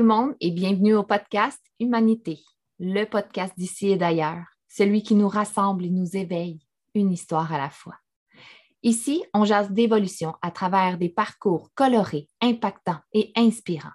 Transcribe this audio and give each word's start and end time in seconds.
Le 0.00 0.06
monde 0.06 0.34
et 0.40 0.50
bienvenue 0.50 0.94
au 0.94 1.02
podcast 1.02 1.60
Humanité, 1.78 2.40
le 2.78 3.04
podcast 3.04 3.52
d'ici 3.58 3.90
et 3.90 3.98
d'ailleurs, 3.98 4.46
celui 4.66 5.02
qui 5.02 5.14
nous 5.14 5.28
rassemble 5.28 5.84
et 5.84 5.90
nous 5.90 6.16
éveille, 6.16 6.66
une 6.94 7.12
histoire 7.12 7.52
à 7.52 7.58
la 7.58 7.68
fois. 7.68 7.96
Ici, 8.82 9.22
on 9.34 9.44
jase 9.44 9.70
d'évolution 9.70 10.36
à 10.40 10.50
travers 10.52 10.96
des 10.96 11.10
parcours 11.10 11.68
colorés, 11.74 12.30
impactants 12.40 13.00
et 13.12 13.30
inspirants. 13.36 13.92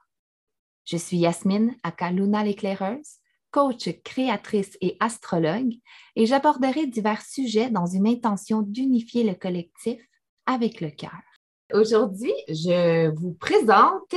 Je 0.85 0.97
suis 0.97 1.17
Yasmine 1.17 1.75
Akaluna 1.81 2.43
l'éclaireuse, 2.43 3.15
coach, 3.49 3.89
créatrice 4.03 4.77
et 4.81 4.97
astrologue, 4.99 5.73
et 6.15 6.27
j'aborderai 6.27 6.85
divers 6.85 7.23
sujets 7.23 7.71
dans 7.71 7.87
une 7.87 8.05
intention 8.05 8.61
d'unifier 8.61 9.23
le 9.23 9.33
collectif 9.33 9.99
avec 10.45 10.81
le 10.81 10.91
cœur. 10.91 11.23
Aujourd'hui, 11.73 12.33
je 12.47 13.09
vous 13.15 13.33
présente 13.33 14.13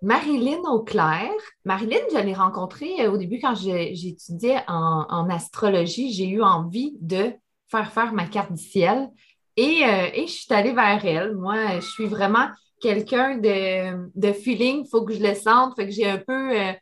Marilyn 0.00 0.60
Auclair. 0.70 1.30
Marilyn, 1.64 1.98
je 2.12 2.18
l'ai 2.18 2.34
rencontrée 2.34 2.94
euh, 3.00 3.10
au 3.10 3.16
début 3.16 3.40
quand 3.40 3.54
j'étudiais 3.54 4.60
en, 4.68 5.28
astrologie. 5.28 6.12
J'ai 6.12 6.28
eu 6.28 6.42
envie 6.42 6.96
de 7.00 7.32
faire 7.68 7.92
faire 7.92 8.12
ma 8.12 8.26
carte 8.26 8.52
du 8.52 8.62
ciel 8.62 9.08
et, 9.56 9.84
euh, 9.84 10.08
je 10.14 10.30
suis 10.30 10.54
allée 10.54 10.72
vers 10.72 11.04
elle. 11.04 11.34
Moi, 11.36 11.80
je 11.80 11.86
suis 11.86 12.06
vraiment 12.06 12.48
quelqu'un 12.80 13.38
de, 13.38 14.32
feeling, 14.32 14.84
il 14.84 14.88
faut 14.88 15.04
que 15.04 15.14
je 15.14 15.22
le 15.22 15.34
sente. 15.34 15.74
Fait 15.74 15.86
que 15.86 15.92
j'ai 15.92 16.08
un 16.08 16.18
peu 16.18 16.56
euh, 16.56 16.72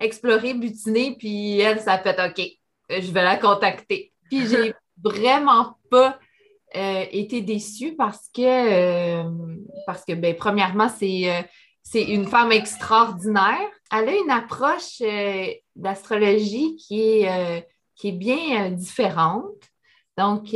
exploré, 0.00 0.54
butiné, 0.54 1.14
puis 1.18 1.60
elle, 1.60 1.80
ça 1.80 1.94
a 1.94 1.98
fait 1.98 2.18
OK, 2.18 2.42
je 2.88 3.12
vais 3.12 3.22
la 3.22 3.36
contacter. 3.36 4.12
Puis 4.30 4.46
j'ai 4.48 4.72
vraiment 5.02 5.76
pas 5.90 6.18
été 6.74 7.42
déçue 7.42 7.94
parce 7.96 8.30
que, 8.34 9.22
parce 9.84 10.06
que 10.06 10.14
ben, 10.14 10.34
premièrement, 10.34 10.88
c'est 10.88 11.44
c'est 11.82 12.04
une 12.04 12.26
femme 12.26 12.52
extraordinaire. 12.52 13.68
Elle 13.90 14.08
a 14.08 14.16
une 14.16 14.30
approche 14.30 15.00
euh, 15.02 15.46
d'astrologie 15.76 16.76
qui 16.76 17.00
est, 17.00 17.28
euh, 17.28 18.12
bien 18.12 18.66
euh, 18.66 18.70
différente. 18.70 19.44
Donc, 20.18 20.54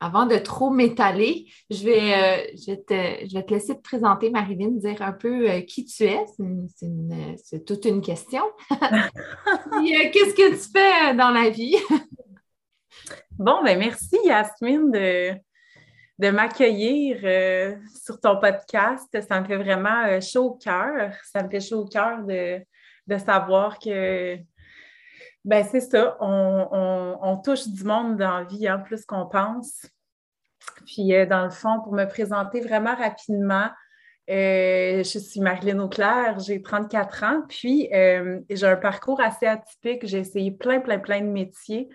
avant 0.00 0.26
de 0.26 0.36
trop 0.36 0.70
m'étaler, 0.70 1.46
je 1.68 1.84
vais, 1.84 2.54
je, 2.56 2.74
te, 2.74 3.52
laisser 3.52 3.76
te 3.76 3.82
présenter, 3.82 4.30
Marilyn, 4.30 4.70
dire 4.70 5.02
un 5.02 5.12
peu 5.12 5.60
qui 5.60 5.84
tu 5.84 6.04
es. 6.04 6.24
C'est 7.42 7.64
toute 7.66 7.84
une 7.84 8.00
question. 8.00 8.42
Qu'est-ce 8.70 10.34
que 10.34 10.52
tu 10.52 10.70
fais 10.72 11.14
dans 11.14 11.30
la 11.30 11.50
vie? 11.50 11.76
bon, 13.38 13.62
ben 13.62 13.78
merci, 13.78 14.16
Yasmine, 14.24 14.90
de 16.18 16.30
m'accueillir 16.30 17.20
euh, 17.24 17.76
sur 18.02 18.20
ton 18.20 18.38
podcast. 18.40 19.08
Ça 19.28 19.40
me 19.40 19.46
fait 19.46 19.56
vraiment 19.56 20.04
euh, 20.06 20.20
chaud 20.20 20.44
au 20.44 20.54
cœur. 20.54 21.12
Ça 21.24 21.42
me 21.42 21.48
fait 21.48 21.60
chaud 21.60 21.82
au 21.82 21.86
cœur 21.86 22.22
de, 22.24 22.64
savoir 23.18 23.78
que, 23.78 24.36
ben 25.44 25.64
c'est 25.70 25.80
ça, 25.80 26.16
on, 26.20 27.40
touche 27.44 27.68
du 27.68 27.84
monde 27.84 28.16
dans 28.16 28.38
la 28.38 28.44
vie, 28.44 28.66
hein, 28.66 28.78
plus 28.78 29.04
qu'on 29.04 29.26
pense. 29.26 29.86
Puis, 30.86 31.14
euh, 31.14 31.26
dans 31.26 31.44
le 31.44 31.50
fond, 31.50 31.80
pour 31.84 31.92
me 31.92 32.06
présenter 32.06 32.60
vraiment 32.60 32.94
rapidement, 32.94 33.68
je 34.28 35.02
suis 35.04 35.40
Marilyn 35.40 35.78
Auclair, 35.78 36.40
j'ai 36.40 36.60
34 36.60 37.22
ans, 37.22 37.42
puis 37.48 37.88
j'ai 37.92 38.66
un 38.66 38.76
parcours 38.76 39.20
assez 39.20 39.46
atypique. 39.46 40.04
J'ai 40.04 40.18
essayé 40.18 40.50
plein, 40.50 40.80
plein, 40.80 40.98
plein 40.98 41.20
de 41.20 41.28
métiers. 41.28 41.88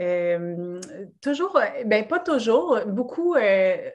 Euh, 0.00 0.80
toujours, 1.22 1.56
euh, 1.56 1.84
ben 1.84 2.06
pas 2.06 2.18
toujours, 2.18 2.80
beaucoup, 2.86 3.34
euh, 3.34 3.90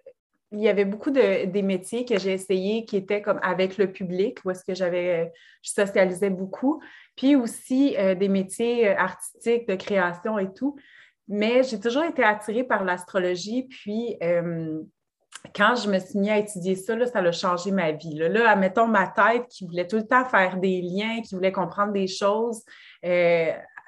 il 0.51 0.59
y 0.59 0.67
avait 0.67 0.85
beaucoup 0.85 1.11
de, 1.11 1.45
des 1.45 1.61
métiers 1.61 2.05
que 2.05 2.17
j'ai 2.17 2.33
essayé 2.33 2.85
qui 2.85 2.97
étaient 2.97 3.21
comme 3.21 3.39
avec 3.43 3.77
le 3.77 3.91
public, 3.91 4.39
où 4.43 4.51
est-ce 4.51 4.65
que 4.65 4.73
j'avais, 4.73 5.31
je 5.61 5.71
socialisais 5.71 6.29
beaucoup, 6.29 6.81
puis 7.15 7.35
aussi 7.35 7.95
des 8.17 8.27
métiers 8.27 8.89
artistiques, 8.89 9.65
de 9.67 9.75
création 9.75 10.37
et 10.37 10.51
tout. 10.51 10.75
Mais 11.29 11.63
j'ai 11.63 11.79
toujours 11.79 12.03
été 12.03 12.23
attirée 12.23 12.65
par 12.65 12.83
l'astrologie, 12.83 13.63
puis 13.69 14.17
quand 15.55 15.75
je 15.75 15.89
me 15.89 15.99
suis 15.99 16.19
mis 16.19 16.29
à 16.29 16.37
étudier 16.37 16.75
ça, 16.75 16.97
là, 16.97 17.05
ça 17.05 17.19
a 17.19 17.31
changé 17.31 17.71
ma 17.71 17.93
vie. 17.93 18.15
Là, 18.15 18.27
là, 18.27 18.49
admettons 18.49 18.87
ma 18.87 19.07
tête 19.07 19.47
qui 19.47 19.65
voulait 19.65 19.87
tout 19.87 19.95
le 19.95 20.07
temps 20.07 20.25
faire 20.25 20.57
des 20.57 20.81
liens, 20.81 21.21
qui 21.21 21.33
voulait 21.33 21.53
comprendre 21.53 21.93
des 21.93 22.07
choses, 22.07 22.61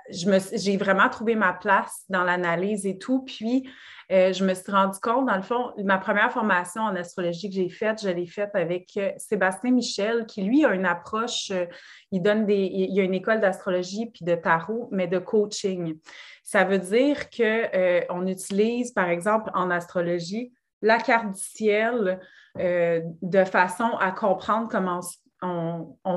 j'ai 0.09 0.77
vraiment 0.77 1.09
trouvé 1.09 1.35
ma 1.35 1.53
place 1.53 2.03
dans 2.09 2.23
l'analyse 2.23 2.85
et 2.85 2.97
tout. 2.97 3.23
Puis, 3.23 3.69
euh, 4.11 4.33
je 4.33 4.43
me 4.43 4.53
suis 4.53 4.71
rendu 4.71 4.99
compte, 4.99 5.27
dans 5.27 5.35
le 5.35 5.41
fond, 5.41 5.71
ma 5.83 5.97
première 5.97 6.31
formation 6.31 6.81
en 6.81 6.95
astrologie 6.95 7.49
que 7.49 7.55
j'ai 7.55 7.69
faite, 7.69 8.01
je 8.03 8.09
l'ai 8.09 8.27
faite 8.27 8.51
avec 8.53 8.89
euh, 8.97 9.11
Sébastien 9.17 9.71
Michel, 9.71 10.25
qui 10.25 10.43
lui 10.43 10.65
a 10.65 10.73
une 10.73 10.85
approche, 10.85 11.51
euh, 11.51 11.65
il 12.11 12.21
donne 12.21 12.45
des, 12.45 12.69
il 12.71 12.93
y 12.93 12.99
a 12.99 13.03
une 13.03 13.13
école 13.13 13.39
d'astrologie 13.39 14.11
puis 14.13 14.25
de 14.25 14.35
tarot, 14.35 14.89
mais 14.91 15.07
de 15.07 15.19
coaching. 15.19 15.97
Ça 16.43 16.63
veut 16.65 16.79
dire 16.79 17.29
qu'on 17.29 18.27
utilise, 18.27 18.91
par 18.91 19.09
exemple, 19.09 19.49
en 19.53 19.71
astrologie, 19.71 20.53
la 20.81 20.97
carte 20.97 21.31
du 21.31 21.41
ciel 21.41 22.19
de 22.55 23.43
façon 23.45 23.89
à 23.99 24.11
comprendre 24.11 24.67
comment 24.69 24.99
on, 24.99 25.22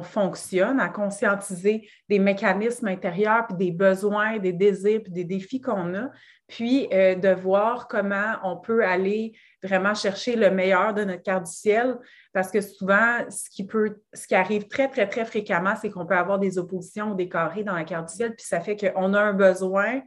fonctionne, 0.03 0.81
à 0.81 0.88
conscientiser 0.88 1.88
des 2.09 2.19
mécanismes 2.19 2.88
intérieurs, 2.88 3.47
puis 3.47 3.56
des 3.56 3.72
besoins, 3.72 4.38
des 4.38 4.53
désirs, 4.53 5.03
puis 5.03 5.12
des 5.12 5.25
défis 5.25 5.60
qu'on 5.60 5.94
a, 5.94 6.10
puis 6.47 6.88
euh, 6.92 7.14
de 7.14 7.28
voir 7.31 7.88
comment 7.88 8.34
on 8.44 8.56
peut 8.56 8.84
aller 8.84 9.32
vraiment 9.62 9.94
chercher 9.94 10.36
le 10.36 10.50
meilleur 10.50 10.94
de 10.94 11.04
notre 11.04 11.22
carte 11.22 11.47
du 11.47 11.53
ciel, 11.53 11.97
parce 12.32 12.50
que 12.50 12.60
souvent, 12.60 13.28
ce 13.28 13.50
qui, 13.50 13.66
peut, 13.66 13.97
ce 14.12 14.26
qui 14.26 14.34
arrive 14.34 14.69
très, 14.69 14.88
très, 14.88 15.09
très 15.09 15.25
fréquemment, 15.25 15.75
c'est 15.81 15.91
qu'on 15.91 16.06
peut 16.06 16.16
avoir 16.16 16.38
des 16.38 16.59
oppositions 16.59 17.12
ou 17.12 17.15
des 17.15 17.28
carrés 17.28 17.65
dans 17.65 17.75
la 17.75 17.84
carte 17.84 18.09
du 18.09 18.15
ciel, 18.15 18.34
puis 18.34 18.47
ça 18.47 18.60
fait 18.60 18.76
qu'on 18.76 19.15
a 19.15 19.20
un 19.20 19.32
besoin, 19.32 20.03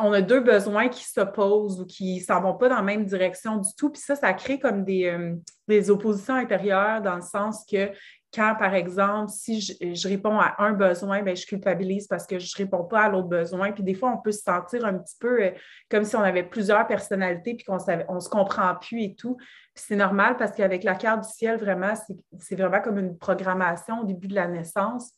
on 0.00 0.12
a 0.12 0.20
deux 0.20 0.40
besoins 0.40 0.88
qui 0.88 1.04
s'opposent 1.04 1.80
ou 1.80 1.86
qui 1.86 2.16
ne 2.18 2.24
s'en 2.24 2.40
vont 2.40 2.54
pas 2.54 2.68
dans 2.68 2.76
la 2.76 2.82
même 2.82 3.04
direction 3.04 3.56
du 3.56 3.70
tout. 3.76 3.90
Puis 3.90 4.02
ça, 4.02 4.16
ça 4.16 4.32
crée 4.32 4.58
comme 4.58 4.84
des, 4.84 5.06
euh, 5.06 5.90
oppositions 5.90 6.34
intérieures 6.34 7.02
dans 7.02 7.16
le 7.16 7.22
sens 7.22 7.64
que 7.70 7.90
quand, 8.34 8.56
par 8.58 8.74
exemple, 8.74 9.30
si 9.30 9.60
je, 9.60 10.08
réponds 10.08 10.38
à 10.38 10.56
un 10.58 10.72
besoin, 10.72 11.22
bien, 11.22 11.34
je 11.34 11.46
culpabilise 11.46 12.06
parce 12.06 12.26
que 12.26 12.38
je 12.38 12.52
ne 12.54 12.64
réponds 12.64 12.84
pas 12.84 13.04
à 13.04 13.08
l'autre 13.08 13.28
besoin. 13.28 13.72
Puis 13.72 13.82
des 13.82 13.94
fois, 13.94 14.12
on 14.12 14.18
peut 14.18 14.32
se 14.32 14.42
sentir 14.42 14.84
un 14.84 14.98
petit 14.98 15.16
peu 15.18 15.42
euh, 15.42 15.50
comme 15.90 16.04
si 16.04 16.14
on 16.14 16.22
avait 16.22 16.42
plusieurs 16.42 16.86
personnalités 16.86 17.54
puis 17.54 17.64
qu'on 17.64 17.76
ne 17.76 18.20
se 18.20 18.28
comprend 18.28 18.74
plus 18.74 19.02
et 19.02 19.14
tout. 19.14 19.36
Puis 19.74 19.84
c'est 19.86 19.96
normal 19.96 20.36
parce 20.36 20.52
qu'avec 20.52 20.84
la 20.84 20.94
carte 20.94 21.22
du 21.22 21.30
ciel, 21.30 21.58
vraiment, 21.58 21.94
c'est 22.38 22.56
vraiment 22.56 22.82
comme 22.82 22.98
une 22.98 23.16
programmation 23.16 24.00
au 24.00 24.04
début 24.04 24.28
de 24.28 24.34
la 24.34 24.46
naissance, 24.46 25.12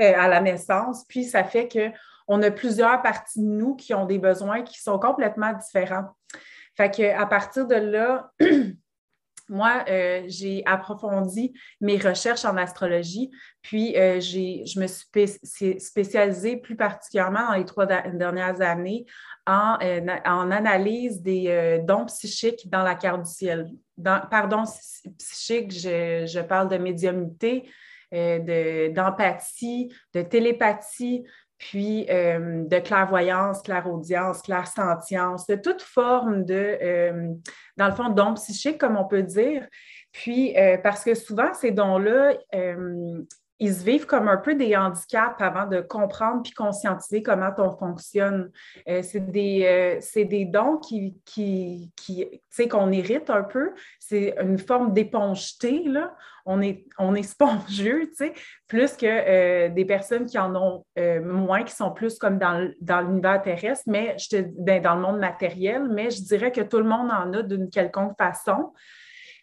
euh, 0.00 0.12
à 0.16 0.26
la 0.26 0.40
naissance. 0.40 1.04
Puis 1.08 1.24
ça 1.24 1.44
fait 1.44 1.68
que 1.68 1.90
on 2.32 2.40
a 2.42 2.50
plusieurs 2.52 3.02
parties 3.02 3.40
de 3.40 3.44
nous 3.44 3.74
qui 3.74 3.92
ont 3.92 4.06
des 4.06 4.20
besoins 4.20 4.62
qui 4.62 4.80
sont 4.80 5.00
complètement 5.00 5.52
différents. 5.52 6.14
Fait 6.76 6.88
qu'à 6.88 7.26
partir 7.26 7.66
de 7.66 7.74
là, 7.74 8.30
moi, 9.48 9.84
euh, 9.88 10.22
j'ai 10.28 10.62
approfondi 10.64 11.52
mes 11.80 11.98
recherches 11.98 12.44
en 12.44 12.56
astrologie, 12.56 13.32
puis 13.62 13.96
euh, 13.96 14.20
je 14.20 14.78
me 14.78 14.86
suis 14.86 15.80
spécialisée 15.80 16.56
plus 16.56 16.76
particulièrement 16.76 17.48
dans 17.48 17.54
les 17.54 17.64
trois 17.64 17.86
dernières 17.86 18.60
années 18.60 19.06
en, 19.48 19.76
euh, 19.82 20.06
analyse 20.24 21.20
des 21.20 21.82
dons 21.82 22.06
psychiques 22.06 22.70
dans 22.70 22.84
la 22.84 22.94
carte 22.94 23.24
du 23.24 23.30
ciel. 23.30 23.68
pardon, 24.00 24.62
psychique, 25.18 25.72
je, 25.72 26.40
parle 26.42 26.68
de 26.68 26.78
médiumnité, 26.78 27.68
d'empathie, 28.12 29.92
de, 30.14 30.22
télépathie, 30.22 31.24
puis 31.60 32.06
euh, 32.08 32.64
de 32.64 32.78
clairvoyance, 32.78 33.60
clairaudience, 33.60 34.40
clairsentience, 34.40 35.46
de 35.46 35.56
toute 35.56 35.82
forme 35.82 36.46
de, 36.46 36.78
euh, 36.82 37.34
dans 37.76 37.86
le 37.86 37.94
fond, 37.94 38.08
dons 38.08 38.32
psychiques, 38.34 38.78
comme 38.78 38.96
on 38.96 39.04
peut 39.04 39.22
dire. 39.22 39.68
Puis, 40.10 40.56
euh, 40.56 40.78
parce 40.78 41.04
que 41.04 41.14
souvent, 41.14 41.52
ces 41.52 41.70
dons-là, 41.70 42.32
ils 43.60 43.74
se 43.74 43.84
vivent 43.84 44.06
comme 44.06 44.26
un 44.26 44.38
peu 44.38 44.54
des 44.54 44.76
handicaps 44.76 45.40
avant 45.40 45.66
de 45.66 45.80
comprendre 45.80 46.42
puis 46.42 46.52
conscientiser 46.52 47.22
comment 47.22 47.50
on 47.58 47.76
fonctionne. 47.76 48.50
c'est 48.86 49.30
des, 49.30 50.00
des, 50.16 50.44
dons 50.46 50.78
qui, 50.78 51.16
qui, 51.24 51.92
qui 51.96 52.68
qu'on 52.68 52.90
hérite 52.90 53.30
un 53.30 53.42
peu. 53.42 53.72
C'est 53.98 54.34
une 54.40 54.58
forme 54.58 54.92
d'épongeté, 54.92 55.84
là 55.84 56.14
on 56.46 56.60
est, 56.62 56.84
on 56.98 57.14
est 57.14 57.22
spongieux, 57.34 58.10
plus 58.66 58.96
que 58.96 59.06
euh, 59.06 59.68
des 59.68 59.84
personnes 59.84 60.26
qui 60.26 60.38
en 60.38 60.54
ont 60.54 60.84
euh, 60.98 61.20
moins, 61.22 61.62
qui 61.62 61.74
sont 61.74 61.92
plus 61.92 62.18
comme 62.18 62.38
dans, 62.38 62.70
dans 62.80 63.00
l'univers 63.00 63.42
terrestre, 63.42 63.84
mais 63.86 64.16
je 64.18 64.28
te, 64.28 64.44
ben, 64.58 64.82
dans 64.82 64.94
le 64.94 65.02
monde 65.02 65.18
matériel, 65.18 65.88
mais 65.90 66.10
je 66.10 66.22
dirais 66.22 66.52
que 66.52 66.60
tout 66.60 66.78
le 66.78 66.84
monde 66.84 67.10
en 67.10 67.32
a 67.32 67.42
d'une 67.42 67.70
quelconque 67.70 68.16
façon. 68.18 68.72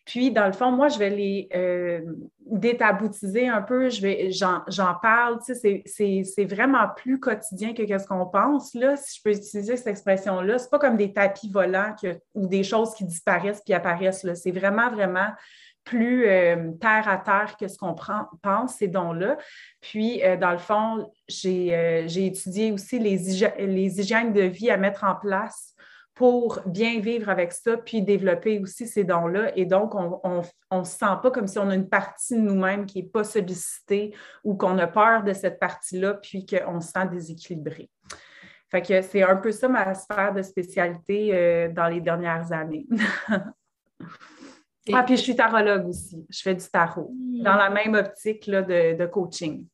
Puis, 0.08 0.32
dans 0.32 0.46
le 0.48 0.54
fond, 0.54 0.72
moi, 0.72 0.88
je 0.88 0.98
vais 0.98 1.10
les 1.10 1.50
euh, 1.54 2.00
détaboutiser 2.40 3.50
un 3.50 3.62
peu, 3.62 3.90
je 3.90 4.02
vais, 4.02 4.32
j'en, 4.32 4.96
parle, 5.02 5.38
tu 5.46 5.54
sais, 5.54 5.84
c'est, 5.86 6.46
vraiment 6.46 6.88
plus 6.96 7.20
quotidien 7.20 7.74
que 7.74 7.86
ce 7.86 8.08
qu'on 8.08 8.26
pense. 8.26 8.74
Là, 8.74 8.96
si 8.96 9.18
je 9.18 9.22
peux 9.22 9.32
utiliser 9.32 9.76
cette 9.76 9.88
expression-là, 9.88 10.60
c'est 10.60 10.70
pas 10.70 10.80
comme 10.80 10.96
des 10.96 11.12
tapis 11.12 11.52
volants 11.52 11.94
ou 12.34 12.48
des 12.48 12.64
choses 12.64 12.94
qui 12.94 13.04
disparaissent 13.04 13.62
puis 13.66 13.74
apparaissent. 13.74 14.24
Là. 14.24 14.34
C'est 14.34 14.52
vraiment, 14.52 14.90
vraiment 14.90 15.28
plus 15.84 16.26
euh, 16.26 16.72
terre 16.80 17.10
à 17.10 17.18
terre 17.18 17.58
que 17.60 17.68
ce 17.68 17.78
qu'on 17.78 17.94
pense, 18.42 18.76
ces 18.76 18.88
dons-là. 18.88 19.38
Puis, 19.82 20.24
euh, 20.24 20.38
dans 20.38 20.52
le 20.54 20.58
fond, 20.58 21.12
j'ai 21.28 22.06
étudié 22.16 22.72
aussi 22.72 22.98
les, 22.98 23.18
les 23.60 24.00
hygiènes 24.00 24.32
de 24.32 24.44
vie 24.44 24.70
à 24.70 24.78
mettre 24.78 25.04
en 25.04 25.16
place 25.16 25.76
pour 26.18 26.62
bien 26.66 27.00
vivre 27.00 27.30
avec 27.30 27.54
ça, 27.54 27.78
puis 27.78 28.02
développer 28.02 28.58
aussi 28.58 28.88
ces 28.88 29.04
dons-là. 29.04 29.56
Et 29.56 29.66
donc, 29.66 29.94
on 29.94 30.42
ne 30.72 30.84
se 30.84 30.98
sent 30.98 31.06
pas 31.22 31.30
comme 31.30 31.46
si 31.46 31.60
on 31.60 31.70
a 31.70 31.76
une 31.76 31.88
partie 31.88 32.34
de 32.34 32.42
nous-mêmes 32.42 32.88
qui 32.88 33.04
n'est 33.04 33.08
pas 33.08 33.24
sollicitée 33.24 34.16
ou 34.44 34.56
qu'on 34.56 34.80
a 34.80 34.88
peur 34.88 35.24
de 35.24 35.34
cette 35.34 35.60
partie-là, 35.60 36.16
puis 36.16 36.48
qu'on 36.48 36.82
se 36.82 36.90
sent 36.90 37.08
déséquilibré. 37.12 37.92
Fait 38.72 38.82
que 38.82 39.00
c'est 39.04 39.22
un 39.22 39.36
peu 39.36 39.52
ça 39.52 39.70
ma 39.70 39.94
sphère 39.94 40.34
de 40.34 40.42
spécialité 40.42 41.36
euh, 41.36 41.70
dans 41.72 41.88
les 41.88 42.02
dernières 42.02 42.52
années. 42.52 42.88
ah, 44.92 45.04
puis 45.04 45.18
je 45.18 45.22
suis 45.22 45.36
tarologue 45.36 45.88
aussi. 45.88 46.26
Je 46.30 46.42
fais 46.42 46.56
du 46.56 46.66
tarot 46.66 47.14
dans 47.44 47.56
la 47.56 47.70
même 47.70 47.94
optique 47.94 48.48
là, 48.48 48.64
de, 48.64 49.06
coaching. 49.06 49.68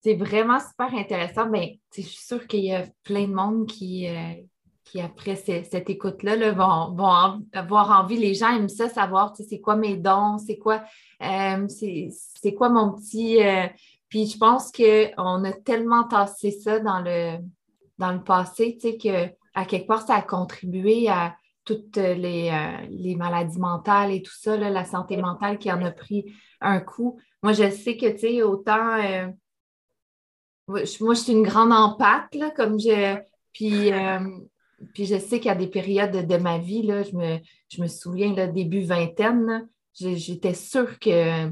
C'est 0.00 0.14
vraiment 0.14 0.58
super 0.58 0.92
intéressant. 0.94 1.50
Mais 1.50 1.78
ben, 1.94 2.02
je 2.02 2.08
suis 2.08 2.24
sûre 2.24 2.46
qu'il 2.46 2.64
y 2.64 2.74
a 2.74 2.86
plein 3.04 3.28
de 3.28 3.34
monde 3.34 3.66
qui, 3.66 4.08
euh, 4.08 4.42
qui 4.92 5.00
après 5.00 5.36
cette 5.36 5.88
écoute-là, 5.88 6.52
vont, 6.52 7.42
avoir 7.54 7.98
envie, 7.98 8.18
les 8.18 8.34
gens 8.34 8.54
aiment 8.54 8.68
ça, 8.68 8.90
savoir 8.90 9.34
c'est 9.34 9.58
quoi 9.58 9.74
mes 9.74 9.96
dons, 9.96 10.36
c'est 10.36 10.58
quoi, 10.58 10.82
euh, 11.22 11.66
c'est 11.66 12.54
quoi 12.54 12.68
mon 12.68 12.92
petit. 12.92 13.42
Euh, 13.42 13.68
puis 14.10 14.26
je 14.26 14.36
pense 14.36 14.70
qu'on 14.70 15.44
a 15.44 15.52
tellement 15.64 16.04
tassé 16.04 16.50
ça 16.50 16.78
dans 16.78 17.00
le, 17.00 17.38
dans 17.96 18.12
le 18.12 18.22
passé, 18.22 18.76
tu 18.78 18.90
sais, 18.90 18.96
qu'à 18.98 19.64
quelque 19.64 19.86
part, 19.86 20.06
ça 20.06 20.16
a 20.16 20.22
contribué 20.22 21.08
à 21.08 21.36
toutes 21.64 21.96
les, 21.96 22.50
euh, 22.50 22.86
les 22.90 23.16
maladies 23.16 23.60
mentales 23.60 24.12
et 24.12 24.20
tout 24.20 24.34
ça, 24.38 24.58
la 24.58 24.84
santé 24.84 25.16
mentale 25.16 25.56
qui 25.56 25.72
en 25.72 25.82
a 25.82 25.90
pris 25.90 26.34
un 26.60 26.80
coup. 26.80 27.18
Moi, 27.42 27.54
je 27.54 27.70
sais 27.70 27.96
que, 27.96 28.10
tu 28.10 28.18
sais, 28.18 28.42
autant. 28.42 28.98
moi, 30.68 30.84
je 30.84 31.14
suis 31.14 31.32
une 31.32 31.44
grande 31.44 31.72
empathe, 31.72 32.34
là, 32.34 32.50
comme 32.50 32.78
je. 32.78 33.16
Puis, 33.54 33.90
puis 34.94 35.06
je 35.06 35.18
sais 35.18 35.38
qu'il 35.38 35.48
y 35.48 35.50
a 35.50 35.54
des 35.54 35.68
périodes 35.68 36.26
de, 36.26 36.36
ma 36.36 36.58
vie, 36.58 36.82
là, 36.82 37.02
je, 37.02 37.16
me, 37.16 37.38
je 37.68 37.82
me 37.82 37.86
souviens, 37.86 38.34
là, 38.34 38.46
début 38.46 38.82
vingtaine, 38.82 39.68
j'étais 39.94 40.54
sûre 40.54 40.98
que, 40.98 41.48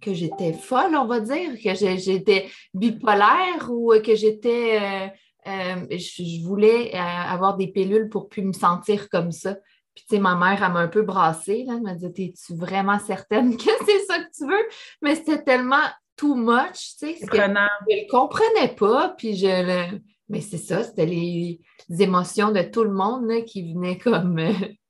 que 0.00 0.14
j'étais 0.14 0.52
folle, 0.52 0.94
on 0.96 1.06
va 1.06 1.20
dire, 1.20 1.52
que 1.62 1.74
j'étais 1.74 2.48
bipolaire 2.74 3.70
ou 3.70 3.92
que 4.04 4.14
j'étais. 4.14 4.80
Euh, 4.80 5.08
euh, 5.46 5.86
je, 5.90 6.44
voulais 6.44 6.94
euh, 6.94 6.98
avoir 6.98 7.56
des 7.56 7.68
pilules 7.68 8.08
pour 8.08 8.28
plus 8.28 8.42
me 8.42 8.52
sentir 8.52 9.08
comme 9.08 9.32
ça. 9.32 9.54
Puis, 9.94 10.04
tu 10.08 10.16
sais, 10.16 10.20
ma 10.20 10.34
mère, 10.34 10.62
elle 10.62 10.72
m'a 10.72 10.80
un 10.80 10.88
peu 10.88 11.02
brassée. 11.02 11.64
Là. 11.64 11.74
Elle 11.76 11.82
m'a 11.82 11.94
dit 11.94 12.24
Es-tu 12.24 12.54
vraiment 12.54 12.98
certaine 12.98 13.56
que 13.56 13.62
c'est 13.86 14.04
ça 14.06 14.18
que 14.18 14.30
tu 14.36 14.46
veux? 14.46 14.68
Mais 15.00 15.14
c'était 15.14 15.42
tellement 15.42 15.86
too 16.16 16.34
much, 16.34 16.96
tu 16.98 17.14
sais, 17.14 17.14
que 17.14 17.36
je 17.36 17.42
ne 17.42 17.54
le 17.54 18.10
comprenais 18.10 18.74
pas. 18.74 19.14
Puis, 19.16 19.36
je 19.36 19.46
le 19.46 20.00
mais 20.28 20.40
c'est 20.40 20.58
ça, 20.58 20.82
c'était 20.82 21.06
les, 21.06 21.60
émotions 21.98 22.50
de 22.50 22.62
tout 22.62 22.84
le 22.84 22.92
monde 22.92 23.44
qui 23.44 23.72
venaient 23.72 23.98
comme 23.98 24.38
euh, 24.38 24.52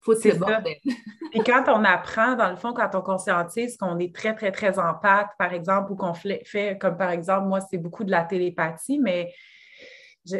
faut 0.00 0.14
Puis 1.30 1.40
quand 1.44 1.64
on 1.68 1.84
apprend, 1.84 2.34
dans 2.34 2.50
le 2.50 2.56
fond, 2.56 2.72
quand 2.72 2.90
on 2.94 3.02
conscientise 3.02 3.76
qu'on 3.76 3.98
est 3.98 4.14
très, 4.14 4.34
très, 4.34 4.50
très 4.50 4.78
en 4.78 4.94
pâte, 4.94 5.28
par 5.38 5.52
exemple, 5.52 5.92
ou 5.92 5.96
qu'on 5.96 6.14
fait, 6.14 6.78
comme 6.80 6.96
par 6.96 7.10
exemple, 7.10 7.46
moi, 7.46 7.60
c'est 7.60 7.78
beaucoup 7.78 8.04
de 8.04 8.10
la 8.10 8.24
télépathie, 8.24 8.98
mais 8.98 9.32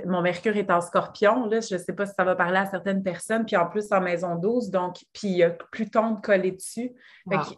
mon 0.06 0.20
Mercure 0.20 0.56
est 0.56 0.70
en 0.70 0.80
scorpion, 0.80 1.46
là, 1.46 1.60
je 1.60 1.74
ne 1.74 1.80
sais 1.80 1.92
pas 1.92 2.06
si 2.06 2.12
ça 2.14 2.24
va 2.24 2.34
parler 2.34 2.58
à 2.58 2.66
certaines 2.66 3.02
personnes, 3.02 3.44
puis 3.44 3.56
en 3.56 3.66
plus 3.66 3.90
en 3.92 4.00
maison 4.00 4.34
12, 4.36 4.70
donc, 4.70 4.96
puis 5.12 5.28
il 5.28 5.36
y 5.38 5.42
a 5.42 5.50
Pluton 5.50 6.12
de 6.12 6.20
collé 6.20 6.52
dessus. 6.52 6.92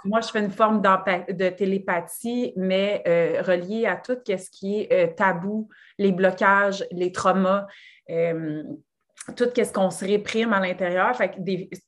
moi, 0.04 0.20
je 0.20 0.28
fais 0.28 0.40
une 0.40 0.50
forme 0.50 0.80
de 0.80 1.48
télépathie, 1.50 2.52
mais 2.56 3.02
euh, 3.06 3.42
reliée 3.42 3.86
à 3.86 3.96
tout 3.96 4.16
ce 4.26 4.50
qui 4.50 4.80
est 4.80 4.92
euh, 4.92 5.12
tabou, 5.14 5.68
les 5.98 6.12
blocages, 6.12 6.84
les 6.92 7.12
traumas. 7.12 7.66
Euh, 8.10 8.62
tout 9.36 9.48
ce 9.54 9.72
qu'on 9.72 9.90
se 9.90 10.04
réprime 10.04 10.52
à 10.52 10.60
l'intérieur. 10.60 11.14
Fait 11.14 11.34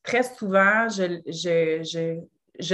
très 0.02 0.22
souvent, 0.22 0.88
je, 0.88 1.20
je 1.26 2.20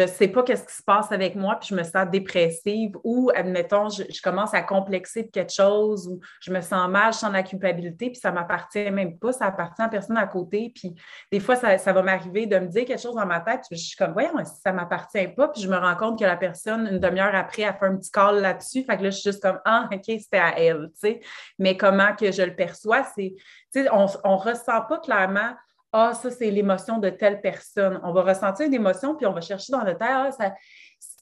ne 0.01 0.07
sais 0.07 0.29
pas 0.29 0.43
qu'est-ce 0.43 0.65
qui 0.65 0.75
se 0.75 0.83
passe 0.83 1.11
avec 1.13 1.35
moi, 1.35 1.57
puis 1.57 1.69
je 1.71 1.75
me 1.75 1.83
sens 1.83 2.09
dépressive 2.11 2.93
ou, 3.05 3.31
admettons, 3.35 3.89
je, 3.89 4.23
commence 4.23 4.55
à 4.55 4.63
complexer 4.63 5.25
de 5.25 5.31
quelque 5.31 5.53
chose 5.53 6.09
ou 6.09 6.21
je 6.41 6.53
me 6.53 6.61
sens 6.61 6.89
mal, 6.89 7.13
je 7.13 7.19
sens 7.19 7.33
la 7.33 7.43
culpabilité, 7.43 8.11
puis 8.11 8.21
ça 8.21 8.31
m'appartient 8.33 8.91
même 8.91 9.19
pas, 9.19 9.33
ça 9.33 9.47
appartient 9.47 9.83
à 9.83 9.89
personne 9.89 10.17
à 10.17 10.27
côté. 10.27 10.73
Puis 10.75 10.95
des 11.33 11.41
fois, 11.41 11.57
ça, 11.57 11.93
va 11.93 12.03
m'arriver 12.03 12.47
de 12.47 12.59
me 12.59 12.67
dire 12.67 12.85
quelque 12.85 13.01
chose 13.01 13.15
dans 13.15 13.27
ma 13.27 13.41
tête, 13.41 13.63
puis 13.69 13.79
je 13.79 13.87
suis 13.87 13.97
comme, 13.97 14.13
voyons, 14.13 14.33
ça 14.45 14.73
ne 14.73 14.77
m'appartient 14.77 15.29
pas, 15.29 15.49
puis 15.49 15.63
je 15.63 15.69
me 15.69 15.77
rends 15.77 15.97
compte 15.97 16.19
que 16.19 16.25
la 16.25 16.37
personne, 16.37 16.89
une 16.91 16.99
demi-heure 16.99 17.35
après, 17.35 17.65
a 17.65 17.73
fait 17.73 17.87
un 17.87 17.97
petit 17.97 18.11
call 18.11 18.41
là-dessus. 18.41 18.85
Fait 18.85 18.97
que 18.97 19.03
là, 19.03 19.11
je 19.11 19.17
suis 19.19 19.31
juste 19.31 19.43
comme, 19.43 19.61
ah, 19.65 19.89
OK, 19.93 20.03
c'était 20.07 20.39
à 20.39 20.59
elle, 20.59 20.91
tu 20.93 21.09
sais. 21.09 21.21
Mais 21.59 21.77
comment 21.77 22.15
que 22.15 22.31
je 22.31 22.43
le 22.43 22.55
perçois, 22.55 23.05
c'est, 23.15 23.35
tu 23.73 23.83
sais, 23.83 23.89
on 23.93 24.05
ne 24.05 24.39
ressent 24.39 24.83
pas 24.89 24.99
clairement 24.99 25.55
ah, 25.93 26.13
ça, 26.15 26.31
c'est 26.31 26.51
l'émotion 26.51 26.99
de 26.99 27.09
telle 27.09 27.41
personne. 27.41 28.01
On 28.03 28.13
va 28.13 28.23
ressentir 28.23 28.67
une 28.67 28.75
émotion, 28.75 29.15
puis 29.15 29.27
on 29.27 29.33
va 29.33 29.41
chercher 29.41 29.73
dans 29.73 29.85
le 29.85 29.97
terre, 29.97 30.31
ah, 30.39 30.53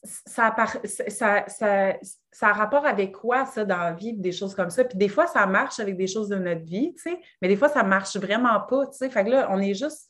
ça, 0.04 0.54
ça, 0.84 1.44
ça, 1.48 2.48
a 2.48 2.52
rapport 2.52 2.84
avec 2.84 3.12
quoi, 3.12 3.46
ça, 3.46 3.64
dans 3.64 3.78
la 3.78 3.92
vie, 3.92 4.12
des 4.14 4.32
choses 4.32 4.54
comme 4.54 4.70
ça? 4.70 4.84
Puis 4.84 4.98
des 4.98 5.08
fois, 5.08 5.26
ça 5.26 5.46
marche 5.46 5.78
avec 5.78 5.96
des 5.96 6.06
choses 6.06 6.28
de 6.28 6.36
notre 6.36 6.64
vie, 6.64 6.92
tu 6.96 7.10
sais, 7.10 7.18
mais 7.40 7.48
des 7.48 7.56
fois, 7.56 7.68
ça 7.68 7.82
marche 7.82 8.16
vraiment 8.16 8.60
pas, 8.68 8.86
tu 8.86 8.98
sais. 8.98 9.10
Fait 9.10 9.24
que 9.24 9.30
là, 9.30 9.48
on 9.50 9.60
est 9.60 9.74
juste, 9.74 10.08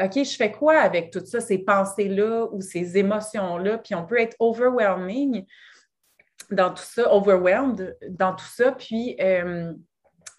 OK, 0.00 0.12
je 0.14 0.36
fais 0.36 0.52
quoi 0.52 0.78
avec 0.78 1.10
tout 1.10 1.24
ça, 1.24 1.40
ces 1.40 1.58
pensées-là 1.58 2.46
ou 2.50 2.60
ces 2.60 2.96
émotions-là? 2.96 3.78
Puis 3.78 3.94
on 3.94 4.06
peut 4.06 4.20
être 4.20 4.36
overwhelming 4.38 5.44
dans 6.50 6.70
tout 6.70 6.82
ça, 6.82 7.12
overwhelmed 7.12 7.96
dans 8.08 8.34
tout 8.34 8.46
ça. 8.46 8.72
Puis, 8.72 9.16
euh, 9.20 9.72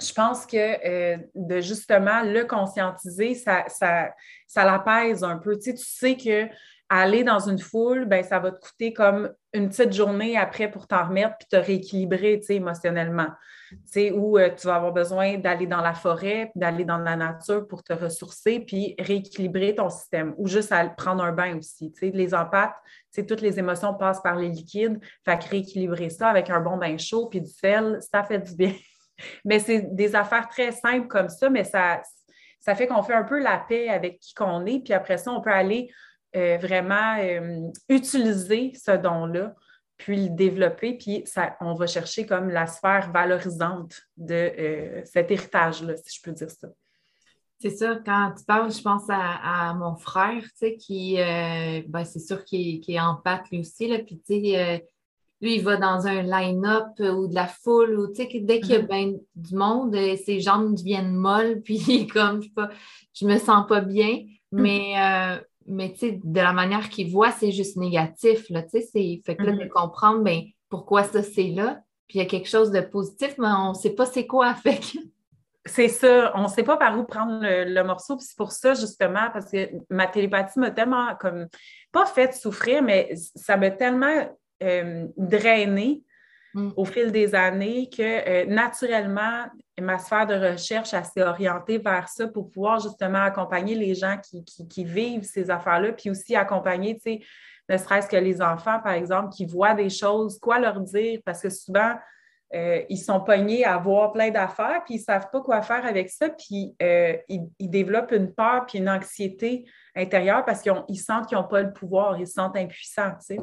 je 0.01 0.13
pense 0.13 0.45
que 0.45 0.57
euh, 0.57 1.17
de 1.35 1.59
justement 1.61 2.21
le 2.23 2.45
conscientiser, 2.45 3.35
ça, 3.35 3.65
ça, 3.67 4.09
ça 4.47 4.65
l'apaise 4.65 5.23
un 5.23 5.37
peu. 5.37 5.55
Tu 5.57 5.71
sais, 5.71 5.73
tu 5.73 5.85
sais 5.85 6.15
que 6.15 6.47
aller 6.89 7.23
dans 7.23 7.39
une 7.39 7.59
foule, 7.59 8.05
ben, 8.05 8.23
ça 8.23 8.39
va 8.39 8.51
te 8.51 8.59
coûter 8.59 8.93
comme 8.93 9.31
une 9.53 9.69
petite 9.69 9.93
journée 9.93 10.37
après 10.37 10.71
pour 10.71 10.87
t'en 10.87 11.07
remettre 11.07 11.37
puis 11.37 11.47
te 11.47 11.55
rééquilibrer 11.55 12.39
tu 12.39 12.47
sais, 12.47 12.55
émotionnellement. 12.55 13.27
Tu 13.69 13.77
sais, 13.85 14.11
où 14.11 14.39
euh, 14.39 14.49
tu 14.49 14.65
vas 14.65 14.75
avoir 14.75 14.91
besoin 14.91 15.37
d'aller 15.37 15.67
dans 15.67 15.81
la 15.81 15.93
forêt, 15.93 16.51
d'aller 16.55 16.85
dans 16.85 16.97
la 16.97 17.15
nature 17.15 17.67
pour 17.67 17.83
te 17.83 17.93
ressourcer 17.93 18.59
puis 18.59 18.95
rééquilibrer 18.97 19.75
ton 19.75 19.91
système 19.91 20.33
ou 20.37 20.47
juste 20.47 20.71
à 20.71 20.87
prendre 20.89 21.23
un 21.23 21.31
bain 21.31 21.55
aussi. 21.57 21.91
Tu 21.91 21.99
sais, 21.99 22.11
les 22.11 22.33
empâtes, 22.33 22.73
tu 23.13 23.21
sais, 23.21 23.25
toutes 23.25 23.41
les 23.41 23.59
émotions 23.59 23.93
passent 23.93 24.21
par 24.21 24.37
les 24.37 24.49
liquides. 24.49 24.99
Fait 25.23 25.37
que 25.37 25.47
rééquilibrer 25.47 26.09
ça 26.09 26.29
avec 26.29 26.49
un 26.49 26.59
bon 26.59 26.77
bain 26.77 26.97
chaud 26.97 27.27
puis 27.27 27.41
du 27.41 27.51
sel, 27.51 27.99
ça 28.01 28.23
fait 28.23 28.39
du 28.39 28.55
bien. 28.55 28.73
Mais 29.45 29.59
c'est 29.59 29.95
des 29.95 30.15
affaires 30.15 30.47
très 30.47 30.71
simples 30.71 31.07
comme 31.07 31.29
ça, 31.29 31.49
mais 31.49 31.63
ça, 31.63 32.01
ça 32.59 32.75
fait 32.75 32.87
qu'on 32.87 33.03
fait 33.03 33.13
un 33.13 33.23
peu 33.23 33.39
la 33.39 33.57
paix 33.57 33.89
avec 33.89 34.19
qui 34.19 34.33
qu'on 34.33 34.65
est. 34.65 34.83
Puis 34.83 34.93
après 34.93 35.17
ça, 35.17 35.31
on 35.31 35.41
peut 35.41 35.51
aller 35.51 35.89
euh, 36.35 36.57
vraiment 36.57 37.17
euh, 37.19 37.71
utiliser 37.87 38.73
ce 38.75 38.91
don-là, 38.91 39.55
puis 39.97 40.27
le 40.27 40.29
développer. 40.29 40.97
Puis 40.97 41.23
ça, 41.25 41.55
on 41.61 41.73
va 41.73 41.87
chercher 41.87 42.25
comme 42.25 42.49
la 42.49 42.67
sphère 42.67 43.11
valorisante 43.11 44.01
de 44.17 44.33
euh, 44.33 45.01
cet 45.05 45.31
héritage-là, 45.31 45.95
si 45.97 46.17
je 46.17 46.21
peux 46.21 46.31
dire 46.31 46.51
ça. 46.51 46.67
C'est 47.61 47.71
ça, 47.71 47.99
quand 48.05 48.33
tu 48.37 48.45
parles, 48.45 48.71
je 48.71 48.81
pense 48.81 49.03
à, 49.09 49.73
mon 49.73 49.97
frère, 49.97 50.41
tu 50.41 50.49
sais, 50.55 50.75
qui, 50.77 51.15
ben, 51.17 52.05
c'est 52.05 52.19
sûr 52.19 52.45
qu'il 52.45 52.81
est 52.87 52.99
en 53.01 53.15
pâte 53.15 53.49
lui 53.51 53.59
aussi, 53.59 53.85
là, 53.85 53.99
puis 53.99 54.17
tu 54.25 54.41
sais, 54.41 54.87
lui, 55.41 55.55
il 55.55 55.63
va 55.63 55.77
dans 55.77 56.05
un 56.05 56.21
line-up 56.21 56.99
ou 56.99 57.27
de 57.27 57.35
la 57.35 57.47
foule, 57.47 57.97
ou 57.97 58.07
tu 58.07 58.23
sais, 58.23 58.39
dès 58.41 58.59
qu'il 58.59 58.71
y 58.71 58.75
a 58.75 58.81
mm-hmm. 58.81 59.21
du 59.35 59.55
monde, 59.55 59.95
euh, 59.95 60.15
ses 60.17 60.39
jambes 60.41 60.75
deviennent 60.75 61.13
molles, 61.13 61.61
puis 61.65 62.07
comme 62.07 62.41
je 62.41 62.49
pas, 62.49 62.69
je 63.13 63.25
me 63.25 63.37
sens 63.37 63.65
pas 63.67 63.81
bien. 63.81 64.07
Mm-hmm. 64.07 64.25
Mais, 64.51 64.93
euh, 64.97 65.39
mais 65.67 65.93
tu 65.93 65.99
sais, 65.99 66.19
de 66.23 66.39
la 66.39 66.53
manière 66.53 66.89
qu'il 66.89 67.11
voit, 67.11 67.31
c'est 67.31 67.51
juste 67.51 67.77
négatif, 67.77 68.49
là, 68.49 68.63
tu 68.63 68.69
sais, 68.71 68.89
c'est, 68.91 69.21
fait 69.25 69.35
que 69.35 69.43
là, 69.43 69.53
de 69.53 69.63
mm-hmm. 69.63 69.69
comprendre, 69.69 70.23
ben, 70.23 70.41
pourquoi 70.69 71.03
ça, 71.03 71.23
c'est 71.23 71.49
là, 71.49 71.81
puis 72.07 72.19
il 72.19 72.21
y 72.23 72.25
a 72.25 72.27
quelque 72.27 72.49
chose 72.49 72.71
de 72.71 72.81
positif, 72.81 73.35
mais 73.37 73.47
on 73.47 73.69
ne 73.69 73.75
sait 73.75 73.91
pas 73.91 74.05
c'est 74.05 74.27
quoi, 74.27 74.53
fait 74.55 74.81
C'est 75.65 75.87
ça, 75.87 76.33
on 76.35 76.43
ne 76.43 76.47
sait 76.47 76.63
pas 76.63 76.75
par 76.75 76.99
où 76.99 77.03
prendre 77.03 77.39
le, 77.41 77.83
morceau, 77.83 78.17
puis 78.17 78.25
c'est 78.25 78.37
pour 78.37 78.51
ça, 78.51 78.73
justement, 78.73 79.29
parce 79.31 79.49
que 79.49 79.69
ma 79.89 80.07
télépathie 80.07 80.59
m'a 80.59 80.71
tellement, 80.71 81.15
comme, 81.15 81.47
pas 81.93 82.05
fait 82.05 82.33
souffrir, 82.33 82.81
mais 82.83 83.13
ça 83.35 83.55
m'a 83.55 83.71
tellement 83.71 84.27
euh, 84.61 85.07
drainé 85.15 86.03
mm. 86.53 86.71
au 86.75 86.85
fil 86.85 87.11
des 87.11 87.33
années 87.33 87.89
que 87.89 88.01
euh, 88.03 88.45
naturellement, 88.45 89.45
ma 89.79 89.97
sphère 89.97 90.27
de 90.27 90.35
recherche 90.35 90.89
s'est 90.89 91.23
orientée 91.23 91.77
vers 91.77 92.09
ça 92.09 92.27
pour 92.27 92.51
pouvoir 92.51 92.79
justement 92.79 93.21
accompagner 93.21 93.75
les 93.75 93.95
gens 93.95 94.17
qui, 94.17 94.83
vivent 94.83 95.23
ces 95.23 95.49
affaires-là, 95.49 95.93
puis 95.93 96.09
aussi 96.09 96.35
accompagner, 96.35 96.95
tu 96.95 97.01
sais, 97.03 97.19
ne 97.69 97.77
serait-ce 97.77 98.09
que 98.09 98.17
les 98.17 98.41
enfants, 98.41 98.79
par 98.83 98.93
exemple, 98.93 99.29
qui 99.29 99.45
voient 99.45 99.75
des 99.75 99.89
choses, 99.89 100.39
quoi 100.39 100.59
leur 100.59 100.81
dire, 100.81 101.21
parce 101.23 101.41
que 101.41 101.49
souvent, 101.49 101.93
euh, 102.53 102.81
ils 102.89 102.97
sont 102.97 103.21
pognés 103.21 103.63
à 103.63 103.77
voir 103.77 104.11
plein 104.11 104.31
d'affaires, 104.31 104.81
puis 104.83 104.95
ils 104.95 104.99
ne 104.99 105.03
savent 105.03 105.29
pas 105.31 105.39
quoi 105.39 105.61
faire 105.61 105.85
avec 105.85 106.09
ça, 106.09 106.29
puis 106.29 106.75
ils, 106.81 107.47
ils, 107.59 107.69
développent 107.69 108.11
une 108.11 108.33
peur 108.33 108.65
puis 108.65 108.79
une 108.79 108.89
anxiété 108.89 109.65
intérieur 109.95 110.43
parce 110.43 110.61
qu'ils 110.61 110.99
sentent 110.99 111.27
qu'ils 111.27 111.37
n'ont 111.37 111.47
pas 111.47 111.61
le 111.61 111.71
pouvoir, 111.71 112.19
ils 112.19 112.27
se 112.27 112.33
sentent 112.33 112.57
impuissants, 112.57 113.11
tu 113.11 113.35
sais. 113.35 113.37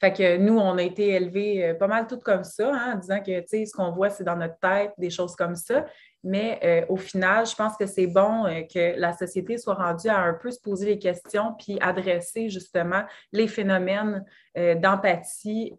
Fait 0.00 0.12
que 0.12 0.36
nous, 0.36 0.56
on 0.56 0.78
a 0.78 0.82
été 0.82 1.08
élevés 1.08 1.64
euh, 1.64 1.74
pas 1.74 1.88
mal 1.88 2.06
tout 2.06 2.20
comme 2.20 2.44
ça, 2.44 2.72
hein, 2.72 2.94
en 2.94 2.98
disant 2.98 3.20
que 3.20 3.44
ce 3.48 3.72
qu'on 3.72 3.90
voit, 3.90 4.10
c'est 4.10 4.22
dans 4.22 4.36
notre 4.36 4.58
tête, 4.60 4.92
des 4.96 5.10
choses 5.10 5.34
comme 5.34 5.56
ça. 5.56 5.86
Mais 6.22 6.60
euh, 6.62 6.86
au 6.88 6.96
final, 6.96 7.46
je 7.46 7.54
pense 7.54 7.76
que 7.76 7.86
c'est 7.86 8.06
bon 8.06 8.46
euh, 8.46 8.62
que 8.62 8.98
la 8.98 9.12
société 9.12 9.58
soit 9.58 9.74
rendue 9.74 10.08
à 10.08 10.20
un 10.20 10.34
peu 10.34 10.50
se 10.52 10.60
poser 10.60 10.86
les 10.86 10.98
questions 10.98 11.54
puis 11.58 11.78
adresser 11.80 12.48
justement 12.48 13.02
les 13.32 13.48
phénomènes 13.48 14.24
d'empathie, 14.54 15.74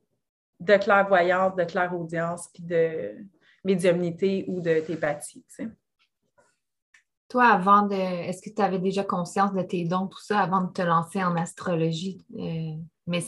de 0.62 0.78
clairvoyance, 0.78 1.56
de 1.56 1.66
clairaudience, 1.66 2.48
puis 2.54 2.64
de 2.64 3.16
médiumnité 3.66 4.46
ou 4.48 4.62
de 4.62 4.80
télépathie. 4.80 5.46
Toi, 7.28 7.48
avant 7.48 7.82
de. 7.82 7.94
Est-ce 7.94 8.42
que 8.42 8.56
tu 8.56 8.62
avais 8.62 8.80
déjà 8.80 9.04
conscience 9.04 9.54
de 9.54 9.62
tes 9.64 9.84
dons, 9.84 10.08
tout 10.08 10.22
ça, 10.22 10.40
avant 10.40 10.62
de 10.62 10.72
te 10.72 10.82
lancer 10.82 11.22
en 11.22 11.36
astrologie? 11.36 12.26
mais 13.06 13.22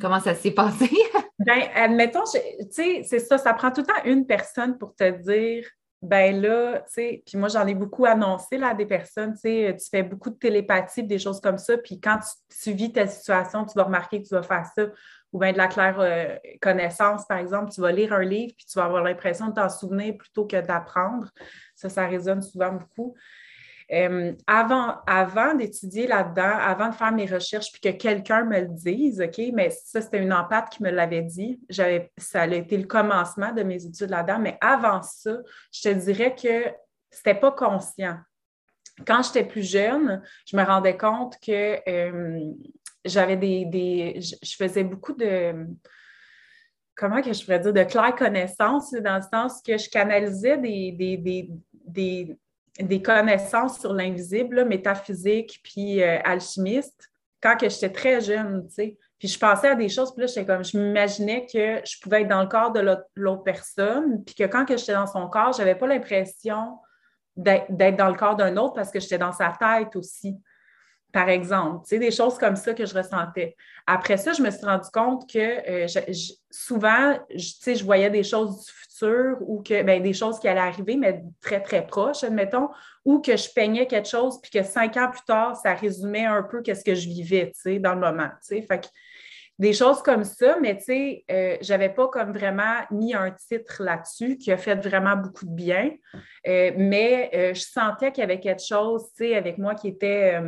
Comment 0.00 0.20
ça 0.20 0.34
s'est 0.34 0.52
passé? 0.52 0.90
ben, 1.38 1.62
admettons, 1.74 2.24
tu 2.24 2.38
sais, 2.70 3.02
c'est 3.04 3.18
ça, 3.18 3.38
ça 3.38 3.52
prend 3.54 3.70
tout 3.70 3.82
le 3.82 3.86
temps 3.86 4.04
une 4.04 4.26
personne 4.26 4.78
pour 4.78 4.94
te 4.94 5.10
dire, 5.10 5.68
ben 6.04 6.40
là, 6.40 6.80
tu 6.80 6.92
sais, 6.92 7.22
puis 7.26 7.38
moi, 7.38 7.48
j'en 7.48 7.66
ai 7.66 7.74
beaucoup 7.74 8.04
annoncé 8.04 8.58
là, 8.58 8.68
à 8.68 8.74
des 8.74 8.86
personnes, 8.86 9.32
tu 9.34 9.40
sais, 9.40 9.76
tu 9.78 9.88
fais 9.88 10.02
beaucoup 10.02 10.30
de 10.30 10.36
télépathie, 10.36 11.02
des 11.02 11.18
choses 11.18 11.40
comme 11.40 11.58
ça, 11.58 11.78
puis 11.78 12.00
quand 12.00 12.18
tu, 12.62 12.72
vis 12.72 12.92
ta 12.92 13.06
situation, 13.06 13.64
tu 13.64 13.74
vas 13.74 13.84
remarquer 13.84 14.22
que 14.22 14.28
tu 14.28 14.34
vas 14.34 14.42
faire 14.42 14.66
ça, 14.74 14.86
ou 15.32 15.38
bien 15.38 15.52
de 15.52 15.58
la 15.58 15.66
claire 15.66 15.98
euh, 16.00 16.36
connaissance, 16.60 17.24
par 17.26 17.38
exemple, 17.38 17.72
tu 17.72 17.80
vas 17.80 17.90
lire 17.90 18.12
un 18.12 18.22
livre, 18.22 18.52
puis 18.56 18.66
tu 18.66 18.78
vas 18.78 18.84
avoir 18.84 19.02
l'impression 19.02 19.48
de 19.48 19.54
t'en 19.54 19.68
souvenir 19.68 20.16
plutôt 20.16 20.46
que 20.46 20.60
d'apprendre. 20.60 21.30
Ça, 21.74 21.88
ça 21.88 22.06
résonne 22.06 22.42
souvent 22.42 22.72
beaucoup. 22.72 23.16
Euh, 23.92 24.32
avant 24.46 25.54
d'étudier 25.54 26.06
là-dedans, 26.06 26.58
avant 26.58 26.88
de 26.88 26.94
faire 26.94 27.12
mes 27.12 27.26
recherches, 27.26 27.70
puis 27.70 27.80
que 27.80 27.96
quelqu'un 27.96 28.44
me 28.44 28.60
le 28.60 28.68
dise, 28.68 29.20
OK, 29.20 29.40
mais 29.52 29.70
ça, 29.70 30.00
c'était 30.00 30.22
une 30.22 30.32
empathe 30.32 30.70
qui 30.70 30.82
me 30.82 30.90
l'avait 30.90 31.22
dit. 31.22 31.60
Ça 31.70 32.42
a 32.42 32.46
été 32.46 32.76
le 32.78 32.86
commencement 32.86 33.52
de 33.52 33.62
mes 33.62 33.84
études 33.84 34.10
là-dedans, 34.10 34.38
mais 34.38 34.56
avant 34.60 35.02
ça, 35.02 35.36
je 35.72 35.82
te 35.82 35.88
dirais 35.90 36.34
que 36.34 36.72
c'était 37.10 37.34
pas 37.34 37.52
conscient. 37.52 38.18
Quand 39.06 39.22
j'étais 39.22 39.44
plus 39.44 39.68
jeune, 39.68 40.22
je 40.46 40.56
me 40.56 40.62
rendais 40.62 40.96
compte 40.96 41.36
que 41.44 41.78
euh, 41.88 42.52
j'avais 43.04 43.36
des, 43.36 44.20
je, 44.20 44.56
faisais 44.56 44.84
beaucoup 44.84 45.12
de 45.12 45.66
comment 46.94 47.20
que 47.20 47.32
je 47.32 47.44
pourrais 47.44 47.58
dire, 47.58 47.72
de 47.72 47.82
claire 47.82 48.14
connaissance, 48.14 48.92
dans 48.92 49.16
le 49.16 49.22
sens 49.22 49.60
que 49.62 49.76
je 49.76 49.90
canalisais 49.90 50.56
des, 50.58 50.92
des, 50.92 51.50
des 51.72 52.38
connaissances 53.02 53.80
sur 53.80 53.92
l'invisible, 53.92 54.64
métaphysique, 54.64 55.60
puis 55.62 56.02
euh, 56.02 56.18
alchimiste, 56.24 57.10
quand 57.40 57.56
j'étais 57.60 57.90
très 57.90 58.20
jeune, 58.20 58.66
tu 58.68 58.74
sais. 58.74 58.98
Puis 59.18 59.28
je 59.28 59.38
pensais 59.38 59.68
à 59.68 59.74
des 59.74 59.88
choses, 59.88 60.14
puis 60.14 60.26
là, 60.26 60.44
comme, 60.44 60.64
je 60.64 60.76
m'imaginais 60.76 61.46
que 61.46 61.80
je 61.86 62.00
pouvais 62.00 62.22
être 62.22 62.28
dans 62.28 62.42
le 62.42 62.48
corps 62.48 62.72
de 62.72 62.80
l'autre 63.14 63.42
personne, 63.42 64.24
puis 64.24 64.34
que 64.34 64.44
quand 64.44 64.66
j'étais 64.68 64.92
dans 64.92 65.06
son 65.06 65.28
corps, 65.28 65.52
je 65.52 65.58
n'avais 65.58 65.76
pas 65.76 65.86
l'impression 65.86 66.78
d'être 67.36 67.96
dans 67.96 68.08
le 68.08 68.16
corps 68.16 68.36
d'un 68.36 68.56
autre 68.56 68.74
parce 68.74 68.90
que 68.90 69.00
j'étais 69.00 69.18
dans 69.18 69.32
sa 69.32 69.56
tête 69.58 69.96
aussi 69.96 70.36
par 71.14 71.28
exemple. 71.28 71.86
Tu 71.88 72.00
des 72.00 72.10
choses 72.10 72.36
comme 72.38 72.56
ça 72.56 72.74
que 72.74 72.84
je 72.84 72.92
ressentais. 72.92 73.56
Après 73.86 74.16
ça, 74.16 74.32
je 74.32 74.42
me 74.42 74.50
suis 74.50 74.66
rendu 74.66 74.88
compte 74.92 75.30
que 75.32 75.38
euh, 75.38 75.86
souvent, 76.50 77.16
je, 77.32 77.72
je 77.72 77.84
voyais 77.84 78.10
des 78.10 78.24
choses 78.24 78.64
du 78.64 78.72
futur 78.72 79.36
ou 79.42 79.62
que 79.62 79.84
ben, 79.84 80.02
des 80.02 80.12
choses 80.12 80.40
qui 80.40 80.48
allaient 80.48 80.58
arriver, 80.58 80.96
mais 80.96 81.22
très, 81.40 81.62
très 81.62 81.86
proches, 81.86 82.24
admettons, 82.24 82.68
ou 83.04 83.20
que 83.20 83.36
je 83.36 83.48
peignais 83.54 83.86
quelque 83.86 84.08
chose, 84.08 84.40
puis 84.42 84.50
que 84.50 84.64
cinq 84.64 84.96
ans 84.96 85.08
plus 85.08 85.24
tard, 85.24 85.54
ça 85.54 85.72
résumait 85.74 86.24
un 86.26 86.42
peu 86.42 86.62
ce 86.66 86.82
que 86.82 86.96
je 86.96 87.08
vivais, 87.08 87.52
dans 87.78 87.94
le 87.94 88.00
moment. 88.00 88.30
Fait 88.48 88.90
des 89.56 89.72
choses 89.72 90.02
comme 90.02 90.24
ça, 90.24 90.58
mais 90.60 90.76
tu 90.78 90.84
sais, 90.84 91.24
euh, 91.30 91.56
j'avais 91.60 91.90
pas 91.90 92.08
comme 92.08 92.32
vraiment 92.32 92.80
mis 92.90 93.14
un 93.14 93.30
titre 93.30 93.84
là-dessus 93.84 94.36
qui 94.36 94.50
a 94.50 94.56
fait 94.56 94.74
vraiment 94.74 95.14
beaucoup 95.14 95.44
de 95.44 95.54
bien. 95.54 95.92
Euh, 96.48 96.72
mais 96.76 97.52
je 97.54 97.60
sentais 97.60 98.10
qu'il 98.10 98.22
y 98.22 98.24
avait 98.24 98.40
quelque 98.40 98.64
chose, 98.66 99.04
tu 99.16 99.26
sais, 99.26 99.36
avec 99.36 99.58
moi 99.58 99.76
qui 99.76 99.86
était 99.86 100.40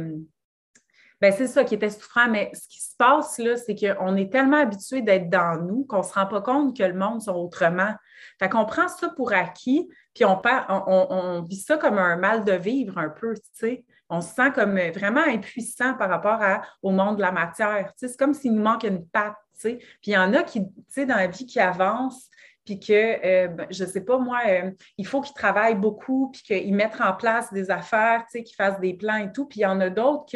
ben, 1.21 1.33
c'est 1.33 1.47
ça 1.47 1.65
qui 1.65 1.75
était 1.75 1.91
souffrant, 1.91 2.29
mais 2.29 2.51
ce 2.53 2.69
qui 2.69 2.81
se 2.81 2.95
passe 2.97 3.39
là, 3.39 3.57
c'est 3.57 3.75
qu'on 3.75 4.17
est 4.17 4.31
tellement 4.31 4.59
habitué 4.59 5.01
d'être 5.01 5.31
dans 5.31 5.61
nous 5.63 5.85
qu'on 5.85 5.99
ne 5.99 6.03
se 6.03 6.13
rend 6.13 6.27
pas 6.27 6.43
compte 6.43 6.77
que 6.77 6.83
le 6.83 6.95
monde 6.95 7.23
sont 7.23 7.35
autrement. 7.35 7.95
Fait 8.39 8.49
qu'on 8.49 8.67
prend 8.67 8.89
ça 8.89 9.09
pour 9.09 9.33
acquis, 9.33 9.89
puis 10.15 10.25
on, 10.25 10.41
on, 10.69 11.43
vit 11.43 11.61
ça 11.61 11.79
comme 11.79 11.99
un 11.99 12.17
mal 12.17 12.45
de 12.45 12.53
vivre 12.53 12.99
un 12.99 13.09
peu, 13.09 13.35
tu 13.35 13.43
sais. 13.53 13.85
On 14.09 14.21
se 14.21 14.35
sent 14.35 14.53
comme 14.55 14.79
vraiment 14.91 15.23
impuissant 15.27 15.95
par 15.95 16.09
rapport 16.09 16.41
au 16.83 16.91
monde 16.91 17.17
de 17.17 17.23
la 17.23 17.33
matière. 17.33 17.93
Tu 17.93 18.07
sais, 18.07 18.09
c'est 18.09 18.19
comme 18.19 18.35
s'il 18.35 18.55
nous 18.55 18.63
manque 18.63 18.85
une 18.85 19.05
patte, 19.07 19.35
tu 19.55 19.61
sais. 19.61 19.79
Puis 19.79 20.13
il 20.13 20.13
y 20.13 20.19
en 20.19 20.33
a 20.35 20.43
qui, 20.43 20.61
tu 20.61 20.71
sais, 20.89 21.07
dans 21.07 21.17
la 21.17 21.27
vie 21.27 21.47
qui 21.47 21.59
avancent, 21.59 22.31
puis 22.67 22.81
que, 22.81 22.93
euh, 22.93 23.49
ben, 23.49 23.67
je 23.71 23.85
ne 23.85 23.89
sais 23.89 24.01
pas, 24.01 24.19
moi, 24.19 24.41
euh, 24.49 24.71
il 24.99 25.07
faut 25.07 25.21
qu'ils 25.21 25.35
travaillent 25.35 25.77
beaucoup, 25.77 26.31
puis 26.33 26.43
qu'ils 26.43 26.75
mettent 26.75 27.01
en 27.01 27.15
place 27.15 27.53
des 27.53 27.71
affaires, 27.71 28.25
tu 28.25 28.39
sais, 28.39 28.43
qu'ils 28.43 28.57
fassent 28.57 28.81
des 28.81 28.95
plans 28.95 29.17
et 29.17 29.33
tout. 29.33 29.47
Puis 29.47 29.61
il 29.61 29.63
y 29.63 29.67
en 29.67 29.81
a 29.81 29.89
d'autres 29.89 30.27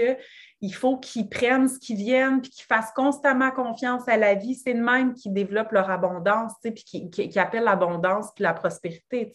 qu'il 0.61 0.75
faut 0.75 0.99
qu'ils 0.99 1.29
prennent 1.29 1.69
ce 1.69 1.79
qui 1.79 1.95
viennent, 1.95 2.43
puis 2.43 2.51
qu'ils 2.51 2.67
fassent 2.67 2.93
constamment 2.93 3.51
confiance 3.51 4.07
à 4.09 4.17
la 4.17 4.35
vie. 4.35 4.55
C'est 4.55 4.75
le 4.75 4.83
même 4.83 5.15
qui 5.15 5.31
développe 5.31 5.73
leur 5.73 5.91
abondance, 5.91 6.53
puis 6.63 6.75
qui, 6.75 7.11
qui, 7.11 7.39
appelle 7.39 7.65
l'abondance 7.65 8.33
puis 8.35 8.45
la 8.45 8.53
prospérité. 8.53 9.33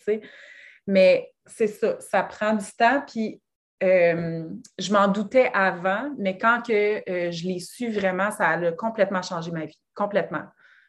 Mais 0.87 1.33
c'est 1.45 1.67
ça, 1.67 1.99
ça 1.99 2.23
prend 2.23 2.53
du 2.53 2.65
temps, 2.77 3.01
puis 3.07 3.41
euh, 3.83 4.47
je 4.77 4.93
m'en 4.93 5.07
doutais 5.07 5.49
avant, 5.53 6.13
mais 6.17 6.37
quand 6.37 6.61
que, 6.61 7.01
je 7.07 7.47
l'ai 7.47 7.59
su 7.59 7.89
vraiment, 7.91 8.31
ça 8.31 8.49
a 8.49 8.71
complètement 8.71 9.21
changé 9.21 9.51
ma 9.51 9.65
vie, 9.65 9.79
complètement. 9.95 10.43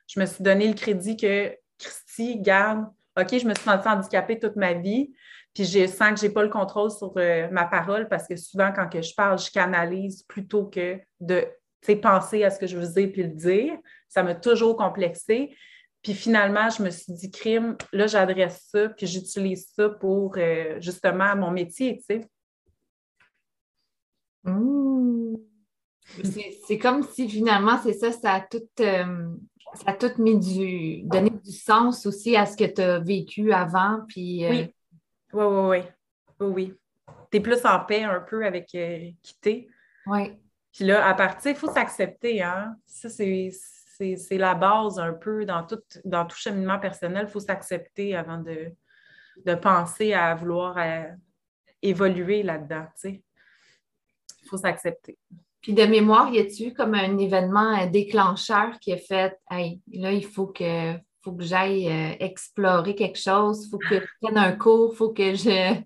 Je 0.07 0.21
me 0.21 0.27
suis 0.27 0.45
donné 0.45 0.69
le 0.69 0.75
crédit 0.75 1.17
que 1.17 1.57
Christy, 1.79 2.41
garde, 2.41 2.87
OK, 3.19 3.39
je 3.39 3.47
me 3.47 3.55
suis 3.55 3.65
sentie 3.65 3.89
handicapée 3.89 4.39
toute 4.39 4.57
ma 4.57 4.75
vie, 4.75 5.13
puis 5.57 5.65
je 5.65 5.87
sens 5.87 6.11
que 6.11 6.21
je 6.21 6.27
n'ai 6.27 6.33
pas 6.35 6.43
le 6.43 6.51
contrôle 6.51 6.91
sur 6.91 7.15
euh, 7.17 7.49
ma 7.51 7.65
parole 7.65 8.09
parce 8.11 8.29
que 8.29 8.37
souvent, 8.37 8.75
quand 8.77 8.91
que 8.91 9.01
je 9.01 9.15
parle, 9.15 9.39
je 9.39 9.51
canalise 9.51 10.23
plutôt 10.25 10.67
que 10.67 10.99
de 11.19 11.49
penser 11.95 12.45
à 12.45 12.51
ce 12.51 12.59
que 12.59 12.67
je 12.67 12.77
veux 12.77 12.87
dire 12.87 13.11
puis 13.11 13.23
le 13.23 13.31
dire. 13.31 13.73
Ça 14.07 14.23
m'a 14.23 14.35
toujours 14.35 14.77
complexé. 14.77 15.57
Puis 16.03 16.13
finalement, 16.13 16.69
je 16.69 16.83
me 16.83 16.91
suis 16.91 17.15
dit, 17.15 17.31
crime, 17.31 17.75
là, 17.95 18.07
j'adresse 18.07 18.69
ça, 18.71 18.91
puis 18.91 19.07
j'utilise 19.07 19.73
ça 19.75 19.89
pour 19.89 20.35
euh, 20.37 20.79
justement 20.79 21.35
mon 21.37 21.51
métier, 21.51 21.97
tu 21.97 22.05
sais. 22.05 22.29
Mmh. 24.45 25.37
C'est 26.67 26.79
comme 26.79 27.03
si 27.03 27.31
finalement, 27.31 27.81
c'est 27.83 27.95
ça, 27.95 28.13
ça 28.13 28.35
a 28.35 28.41
tout, 28.43 28.61
euh, 28.81 29.31
ça 29.75 29.85
a 29.87 29.93
tout 29.95 30.21
mis 30.21 30.39
du, 30.39 31.03
donné 31.05 31.31
du 31.31 31.51
sens 31.51 32.05
aussi 32.05 32.37
à 32.37 32.45
ce 32.45 32.59
que 32.59 32.65
tu 32.65 32.83
as 32.83 32.99
vécu 32.99 33.55
avant. 33.55 34.01
Puis, 34.07 34.45
euh, 34.45 34.51
Oui, 34.51 34.75
oui, 35.33 35.45
oui, 35.45 35.83
oui. 36.41 36.47
oui, 36.47 36.75
Tu 37.31 37.39
es 37.39 37.41
plus 37.41 37.65
en 37.65 37.81
paix 37.81 38.05
un 38.05 38.21
peu 38.21 38.45
avec 38.45 38.75
euh, 38.75 39.11
qui 39.23 39.39
t'es. 39.41 39.69
Oui. 40.07 40.39
Puis 40.73 40.85
là, 40.85 41.07
à 41.07 41.15
partir, 41.15 41.53
il 41.53 41.57
faut 41.57 41.73
s'accepter. 41.73 42.43
Hein? 42.43 42.77
Ça, 42.87 43.09
c'est 43.09 43.51
la 44.33 44.55
base 44.55 44.99
un 44.99 45.15
peu 45.15 45.45
dans 45.45 45.67
tout, 45.67 45.81
dans 46.05 46.27
tout 46.27 46.37
cheminement 46.37 46.79
personnel. 46.79 47.27
Il 47.29 47.33
faut 47.33 47.41
s'accepter 47.41 48.15
avant 48.15 48.39
de, 48.39 48.73
de 49.45 49.55
penser 49.55 50.13
à 50.13 50.35
vouloir 50.35 50.77
euh, 50.79 51.05
évoluer 51.83 52.43
là-dedans. 52.43 52.87
Il 53.05 53.23
faut 54.49 54.59
s'accepter. 54.59 55.19
Puis 55.61 55.73
de 55.73 55.85
mémoire, 55.85 56.33
y 56.33 56.39
a-t-il 56.39 56.75
comme 56.75 56.95
un 56.95 57.19
événement 57.19 57.87
déclencheur 57.87 58.79
qui 58.79 58.93
a 58.93 58.99
fait 58.99 59.37
Hey, 59.51 59.81
là, 59.93 60.13
il 60.13 60.25
faut 60.25 60.47
que, 60.47 60.95
faut 61.27 61.33
que 61.33 61.43
j'aille 61.43 61.89
euh, 61.89 62.15
explorer 62.21 62.95
quelque 62.95 63.19
chose, 63.19 63.69
faut 63.69 63.79
que 63.79 63.97
je 63.97 64.07
prenne 64.23 64.39
un 64.39 64.53
cours, 64.53 64.95
faut 64.95 65.11
que 65.11 65.35
je. 65.35 65.75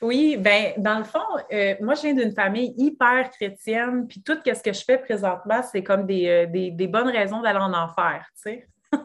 Oui, 0.00 0.36
bien, 0.38 0.72
dans 0.78 0.98
le 0.98 1.04
fond, 1.04 1.20
euh, 1.52 1.74
moi, 1.82 1.94
je 1.94 2.02
viens 2.02 2.14
d'une 2.14 2.32
famille 2.32 2.74
hyper 2.78 3.30
chrétienne, 3.30 4.08
puis 4.08 4.22
tout 4.22 4.36
ce 4.44 4.62
que 4.62 4.72
je 4.72 4.82
fais 4.82 4.96
présentement, 4.96 5.62
c'est 5.62 5.82
comme 5.82 6.06
des, 6.06 6.26
euh, 6.26 6.46
des, 6.46 6.70
des, 6.70 6.88
bonnes 6.88 7.08
raisons 7.08 7.42
d'aller 7.42 7.58
en 7.58 7.74
enfer, 7.74 8.24
tu 8.34 8.42
sais. 8.42 8.68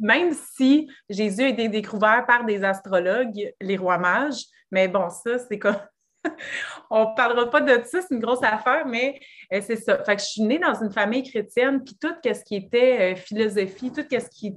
Même 0.00 0.32
si 0.32 0.88
Jésus 1.10 1.42
a 1.42 1.48
été 1.48 1.68
découvert 1.68 2.24
par 2.26 2.44
des 2.44 2.62
astrologues, 2.62 3.52
les 3.60 3.76
rois 3.76 3.98
mages, 3.98 4.44
mais 4.70 4.86
bon, 4.86 5.10
ça, 5.10 5.38
c'est 5.38 5.58
comme 5.58 5.76
on 6.90 7.10
ne 7.10 7.16
parlera 7.16 7.50
pas 7.50 7.60
de 7.60 7.82
ça, 7.84 8.00
c'est 8.00 8.14
une 8.14 8.20
grosse 8.20 8.42
affaire, 8.42 8.86
mais 8.86 9.18
euh, 9.52 9.60
c'est 9.62 9.76
ça. 9.76 10.02
Fait 10.04 10.18
je 10.18 10.24
suis 10.24 10.42
née 10.42 10.58
dans 10.58 10.74
une 10.74 10.90
famille 10.90 11.22
chrétienne, 11.22 11.82
puis 11.84 11.96
tout 12.00 12.14
ce 12.24 12.44
qui 12.44 12.56
était 12.56 13.12
euh, 13.12 13.16
philosophie, 13.16 13.92
tout 13.92 14.04
ce 14.08 14.28
qui 14.30 14.54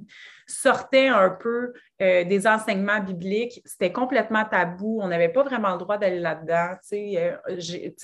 sortait 0.48 1.08
un 1.08 1.30
peu 1.30 1.74
euh, 2.02 2.24
des 2.24 2.48
enseignements 2.48 3.00
bibliques, 3.00 3.62
c'était 3.66 3.92
complètement 3.92 4.46
tabou. 4.46 5.00
On 5.02 5.08
n'avait 5.08 5.30
pas 5.30 5.44
vraiment 5.44 5.72
le 5.74 5.78
droit 5.78 5.98
d'aller 5.98 6.20
là-dedans. 6.20 6.76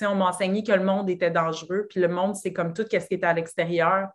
on 0.02 0.14
m'a 0.14 0.28
enseigné 0.28 0.62
que 0.62 0.72
le 0.72 0.84
monde 0.84 1.10
était 1.10 1.30
dangereux, 1.30 1.86
puis 1.88 2.00
le 2.00 2.08
monde, 2.08 2.36
c'est 2.36 2.52
comme 2.52 2.72
tout 2.72 2.82
ce 2.82 2.96
qui 2.96 3.14
était 3.14 3.26
à 3.26 3.32
l'extérieur 3.32 4.08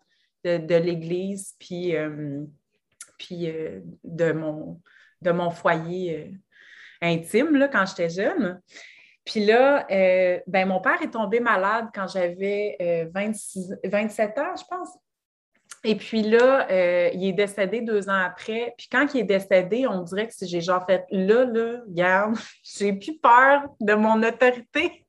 de, 0.43 0.75
l'Église, 0.75 1.55
puis, 1.59 1.93
puis 3.19 3.53
de, 4.03 4.31
mon, 4.31 4.81
de 5.21 5.31
mon 5.31 5.51
foyer 5.51 6.33
intime 7.01 7.55
là, 7.55 7.67
quand 7.67 7.85
j'étais 7.85 8.09
jeune. 8.09 8.61
Puis 9.25 9.45
là, 9.45 9.85
euh, 9.91 10.39
ben, 10.47 10.67
mon 10.67 10.81
père 10.81 11.01
est 11.01 11.11
tombé 11.11 11.39
malade 11.39 11.87
quand 11.93 12.07
j'avais 12.07 13.09
27 13.13 14.37
ans, 14.37 14.55
je 14.57 14.63
pense. 14.69 14.89
Et 15.83 15.95
puis 15.95 16.21
là, 16.21 16.67
il 17.11 17.27
est 17.27 17.33
décédé 17.33 17.81
deux 17.81 18.09
ans 18.09 18.23
après. 18.25 18.73
Puis 18.77 18.87
quand 18.91 19.13
il 19.13 19.21
est 19.21 19.23
décédé, 19.23 19.87
on 19.87 20.01
dirait 20.01 20.27
que 20.27 20.33
j'ai 20.41 20.61
genre 20.61 20.85
fait 20.85 21.05
là, 21.09 21.45
là, 21.45 21.81
regarde, 21.87 22.35
j'ai 22.63 22.93
plus 22.93 23.17
peur 23.17 23.63
de 23.79 23.93
mon 23.93 24.21
autorité 24.23 25.05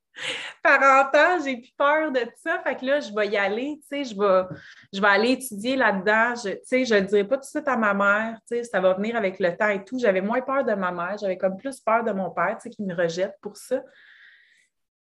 parental, 0.62 1.40
j'ai 1.44 1.56
plus 1.56 1.72
peur 1.76 2.12
de 2.12 2.20
ça. 2.36 2.60
Fait 2.60 2.76
que 2.76 2.84
là, 2.84 3.00
je 3.00 3.12
vais 3.12 3.28
y 3.28 3.36
aller, 3.36 3.80
tu 3.82 3.88
sais, 3.88 4.04
je 4.04 4.18
vais, 4.18 4.54
je 4.92 5.00
vais 5.00 5.08
aller 5.08 5.30
étudier 5.32 5.76
là-dedans. 5.76 6.34
Je, 6.36 6.50
tu 6.50 6.60
sais, 6.64 6.84
je 6.84 6.94
ne 6.94 7.00
dirai 7.00 7.24
pas 7.24 7.36
tout 7.36 7.42
de 7.42 7.46
suite 7.46 7.68
à 7.68 7.76
ma 7.76 7.94
mère, 7.94 8.38
tu 8.48 8.56
sais, 8.56 8.64
ça 8.64 8.80
va 8.80 8.94
venir 8.94 9.16
avec 9.16 9.38
le 9.38 9.56
temps 9.56 9.68
et 9.68 9.84
tout. 9.84 9.98
J'avais 9.98 10.20
moins 10.20 10.40
peur 10.40 10.64
de 10.64 10.74
ma 10.74 10.92
mère, 10.92 11.16
j'avais 11.18 11.36
comme 11.36 11.56
plus 11.56 11.80
peur 11.80 12.04
de 12.04 12.12
mon 12.12 12.30
père, 12.30 12.56
tu 12.56 12.62
sais, 12.62 12.70
qui 12.70 12.82
me 12.82 12.94
rejette 12.94 13.34
pour 13.40 13.56
ça. 13.56 13.82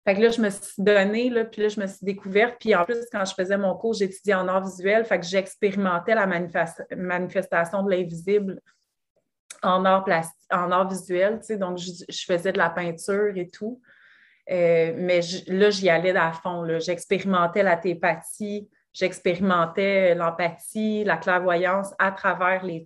Fait 0.04 0.14
que 0.14 0.20
là, 0.20 0.30
je 0.30 0.40
me 0.40 0.48
suis 0.48 0.82
donnée, 0.82 1.28
là, 1.28 1.44
puis 1.44 1.62
là, 1.62 1.68
je 1.68 1.78
me 1.78 1.86
suis 1.86 2.04
découverte. 2.04 2.56
Puis 2.58 2.74
en 2.74 2.84
plus, 2.84 2.96
quand 3.12 3.24
je 3.24 3.34
faisais 3.34 3.58
mon 3.58 3.76
cours, 3.76 3.92
j'étudiais 3.92 4.34
en 4.34 4.48
art 4.48 4.64
visuel, 4.64 5.04
fait 5.04 5.20
que 5.20 5.26
j'expérimentais 5.26 6.14
la 6.14 6.26
manifestation 6.26 7.82
de 7.82 7.90
l'invisible 7.90 8.60
en 9.62 9.84
art, 9.84 10.06
en 10.50 10.84
visuel, 10.86 11.40
tu 11.40 11.48
sais, 11.48 11.56
donc 11.58 11.76
je 11.76 12.24
faisais 12.24 12.52
de 12.52 12.58
la 12.58 12.70
peinture 12.70 13.36
et 13.36 13.48
tout. 13.48 13.80
Euh, 14.50 14.92
mais 14.96 15.20
là, 15.46 15.70
j'y 15.70 15.88
allais 15.88 16.16
à 16.16 16.32
fond. 16.32 16.66
J'expérimentais 16.78 17.62
la 17.62 17.76
télépathie, 17.76 18.68
j'expérimentais 18.92 20.14
l'empathie, 20.14 21.04
la 21.04 21.16
clairvoyance 21.16 21.94
à 21.98 22.10
travers 22.12 22.64
les. 22.64 22.84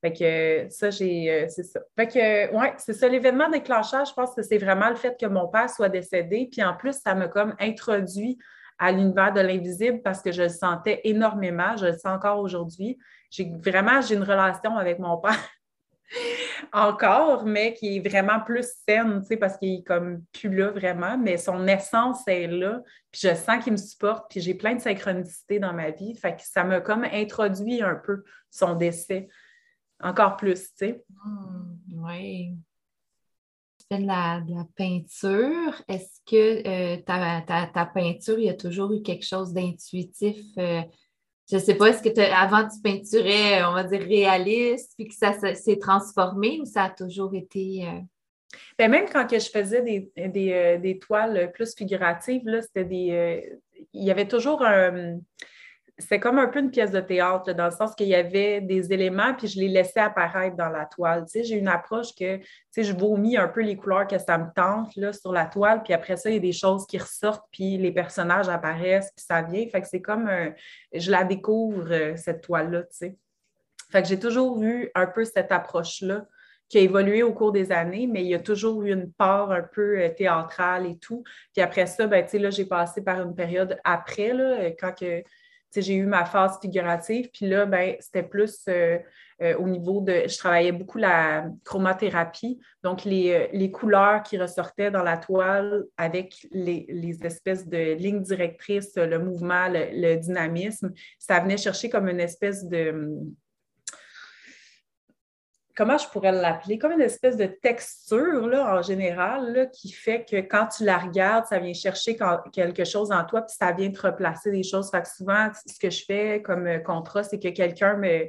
Fait 0.00 0.12
que 0.12 0.66
ça, 0.70 0.90
j'ai. 0.90 1.30
Euh, 1.30 1.46
c'est 1.48 1.64
ça. 1.64 1.80
Fait 1.96 2.06
que, 2.06 2.54
ouais, 2.56 2.72
c'est 2.78 2.92
ça. 2.92 3.08
L'événement 3.08 3.50
déclencheur, 3.50 4.04
je 4.04 4.14
pense 4.14 4.34
que 4.34 4.42
c'est 4.42 4.58
vraiment 4.58 4.88
le 4.88 4.94
fait 4.96 5.18
que 5.18 5.26
mon 5.26 5.48
père 5.48 5.68
soit 5.68 5.88
décédé. 5.88 6.48
Puis 6.50 6.62
en 6.62 6.74
plus, 6.74 6.94
ça 6.94 7.14
m'a 7.14 7.26
comme 7.28 7.54
introduit 7.58 8.38
à 8.78 8.92
l'univers 8.92 9.32
de 9.32 9.40
l'invisible 9.40 10.00
parce 10.02 10.22
que 10.22 10.30
je 10.30 10.42
le 10.42 10.48
sentais 10.48 11.00
énormément. 11.02 11.76
Je 11.76 11.86
le 11.86 11.92
sens 11.92 12.16
encore 12.16 12.38
aujourd'hui. 12.38 12.96
J'ai 13.30 13.50
vraiment, 13.58 14.00
j'ai 14.00 14.14
une 14.14 14.22
relation 14.22 14.76
avec 14.76 15.00
mon 15.00 15.16
père 15.18 15.36
encore, 16.72 17.44
mais 17.44 17.74
qui 17.74 17.96
est 17.96 18.08
vraiment 18.08 18.40
plus 18.40 18.66
saine, 18.86 19.22
parce 19.40 19.56
qu'il 19.58 19.80
est 19.80 19.82
comme 19.82 20.22
plus 20.32 20.54
là 20.54 20.70
vraiment, 20.70 21.18
mais 21.18 21.36
son 21.36 21.66
essence 21.66 22.26
est 22.26 22.46
là, 22.46 22.82
puis 23.10 23.22
je 23.24 23.34
sens 23.34 23.62
qu'il 23.62 23.72
me 23.72 23.78
supporte, 23.78 24.30
puis 24.30 24.40
j'ai 24.40 24.54
plein 24.54 24.74
de 24.74 24.80
synchronicité 24.80 25.58
dans 25.58 25.72
ma 25.72 25.90
vie, 25.90 26.18
ça 26.38 26.64
m'a 26.64 26.80
comme 26.80 27.04
introduit 27.04 27.82
un 27.82 27.94
peu 27.94 28.24
son 28.50 28.74
décès, 28.74 29.28
encore 30.00 30.36
plus, 30.36 30.70
tu 30.70 30.76
sais. 30.76 31.04
Hmm, 31.24 32.04
oui. 32.04 32.54
Tu 33.78 33.86
fais 33.90 34.02
de 34.02 34.06
la, 34.06 34.42
peinture. 34.76 35.82
Est-ce 35.88 36.20
que 36.26 36.96
euh, 36.96 37.02
ta, 37.02 37.86
peinture, 37.86 38.38
il 38.38 38.44
y 38.44 38.48
a 38.48 38.54
toujours 38.54 38.92
eu 38.92 39.02
quelque 39.02 39.24
chose 39.24 39.52
d'intuitif? 39.52 40.36
Euh, 40.58 40.82
je 41.50 41.56
ne 41.56 41.60
sais 41.60 41.74
pas, 41.74 41.88
est-ce 41.88 42.02
que 42.02 42.20
avant 42.32 42.68
tu 42.68 42.80
peinturais, 42.82 43.64
on 43.64 43.72
va 43.72 43.84
dire, 43.84 44.00
réaliste, 44.00 44.92
puis 44.96 45.08
que 45.08 45.14
ça, 45.14 45.32
s'est 45.54 45.78
transformé 45.78 46.60
ou 46.60 46.66
ça 46.66 46.84
a 46.84 46.90
toujours 46.90 47.34
été. 47.34 47.86
Euh? 47.86 48.00
Ben, 48.78 48.90
même 48.90 49.06
quand 49.10 49.26
je 49.30 49.50
faisais 49.50 49.82
des, 49.82 50.10
des, 50.28 50.52
euh, 50.52 50.98
toiles 51.00 51.50
plus 51.52 51.74
figuratives, 51.74 52.42
c'était 52.62 52.84
des. 52.84 53.10
Euh, 53.12 53.56
il 53.94 54.04
y 54.04 54.10
avait 54.10 54.28
toujours 54.28 54.62
un 54.62 55.18
c'est 55.98 56.20
comme 56.20 56.38
un 56.38 56.46
peu 56.46 56.60
une 56.60 56.70
pièce 56.70 56.92
de 56.92 57.00
théâtre, 57.00 57.52
dans 57.52 57.64
le 57.64 57.70
sens 57.72 57.94
qu'il 57.96 58.06
y 58.06 58.14
avait 58.14 58.60
des 58.60 58.92
éléments, 58.92 59.34
puis 59.34 59.48
je 59.48 59.58
les 59.58 59.68
laissais 59.68 59.98
apparaître 59.98 60.56
dans 60.56 60.68
la 60.68 60.86
toile. 60.86 61.24
Tu 61.24 61.40
sais, 61.40 61.44
j'ai 61.44 61.56
une 61.56 61.68
approche 61.68 62.14
que, 62.14 62.36
tu 62.36 62.44
sais, 62.70 62.84
je 62.84 62.94
vomis 62.94 63.36
un 63.36 63.48
peu 63.48 63.62
les 63.62 63.76
couleurs 63.76 64.06
que 64.06 64.18
ça 64.18 64.38
me 64.38 64.46
tente 64.54 64.94
là, 64.94 65.12
sur 65.12 65.32
la 65.32 65.46
toile, 65.46 65.82
puis 65.82 65.92
après 65.92 66.16
ça, 66.16 66.30
il 66.30 66.34
y 66.34 66.36
a 66.36 66.40
des 66.40 66.52
choses 66.52 66.86
qui 66.86 66.98
ressortent, 66.98 67.46
puis 67.50 67.76
les 67.78 67.90
personnages 67.90 68.48
apparaissent, 68.48 69.10
puis 69.16 69.24
ça 69.26 69.42
vient. 69.42 69.66
Fait 69.68 69.80
que 69.80 69.88
c'est 69.88 70.00
comme, 70.00 70.30
je 70.94 71.10
la 71.10 71.24
découvre, 71.24 71.92
euh, 71.92 72.16
cette 72.16 72.42
toile-là, 72.42 72.82
tu 72.82 72.88
sais. 72.92 73.16
Fait 73.90 74.02
que 74.02 74.08
j'ai 74.08 74.18
toujours 74.18 74.58
vu 74.58 74.90
un 74.94 75.06
peu 75.06 75.24
cette 75.24 75.50
approche-là 75.50 76.26
qui 76.68 76.78
a 76.78 76.82
évolué 76.82 77.22
au 77.22 77.32
cours 77.32 77.50
des 77.50 77.72
années, 77.72 78.06
mais 78.06 78.22
il 78.22 78.28
y 78.28 78.34
a 78.34 78.38
toujours 78.38 78.82
eu 78.82 78.92
une 78.92 79.10
part 79.10 79.50
un 79.50 79.62
peu 79.62 79.98
euh, 79.98 80.10
théâtrale 80.10 80.86
et 80.86 80.98
tout. 80.98 81.24
Puis 81.54 81.62
après 81.62 81.86
ça, 81.86 82.06
ben, 82.06 82.24
là, 82.32 82.50
j'ai 82.50 82.66
passé 82.66 83.02
par 83.02 83.22
une 83.22 83.34
période 83.34 83.78
après, 83.84 84.34
là, 84.34 84.70
quand 84.78 84.92
que 84.92 85.24
j'ai 85.76 85.94
eu 85.94 86.06
ma 86.06 86.24
phase 86.24 86.58
figurative, 86.60 87.30
puis 87.32 87.46
là, 87.46 87.66
ben, 87.66 87.96
c'était 88.00 88.22
plus 88.22 88.60
euh, 88.68 88.98
euh, 89.42 89.56
au 89.58 89.68
niveau 89.68 90.00
de. 90.00 90.24
Je 90.26 90.38
travaillais 90.38 90.72
beaucoup 90.72 90.98
la 90.98 91.46
chromathérapie, 91.64 92.58
donc 92.82 93.04
les, 93.04 93.32
euh, 93.32 93.46
les 93.52 93.70
couleurs 93.70 94.22
qui 94.22 94.38
ressortaient 94.38 94.90
dans 94.90 95.02
la 95.02 95.18
toile 95.18 95.84
avec 95.96 96.46
les, 96.50 96.86
les, 96.88 97.24
espèces 97.24 97.68
de 97.68 97.94
lignes 97.94 98.22
directrices, 98.22 98.96
le 98.96 99.18
mouvement, 99.18 99.68
le, 99.68 100.16
dynamisme, 100.16 100.92
ça 101.18 101.40
venait 101.40 101.56
chercher 101.56 101.88
comme 101.90 102.08
une 102.08 102.20
espèce 102.20 102.64
de 102.64 103.10
comment 105.78 105.96
je 105.96 106.08
pourrais 106.08 106.32
l'appeler, 106.32 106.76
comme 106.76 106.90
une 106.90 107.00
espèce 107.00 107.36
de 107.36 107.46
texture 107.46 108.48
là, 108.48 108.76
en 108.76 108.82
général 108.82 109.70
qui 109.72 109.92
fait 109.92 110.24
que 110.28 110.40
quand 110.40 110.66
tu 110.66 110.84
la 110.84 110.98
regardes, 110.98 111.46
ça 111.46 111.60
vient 111.60 111.72
chercher 111.72 112.18
quelque 112.52 112.84
chose 112.84 113.12
en 113.12 113.24
toi, 113.24 113.42
puis 113.42 113.54
ça 113.56 113.70
vient 113.70 113.88
te 113.88 114.04
replacer 114.04 114.50
des 114.50 114.64
choses. 114.64 114.90
Fait 114.90 115.02
que 115.02 115.08
souvent, 115.08 115.50
ce 115.64 115.78
que 115.78 115.88
je 115.88 116.04
fais 116.04 116.42
comme 116.42 116.66
euh, 116.66 116.80
contrat, 116.80 117.22
c'est 117.22 117.38
que 117.38 117.50
quelqu'un 117.50 117.94
me, 117.96 118.24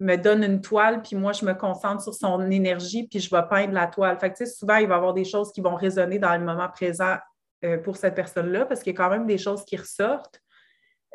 me 0.00 0.16
donne 0.16 0.42
une 0.42 0.62
toile, 0.62 1.02
puis 1.02 1.16
moi, 1.16 1.32
je 1.32 1.44
me 1.44 1.52
concentre 1.52 2.02
sur 2.02 2.14
son 2.14 2.50
énergie, 2.50 3.08
puis 3.08 3.20
je 3.20 3.28
vais 3.28 3.42
peindre 3.46 3.74
la 3.74 3.86
toile. 3.86 4.18
Fait 4.18 4.32
que, 4.32 4.46
souvent, 4.46 4.76
il 4.76 4.88
va 4.88 4.94
y 4.94 4.96
avoir 4.96 5.12
des 5.12 5.26
choses 5.26 5.52
qui 5.52 5.60
vont 5.60 5.74
résonner 5.74 6.18
dans 6.18 6.32
le 6.34 6.46
moment 6.46 6.70
présent 6.70 7.16
euh, 7.66 7.76
pour 7.76 7.98
cette 7.98 8.14
personne-là, 8.14 8.64
parce 8.64 8.82
qu'il 8.82 8.94
y 8.94 8.96
a 8.96 9.04
quand 9.04 9.10
même 9.10 9.26
des 9.26 9.38
choses 9.38 9.66
qui 9.66 9.76
ressortent. 9.76 10.40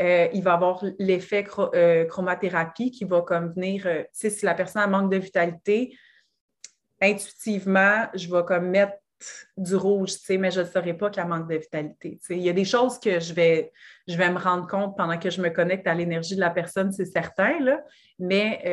Euh, 0.02 0.30
il 0.34 0.42
va 0.44 0.54
avoir 0.54 0.84
l'effet 0.98 1.46
euh, 1.58 2.06
chromathérapie 2.06 2.92
qui 2.92 3.04
va 3.04 3.22
comme 3.22 3.52
venir, 3.52 3.86
euh, 3.86 4.04
si 4.14 4.46
la 4.46 4.54
personne 4.54 4.90
manque 4.90 5.12
de 5.12 5.18
vitalité, 5.18 5.94
intuitivement, 7.02 8.08
je 8.14 8.34
vais 8.34 8.44
comme 8.46 8.70
mettre 8.70 8.94
du 9.58 9.76
rouge, 9.76 10.14
mais 10.30 10.52
je 10.52 10.62
ne 10.62 10.66
saurais 10.66 10.94
pas 10.94 11.10
qu'elle 11.10 11.28
manque 11.28 11.50
de 11.50 11.58
vitalité. 11.58 12.18
Il 12.30 12.40
y 12.40 12.50
a 12.50 12.54
des 12.54 12.64
choses 12.64 12.98
que 12.98 13.20
je 13.20 13.34
vais, 13.34 13.74
je 14.08 14.16
vais 14.16 14.30
me 14.32 14.40
rendre 14.40 14.68
compte 14.68 14.96
pendant 14.96 15.20
que 15.20 15.30
je 15.30 15.42
me 15.42 15.50
connecte 15.50 15.86
à 15.88 15.94
l'énergie 15.94 16.36
de 16.36 16.40
la 16.40 16.50
personne, 16.50 16.94
c'est 16.94 17.06
certain, 17.06 17.60
là, 17.60 17.84
mais 18.18 18.64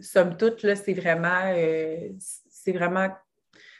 somme 0.00 0.38
toute, 0.38 0.60
c'est 0.74 0.94
vraiment, 0.94 1.52
c'est 2.18 2.72
vraiment 2.72 3.10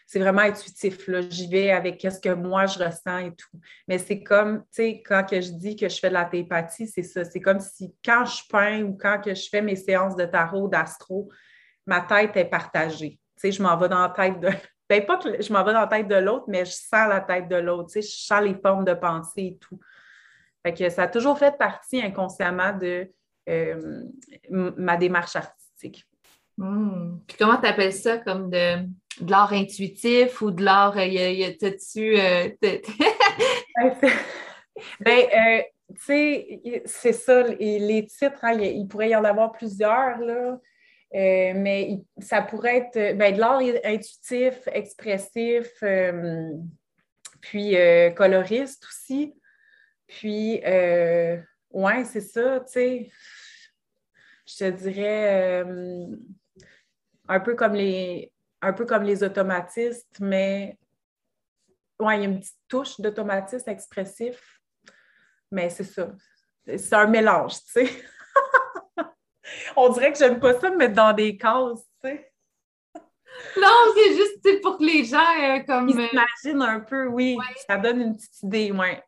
c'est 0.08 0.20
vraiment 0.20 0.40
intuitif. 0.40 1.10
J'y 1.28 1.48
vais 1.48 1.70
avec 1.70 2.00
ce 2.00 2.18
que 2.18 2.32
moi 2.32 2.64
je 2.64 2.78
ressens 2.78 3.18
et 3.18 3.34
tout. 3.34 3.60
Mais 3.86 3.98
c'est 3.98 4.22
comme, 4.22 4.60
tu 4.60 4.82
sais, 4.82 5.02
quand 5.06 5.26
je 5.30 5.52
dis 5.52 5.76
que 5.76 5.86
je 5.86 5.98
fais 5.98 6.08
de 6.08 6.14
la 6.14 6.24
télépathie, 6.24 6.88
c'est 6.88 7.02
ça. 7.02 7.26
C'est 7.26 7.42
comme 7.42 7.60
si 7.60 7.94
quand 8.02 8.24
je 8.24 8.40
peins 8.48 8.82
ou 8.84 8.96
quand 8.96 9.20
je 9.26 9.48
fais 9.50 9.60
mes 9.60 9.76
séances 9.76 10.16
de 10.16 10.24
tarot, 10.24 10.66
d'astro, 10.66 11.28
ma 11.84 12.00
tête 12.00 12.34
est 12.38 12.46
partagée. 12.46 13.20
Tu 13.36 13.40
sais, 13.42 13.52
je 13.52 13.62
m'en 13.62 13.76
vais 13.76 13.90
dans 13.90 14.00
la 14.00 14.08
tête 14.08 14.40
de. 14.40 14.48
Ben, 14.88 15.04
pas 15.04 15.20
je 15.22 15.52
m'en 15.52 15.62
dans 15.62 15.72
la 15.80 15.86
tête 15.86 16.08
de 16.08 16.14
l'autre, 16.14 16.46
mais 16.48 16.64
je 16.64 16.70
sens 16.70 17.10
la 17.10 17.20
tête 17.20 17.46
de 17.46 17.56
l'autre. 17.56 17.90
Tu 17.90 18.00
sais, 18.00 18.08
je 18.08 18.24
sens 18.24 18.42
les 18.42 18.54
formes 18.54 18.86
de 18.86 18.94
pensée 18.94 19.42
et 19.42 19.58
tout. 19.58 19.78
Fait 20.64 20.88
ça 20.88 21.02
a 21.02 21.08
toujours 21.08 21.38
fait 21.38 21.58
partie 21.58 22.00
inconsciemment 22.00 22.72
de 22.72 23.12
euh, 23.50 24.04
ma 24.48 24.96
démarche 24.96 25.36
artistique. 25.36 26.07
Hmm. 26.58 27.20
Puis 27.26 27.36
comment 27.38 27.56
tu 27.56 27.66
appelles 27.66 27.92
ça 27.92 28.18
comme 28.18 28.50
de 28.50 29.30
l'art 29.30 29.52
intuitif 29.52 30.42
ou 30.42 30.50
de 30.50 30.64
l'art, 30.64 30.96
euh, 30.96 31.06
y 31.06 31.44
a, 31.44 31.70
dessus 31.70 32.18
euh, 32.18 32.48
ben, 35.00 35.26
euh, 35.34 35.62
tu 35.94 36.04
sais, 36.04 36.82
c'est 36.84 37.12
ça, 37.12 37.42
les 37.42 38.06
titres, 38.06 38.44
hein, 38.44 38.58
il, 38.60 38.86
pourrait 38.88 39.10
y 39.10 39.16
en 39.16 39.24
avoir 39.24 39.52
plusieurs, 39.52 40.18
là. 40.18 40.58
mais 41.12 42.00
ça 42.18 42.42
pourrait 42.42 42.90
être 42.92 43.16
ben, 43.16 43.34
de 43.34 43.40
l'art 43.40 43.60
intuitif, 43.84 44.68
expressif, 44.72 45.82
puis 47.40 47.76
coloriste 48.14 48.84
aussi. 48.84 49.34
Puis, 50.06 50.60
ouais, 51.70 52.04
c'est 52.04 52.20
ça, 52.20 52.60
tu 52.60 52.72
sais. 52.72 53.10
Je 54.46 54.56
te 54.56 54.70
dirais 54.70 55.64
un 57.28 57.40
peu 57.40 57.54
comme 57.54 57.74
les, 57.74 58.32
un 58.62 58.72
peu 58.72 58.86
comme 58.86 59.02
les 59.02 59.22
automatistes, 59.22 60.18
mais 60.20 60.78
ouais, 62.00 62.16
il 62.16 62.22
y 62.22 62.26
a 62.26 62.28
une 62.28 62.40
petite 62.40 62.58
touche 62.68 63.00
d'automatisme 63.00 63.68
expressif, 63.70 64.60
mais 65.50 65.70
c'est 65.70 65.84
ça. 65.84 66.10
C'est 66.66 66.94
un 66.94 67.06
mélange, 67.06 67.54
tu 67.64 67.86
sais. 67.86 67.88
On 69.76 69.88
dirait 69.90 70.12
que 70.12 70.18
j'aime 70.18 70.40
pas 70.40 70.58
ça 70.58 70.70
me 70.70 70.76
mettre 70.76 70.94
dans 70.94 71.12
des 71.12 71.36
cases, 71.36 71.86
tu 72.02 72.10
sais. 72.10 72.32
Non, 73.56 73.92
c'est 73.94 74.16
juste 74.16 74.62
pour 74.62 74.78
que 74.78 74.84
les 74.84 75.04
gens 75.04 75.18
euh, 75.18 75.60
comme. 75.60 75.88
Ils 75.88 76.00
euh, 76.00 76.08
s'imaginent 76.08 76.62
un 76.62 76.80
peu, 76.80 77.06
oui. 77.06 77.36
Ça 77.66 77.76
donne 77.76 78.00
une 78.00 78.16
petite 78.16 78.42
idée, 78.42 78.72
ouais. 78.72 79.02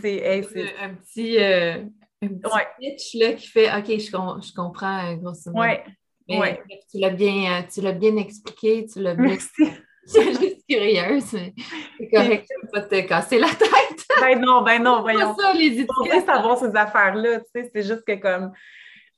C'est 0.00 0.76
un 0.78 0.94
petit, 0.94 1.38
euh, 1.38 1.84
un 2.22 2.28
petit 2.28 2.50
pitch 2.78 3.14
là, 3.14 3.32
qui 3.32 3.46
fait 3.48 3.74
OK, 3.74 3.86
je, 3.86 4.46
je 4.48 4.54
comprends 4.54 5.14
grosso 5.14 5.50
modo. 5.50 5.60
Ouais. 5.60 5.84
Tu 6.28 6.98
l'as 6.98 7.10
bien, 7.10 7.60
euh, 7.60 7.62
tu 7.72 7.80
l'as 7.80 7.92
bien 7.92 8.16
expliqué, 8.16 8.86
tu 8.86 9.00
l'as 9.00 9.14
bien. 9.14 9.36
Je 9.36 10.10
suis 10.10 10.22
juste 10.40 10.66
curieuse, 10.68 11.24
c'est 11.24 12.08
correct, 12.12 12.46
je 12.48 12.66
ne 12.66 12.70
pas 12.72 12.82
te 12.82 13.00
casser 13.00 13.38
la 13.38 13.48
tête. 13.48 14.06
ben 14.20 14.40
non, 14.40 14.62
ben 14.62 14.82
non, 14.82 15.02
voyons. 15.02 15.34
C'est 15.36 15.42
ça, 15.42 15.52
les 15.54 15.80
étiquettes. 15.80 16.26
savoir 16.26 16.58
ces 16.58 16.74
affaires-là, 16.74 17.40
tu 17.40 17.46
sais, 17.54 17.70
c'est 17.74 17.82
juste 17.82 18.04
que 18.04 18.14
comme, 18.14 18.52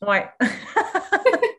ouais. 0.06 0.26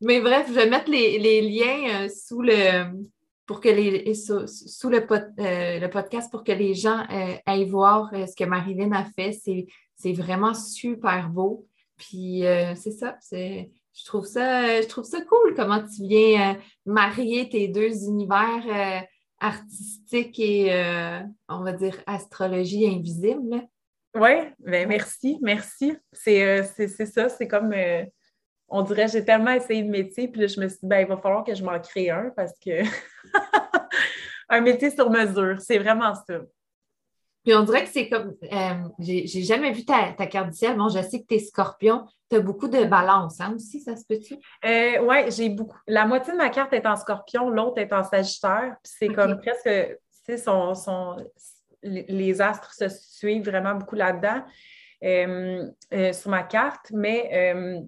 Mais 0.00 0.20
bref, 0.20 0.46
je 0.48 0.52
vais 0.52 0.68
mettre 0.68 0.90
les, 0.90 1.40
liens 1.40 2.04
euh, 2.04 2.08
sous 2.08 2.42
le 2.42 2.92
pour 3.46 3.60
que 3.60 3.68
les 3.68 4.14
sous, 4.14 4.88
le, 4.88 4.98
euh, 4.98 5.78
le, 5.78 5.88
podcast 5.88 6.30
pour 6.30 6.44
que 6.44 6.52
les 6.52 6.74
gens 6.74 7.04
euh, 7.10 7.34
aillent 7.44 7.68
voir 7.68 8.10
ce 8.12 8.34
que 8.34 8.44
Marilyn 8.44 8.92
a 8.92 9.04
fait. 9.04 9.32
C'est 9.96 10.12
vraiment 10.12 10.54
super 10.54 11.28
beau. 11.28 11.66
Puis 11.96 12.42
c'est 12.76 12.92
ça, 12.92 13.16
c'est 13.20 13.70
je 13.96 14.04
trouve 14.04 14.26
ça, 14.26 14.80
je 14.82 14.88
trouve 14.88 15.04
ça 15.04 15.20
cool 15.20 15.54
comment 15.54 15.82
tu 15.82 16.02
viens 16.02 16.58
marier 16.84 17.48
tes 17.48 17.68
deux 17.68 18.04
univers 18.08 19.06
artistiques 19.38 20.38
et 20.40 20.74
on 21.48 21.62
va 21.62 21.72
dire 21.72 22.02
astrologie 22.06 22.86
invisible. 22.86 23.62
Oui, 24.16 24.32
ben 24.58 24.88
merci, 24.88 25.38
merci. 25.42 25.96
C'est 26.12 26.64
ça, 26.88 27.28
c'est 27.28 27.46
comme 27.46 27.72
on 28.68 28.82
dirait, 28.82 29.08
j'ai 29.08 29.24
tellement 29.24 29.52
essayé 29.52 29.82
de 29.82 29.90
métier, 29.90 30.28
puis 30.28 30.40
là, 30.40 30.46
je 30.46 30.60
me 30.60 30.68
suis 30.68 30.78
dit, 30.82 30.86
ben, 30.86 31.00
il 31.00 31.06
va 31.06 31.16
falloir 31.16 31.44
que 31.44 31.54
je 31.54 31.62
m'en 31.62 31.78
crée 31.78 32.10
un 32.10 32.30
parce 32.34 32.52
que 32.58 32.82
un 34.48 34.60
métier 34.60 34.90
sur 34.90 35.10
mesure, 35.10 35.60
c'est 35.60 35.78
vraiment 35.78 36.14
ça. 36.14 36.40
Puis 37.44 37.54
on 37.54 37.62
dirait 37.62 37.84
que 37.84 37.90
c'est 37.90 38.08
comme, 38.08 38.34
euh, 38.52 38.88
j'ai 38.98 39.42
jamais 39.42 39.72
vu 39.72 39.84
ta, 39.84 40.12
carte 40.12 40.50
du 40.50 40.56
ciel. 40.56 40.76
Bon, 40.76 40.88
je 40.88 41.02
sais 41.02 41.20
que 41.20 41.26
tu 41.26 41.34
es 41.34 41.38
scorpion. 41.38 42.06
Tu 42.30 42.36
as 42.36 42.40
beaucoup 42.40 42.68
de 42.68 42.84
balance 42.84 43.40
hein, 43.40 43.52
aussi, 43.54 43.80
ça 43.80 43.96
se 43.96 44.04
peut-tu? 44.06 44.34
Euh, 44.64 44.98
oui, 45.02 45.30
j'ai 45.30 45.50
beaucoup. 45.50 45.76
La 45.86 46.06
moitié 46.06 46.32
de 46.32 46.38
ma 46.38 46.48
carte 46.48 46.72
est 46.72 46.86
en 46.86 46.96
scorpion, 46.96 47.50
l'autre 47.50 47.78
est 47.78 47.92
en 47.92 48.02
sagittaire. 48.02 48.76
Puis 48.82 48.92
c'est 48.98 49.08
comme 49.08 49.38
presque, 49.38 49.68
tu 50.26 50.36
sais, 50.36 50.38
son, 50.38 51.16
les 51.82 52.40
astres 52.40 52.72
se 52.72 52.88
suivent 52.88 53.44
vraiment 53.44 53.74
beaucoup 53.74 53.96
là-dedans 53.96 54.42
euh, 55.04 56.12
sur 56.12 56.30
ma 56.30 56.42
carte. 56.44 56.90
Mais 56.92 57.84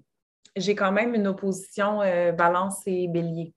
j'ai 0.57 0.75
quand 0.75 0.92
même 0.92 1.14
une 1.14 1.27
opposition 1.27 2.01
euh, 2.03 2.33
balance 2.33 2.83
et 2.87 3.09
bélier. 3.09 3.53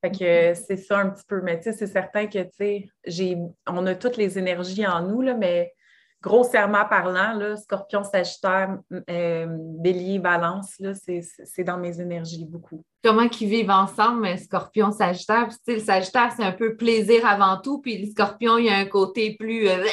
Fait 0.00 0.10
que 0.10 0.54
c'est 0.54 0.76
ça 0.76 0.98
un 0.98 1.10
petit 1.10 1.24
peu. 1.26 1.40
Mais 1.42 1.58
tu 1.58 1.64
sais, 1.64 1.72
c'est 1.72 1.86
certain 1.86 2.26
que, 2.26 2.38
tu 2.38 2.88
sais, 3.06 3.38
on 3.66 3.86
a 3.86 3.94
toutes 3.94 4.16
les 4.16 4.38
énergies 4.38 4.86
en 4.86 5.02
nous, 5.02 5.22
là, 5.22 5.34
mais 5.34 5.72
grossièrement 6.20 6.84
parlant, 6.84 7.32
là, 7.34 7.56
scorpion, 7.56 8.02
sagittaire, 8.02 8.78
euh, 9.08 9.46
bélier, 9.48 10.18
balance, 10.18 10.74
là, 10.80 10.92
c'est 10.94 11.64
dans 11.64 11.78
mes 11.78 12.00
énergies 12.00 12.44
beaucoup. 12.44 12.84
Comment 13.04 13.28
qu'ils 13.28 13.48
vivent 13.48 13.70
ensemble, 13.70 14.36
scorpion, 14.38 14.90
sagittaire? 14.90 15.48
Tu 15.48 15.56
sais, 15.64 15.74
le 15.74 15.80
sagittaire, 15.80 16.32
c'est 16.36 16.42
un 16.42 16.52
peu 16.52 16.76
plaisir 16.76 17.24
avant 17.24 17.60
tout, 17.60 17.80
puis 17.80 17.98
le 17.98 18.10
scorpion, 18.10 18.58
il 18.58 18.66
y 18.66 18.68
a 18.68 18.78
un 18.78 18.86
côté 18.86 19.36
plus... 19.38 19.68
Euh... 19.68 19.84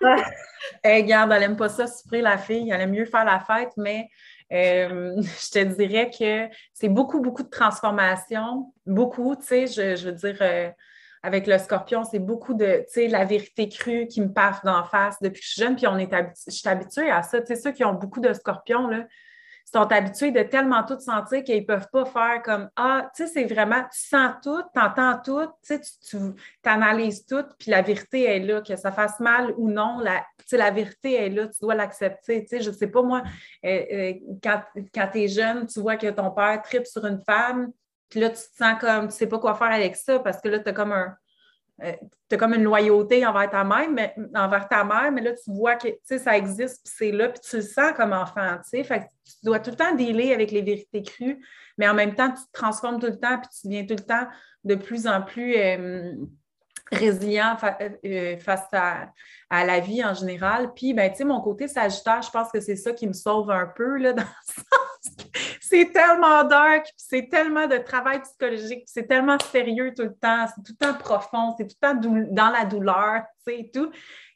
regarde, 0.84 1.30
elle 1.32 1.40
n'aime 1.40 1.56
pas 1.56 1.68
ça, 1.68 1.86
souffrir 1.86 2.24
la 2.24 2.38
fille, 2.38 2.70
elle 2.70 2.80
aime 2.80 2.90
mieux 2.90 3.04
faire 3.04 3.24
la 3.24 3.38
fête, 3.38 3.70
mais 3.76 4.08
euh, 4.52 5.14
je 5.22 5.50
te 5.50 5.64
dirais 5.64 6.10
que 6.10 6.48
c'est 6.72 6.88
beaucoup, 6.88 7.20
beaucoup 7.20 7.42
de 7.42 7.50
transformation. 7.50 8.72
Beaucoup, 8.86 9.36
tu 9.36 9.46
sais, 9.46 9.66
je, 9.66 10.06
veux 10.06 10.12
dire, 10.12 10.36
euh, 10.40 10.70
avec 11.22 11.46
le 11.46 11.58
scorpion, 11.58 12.04
c'est 12.04 12.18
beaucoup 12.18 12.54
de, 12.54 12.84
tu 12.86 12.86
sais, 12.88 13.08
la 13.08 13.24
vérité 13.24 13.68
crue 13.68 14.06
qui 14.06 14.20
me 14.20 14.32
paffe 14.32 14.64
d'en 14.64 14.84
face 14.84 15.20
depuis 15.20 15.40
que 15.40 15.46
je 15.46 15.52
suis 15.52 15.62
jeune, 15.62 15.76
puis 15.76 15.86
on 15.86 15.98
est 15.98 16.10
je 16.46 16.50
suis 16.50 16.68
habituée 16.68 17.10
à 17.10 17.22
ça. 17.22 17.40
Tu 17.40 17.46
sais, 17.48 17.56
ceux 17.56 17.72
qui 17.72 17.84
ont 17.84 17.94
beaucoup 17.94 18.20
de 18.20 18.32
scorpions, 18.32 18.88
là, 18.88 19.06
sont 19.72 19.90
habitués 19.92 20.30
de 20.30 20.42
tellement 20.42 20.82
tout 20.84 20.98
sentir 20.98 21.42
qu'ils 21.44 21.60
ne 21.60 21.66
peuvent 21.66 21.88
pas 21.92 22.04
faire 22.04 22.42
comme 22.42 22.68
Ah, 22.76 23.10
tu 23.14 23.26
sais, 23.26 23.32
c'est 23.32 23.44
vraiment, 23.44 23.82
tu 23.92 24.00
sens 24.08 24.32
tout, 24.42 24.62
tu 24.74 24.80
entends 24.80 25.18
tout, 25.24 25.46
tu 25.66 25.78
tu, 26.08 26.16
analyses 26.64 27.26
tout, 27.26 27.44
puis 27.58 27.70
la 27.70 27.82
vérité 27.82 28.24
est 28.24 28.40
là, 28.40 28.60
que 28.60 28.76
ça 28.76 28.92
fasse 28.92 29.20
mal 29.20 29.52
ou 29.56 29.70
non, 29.70 29.98
la, 30.00 30.24
la 30.52 30.70
vérité 30.70 31.14
est 31.14 31.30
là, 31.30 31.46
tu 31.48 31.60
dois 31.60 31.74
l'accepter. 31.74 32.42
Tu 32.42 32.48
sais, 32.48 32.60
je 32.60 32.70
ne 32.70 32.74
sais 32.74 32.88
pas, 32.88 33.02
moi, 33.02 33.22
euh, 33.64 33.84
euh, 33.92 34.12
quand, 34.42 34.62
quand 34.94 35.08
tu 35.12 35.22
es 35.22 35.28
jeune, 35.28 35.66
tu 35.66 35.80
vois 35.80 35.96
que 35.96 36.08
ton 36.10 36.30
père 36.30 36.60
tripe 36.62 36.86
sur 36.86 37.04
une 37.04 37.22
femme, 37.24 37.72
puis 38.08 38.20
là, 38.20 38.30
tu 38.30 38.36
te 38.36 38.56
sens 38.56 38.78
comme, 38.80 39.00
tu 39.00 39.06
ne 39.06 39.10
sais 39.10 39.26
pas 39.26 39.38
quoi 39.38 39.54
faire 39.54 39.70
avec 39.70 39.96
ça 39.96 40.18
parce 40.18 40.40
que 40.40 40.48
là, 40.48 40.58
tu 40.60 40.68
as 40.68 40.72
comme 40.72 40.92
un, 40.92 41.14
tu 41.80 42.34
as 42.34 42.36
comme 42.36 42.54
une 42.54 42.64
loyauté 42.64 43.24
envers 43.24 43.50
ta 43.50 43.64
mère, 43.64 43.88
mais 43.90 44.14
envers 44.34 44.68
ta 44.68 44.84
mère, 44.84 45.12
mais 45.12 45.20
là, 45.20 45.32
tu 45.32 45.52
vois 45.52 45.76
que 45.76 45.88
ça 46.04 46.36
existe, 46.36 46.84
puis 46.84 46.94
c'est 46.96 47.12
là, 47.12 47.28
puis 47.28 47.40
tu 47.40 47.56
le 47.56 47.62
sens 47.62 47.92
comme 47.96 48.12
enfant. 48.12 48.58
Tu 48.70 48.82
dois 49.42 49.60
tout 49.60 49.70
le 49.70 49.76
temps 49.76 49.94
dealer 49.94 50.32
avec 50.32 50.50
les 50.50 50.62
vérités 50.62 51.02
crues, 51.02 51.44
mais 51.76 51.88
en 51.88 51.94
même 51.94 52.14
temps, 52.14 52.30
tu 52.30 52.42
te 52.42 52.52
transformes 52.52 53.00
tout 53.00 53.06
le 53.06 53.18
temps, 53.18 53.38
puis 53.38 53.48
tu 53.60 53.68
deviens 53.68 53.86
tout 53.86 53.94
le 53.94 54.04
temps 54.04 54.26
de 54.64 54.74
plus 54.74 55.06
en 55.06 55.22
plus 55.22 55.56
euh, 55.56 56.14
résilient 56.90 57.56
euh, 58.04 58.36
face 58.38 58.66
à, 58.72 59.12
la 59.50 59.80
vie 59.80 60.04
en 60.04 60.14
général. 60.14 60.72
Puis, 60.74 60.94
ben, 60.94 61.10
tu 61.10 61.18
sais, 61.18 61.24
mon 61.24 61.40
côté 61.40 61.68
sagittaire, 61.68 62.22
je 62.22 62.30
pense 62.30 62.50
que 62.50 62.60
c'est 62.60 62.76
ça 62.76 62.92
qui 62.92 63.06
me 63.06 63.12
sauve 63.12 63.50
un 63.50 63.66
peu, 63.66 63.98
là, 63.98 64.12
dans 64.14 64.22
le 64.22 64.62
c'est 65.68 65.92
tellement 65.92 66.44
dark, 66.44 66.86
c'est 66.96 67.28
tellement 67.28 67.66
de 67.66 67.76
travail 67.76 68.20
psychologique, 68.22 68.84
c'est 68.86 69.06
tellement 69.06 69.36
sérieux 69.52 69.92
tout 69.94 70.04
le 70.04 70.14
temps, 70.14 70.46
c'est 70.46 70.62
tout 70.62 70.74
le 70.80 70.86
temps 70.86 70.94
profond, 70.94 71.54
c'est 71.56 71.66
tout 71.66 71.76
le 71.82 71.88
temps 71.88 72.30
dans 72.30 72.50
la 72.50 72.64
douleur, 72.64 73.22
tu 73.46 73.54
sais, 73.54 73.70
tout, 73.72 73.90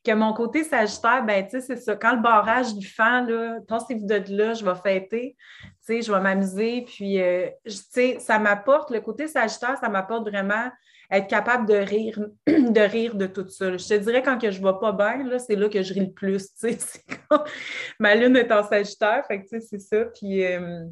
que 0.05 0.13
mon 0.13 0.33
côté 0.33 0.65
sagittaire, 0.65 1.25
ben, 1.25 1.45
tu 1.45 1.51
sais, 1.53 1.61
c'est 1.61 1.77
ça. 1.77 1.97
Quand 1.97 2.15
le 2.15 2.21
barrage 2.21 2.75
du 2.75 2.87
fan, 2.87 3.27
là, 3.29 3.61
pensez-vous 3.69 4.07
de 4.07 4.37
là, 4.37 4.55
je 4.55 4.65
vais 4.65 4.75
fêter, 4.75 5.37
tu 5.63 5.69
sais, 5.81 6.03
je 6.03 6.13
vais 6.13 6.21
m'amuser, 6.21 6.85
puis, 6.87 7.21
euh, 7.21 7.49
tu 7.65 7.73
sais, 7.73 8.19
ça 8.19 8.39
m'apporte, 8.39 8.91
le 8.91 9.01
côté 9.01 9.29
sagittaire, 9.29 9.79
ça 9.79 9.89
m'apporte 9.89 10.29
vraiment 10.29 10.71
être 11.11 11.29
capable 11.29 11.67
de 11.67 11.75
rire, 11.75 12.19
de 12.47 12.81
rire 12.81 13.15
de 13.15 13.27
tout 13.27 13.47
ça. 13.49 13.77
Je 13.77 13.87
te 13.87 13.95
dirais, 13.95 14.23
quand 14.23 14.39
que 14.39 14.51
je 14.51 14.61
ne 14.61 14.67
vais 14.67 14.79
pas 14.81 14.93
bien, 14.93 15.39
c'est 15.39 15.57
là 15.57 15.69
que 15.69 15.83
je 15.83 15.95
ris 15.95 16.07
le 16.07 16.13
plus. 16.13 16.49
Ma 17.99 18.15
lune 18.15 18.37
est 18.37 18.51
en 18.51 18.63
Sagittaire, 18.63 19.25
fait 19.27 19.43
que 19.43 19.61
c'est 19.61 19.79
ça. 19.79 20.05
Puis, 20.07 20.45
euh, 20.45 20.85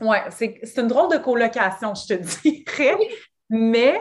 ouais, 0.00 0.22
c'est 0.30 0.78
une 0.78 0.88
drôle 0.88 1.12
de 1.12 1.18
colocation, 1.18 1.94
je 1.94 2.14
te 2.14 2.14
dirais. 2.42 2.96
Mais 3.50 4.00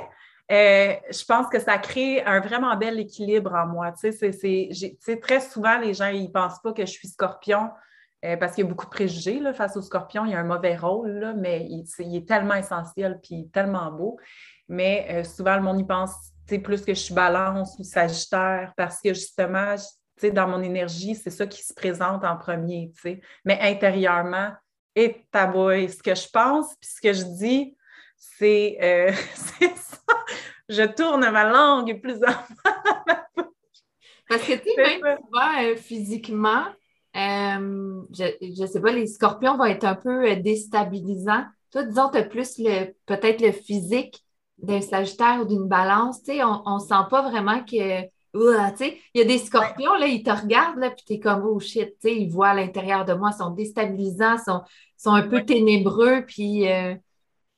euh, 0.52 0.94
je 1.10 1.26
pense 1.26 1.48
que 1.48 1.60
ça 1.60 1.78
crée 1.78 2.22
un 2.24 2.40
vraiment 2.40 2.76
bel 2.76 3.00
équilibre 3.00 3.54
en 3.54 3.68
moi. 3.68 3.94
Tu 3.94 4.12
sais, 4.12 5.20
très 5.22 5.40
souvent, 5.40 5.78
les 5.80 5.94
gens 5.94 6.12
ne 6.12 6.28
pensent 6.28 6.62
pas 6.62 6.74
que 6.74 6.86
je 6.86 6.92
suis 6.92 7.08
scorpion. 7.08 7.70
Euh, 8.26 8.38
parce 8.38 8.56
qu'il 8.56 8.64
y 8.64 8.68
a 8.68 8.70
beaucoup 8.70 8.86
de 8.86 8.90
préjugés 8.90 9.42
là, 9.42 9.54
face 9.54 9.76
au 9.76 9.82
scorpion, 9.82 10.24
il 10.24 10.32
y 10.32 10.34
a 10.34 10.40
un 10.40 10.46
mauvais 10.46 10.78
rôle, 10.78 11.10
là, 11.10 11.34
mais 11.34 11.68
il, 11.70 11.84
il, 12.00 12.16
est 12.16 12.26
tellement 12.26 12.54
essentiel 12.54 13.20
puis 13.22 13.50
tellement 13.52 13.92
beau. 13.92 14.18
Mais 14.70 15.08
euh, 15.10 15.24
souvent, 15.26 15.58
le 15.58 15.62
monde 15.62 15.82
y 15.82 15.84
pense 15.84 16.14
plus 16.64 16.82
que 16.86 16.94
je 16.94 17.00
suis 17.00 17.14
balance 17.14 17.76
ou 17.80 17.84
sagittaire 17.84 18.74
parce 18.78 19.02
que 19.02 19.14
justement, 19.14 19.76
dans 20.32 20.48
mon 20.48 20.62
énergie, 20.62 21.16
c'est 21.16 21.30
ça 21.30 21.48
qui 21.48 21.64
se 21.64 21.74
présente 21.74 22.24
en 22.24 22.38
premier. 22.38 22.92
Mais 23.46 23.60
intérieurement, 23.62 24.52
et 24.96 25.26
boy, 25.34 25.90
ce 25.90 26.02
que 26.02 26.16
je 26.16 26.30
pense, 26.30 26.76
puis 26.76 26.90
ce 26.90 27.02
que 27.02 27.14
je 27.14 27.24
dis, 27.38 27.76
c'est 28.18 28.78
euh, 28.82 29.12
ça. 29.76 29.96
Je 30.70 30.84
tourne 30.84 31.30
ma 31.30 31.50
langue 31.50 32.00
plus 32.02 32.18
en 32.24 33.44
Parce 34.30 34.44
que, 34.44 34.54
tu 34.54 34.70
sais, 34.76 35.00
même 35.00 35.04
euh, 35.06 35.76
physiquement, 35.76 36.66
je 37.14 38.62
ne 38.62 38.66
sais 38.66 38.82
pas, 38.82 38.92
les 38.92 39.08
scorpions 39.08 39.58
vont 39.58 39.66
être 39.66 39.84
un 39.84 39.96
peu 39.96 40.36
déstabilisants. 40.38 41.46
Toi, 41.72 41.84
disons, 41.84 42.10
tu 42.10 42.18
as 42.18 42.24
plus 42.24 42.58
le 42.60 42.94
peut-être 43.06 43.42
le 43.42 43.52
physique, 43.52 44.24
d'un 44.58 44.82
Sagittaire 44.82 45.42
ou 45.42 45.46
d'une 45.46 45.68
Balance, 45.68 46.22
on 46.28 46.76
ne 46.76 46.80
sent 46.80 47.06
pas 47.10 47.30
vraiment 47.30 47.64
que. 47.64 48.13
Il 48.34 48.98
y 49.16 49.22
a 49.22 49.26
des 49.26 49.38
scorpions, 49.38 49.94
là, 49.96 50.08
ils 50.08 50.24
te 50.24 50.32
regardent, 50.32 50.80
là, 50.80 50.90
puis 50.90 51.04
tu 51.06 51.14
es 51.14 51.20
comme, 51.20 51.46
oh 51.46 51.60
shit, 51.60 51.96
ils 52.04 52.30
voient 52.30 52.50
à 52.50 52.54
l'intérieur 52.54 53.06
de 53.06 53.14
moi, 53.14 53.32
ils 53.34 53.38
sont 53.38 53.52
déstabilisants, 53.52 54.38
sont, 54.38 54.62
sont 54.98 55.14
un 55.14 55.28
peu 55.28 55.46
ténébreux, 55.46 56.24
puis 56.26 56.70
euh, 56.72 56.96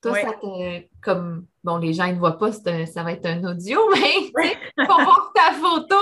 toi, 0.02 0.20
ça 0.20 0.34
te. 0.34 0.82
Comme, 1.02 1.46
bon, 1.64 1.78
les 1.78 1.94
gens 1.94 2.08
ne 2.08 2.18
voient 2.18 2.38
pas, 2.38 2.52
ça 2.52 3.04
va 3.04 3.12
être 3.12 3.26
un 3.26 3.44
audio, 3.44 3.80
mais 3.96 4.56
pour 4.86 5.02
voir 5.02 5.32
ta 5.34 5.54
photo, 5.54 5.96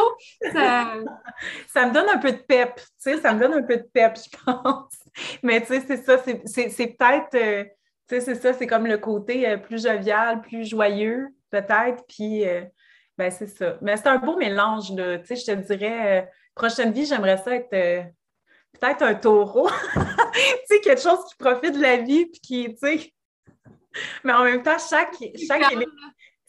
ça... 0.53 0.93
ça 1.67 1.88
me 1.88 1.93
donne 1.93 2.09
un 2.09 2.17
peu 2.17 2.31
de 2.31 2.38
pep, 2.38 2.75
tu 2.75 2.83
sais, 2.97 3.17
ça 3.17 3.33
me 3.33 3.39
donne 3.39 3.53
un 3.53 3.63
peu 3.63 3.77
de 3.77 3.88
pep, 3.93 4.17
je 4.17 4.38
pense. 4.45 5.03
Mais 5.43 5.62
tu 5.62 5.67
sais, 5.67 5.83
c'est 5.86 5.97
ça, 5.97 6.17
c'est 6.17 6.88
peut-être. 6.88 7.36
Euh, 7.36 7.63
tu 8.07 8.15
sais, 8.15 8.21
c'est 8.21 8.36
ça, 8.36 8.53
c'est 8.53 8.67
comme 8.67 8.88
le 8.88 8.97
côté 8.97 9.47
euh, 9.47 9.57
plus 9.57 9.83
jovial, 9.83 10.41
plus 10.41 10.67
joyeux, 10.67 11.27
peut-être. 11.49 12.03
Puis, 12.07 12.43
ben, 13.17 13.32
c'est 13.32 13.47
ça. 13.47 13.78
Mais 13.82 13.97
c'est 13.97 14.08
un 14.08 14.17
beau 14.17 14.36
mélange, 14.38 14.91
là. 14.91 15.19
Tu 15.19 15.28
sais, 15.28 15.36
je 15.36 15.45
te 15.45 15.73
dirais, 15.73 16.21
euh, 16.21 16.26
prochaine 16.56 16.91
vie, 16.91 17.06
j'aimerais 17.06 17.38
ça 17.38 17.56
être 17.56 17.69
peut-être 17.69 19.02
un 19.02 19.15
taureau. 19.15 19.69
tu 19.93 20.02
sais, 20.67 20.80
quelque 20.82 21.02
chose 21.02 21.23
qui 21.30 21.36
profite 21.38 21.76
de 21.76 21.82
la 21.82 21.97
vie, 21.97 22.26
puis 22.26 22.39
qui, 22.41 22.76
tu 22.76 22.78
sais. 22.78 23.13
Mais 24.23 24.34
en 24.34 24.43
même 24.43 24.63
temps, 24.63 24.78
chaque. 24.78 25.15
chaque 25.47 25.63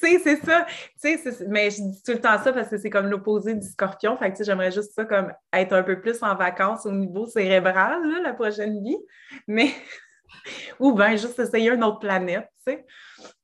tu 0.03 0.11
sais, 0.11 0.19
c'est 0.19 0.45
ça. 0.45 0.67
Tu 1.01 1.19
sais, 1.19 1.47
mais 1.49 1.71
je 1.71 1.83
dis 1.83 2.03
tout 2.03 2.13
le 2.13 2.21
temps 2.21 2.43
ça 2.43 2.53
parce 2.53 2.69
que 2.69 2.79
c'est 2.79 2.91
comme 2.91 3.07
l'opposé 3.07 3.55
du 3.55 3.67
scorpion. 3.67 4.17
Fait 4.17 4.27
que, 4.27 4.33
tu 4.33 4.39
sais, 4.39 4.45
j'aimerais 4.45 4.73
juste 4.73 4.93
ça 4.93 5.05
comme 5.05 5.33
être 5.53 5.73
un 5.73 5.83
peu 5.83 6.01
plus 6.01 6.23
en 6.23 6.35
vacances 6.35 6.85
au 6.85 6.91
niveau 6.91 7.27
cérébral, 7.27 8.03
là, 8.03 8.21
la 8.23 8.33
prochaine 8.33 8.83
vie. 8.83 8.99
Mais 9.47 9.71
Ou 10.81 10.93
bien 10.93 11.17
juste 11.17 11.39
essayer 11.39 11.71
une 11.71 11.85
autre 11.85 12.01
planète, 12.01 12.49
tu 12.67 12.73
sais. 12.73 12.85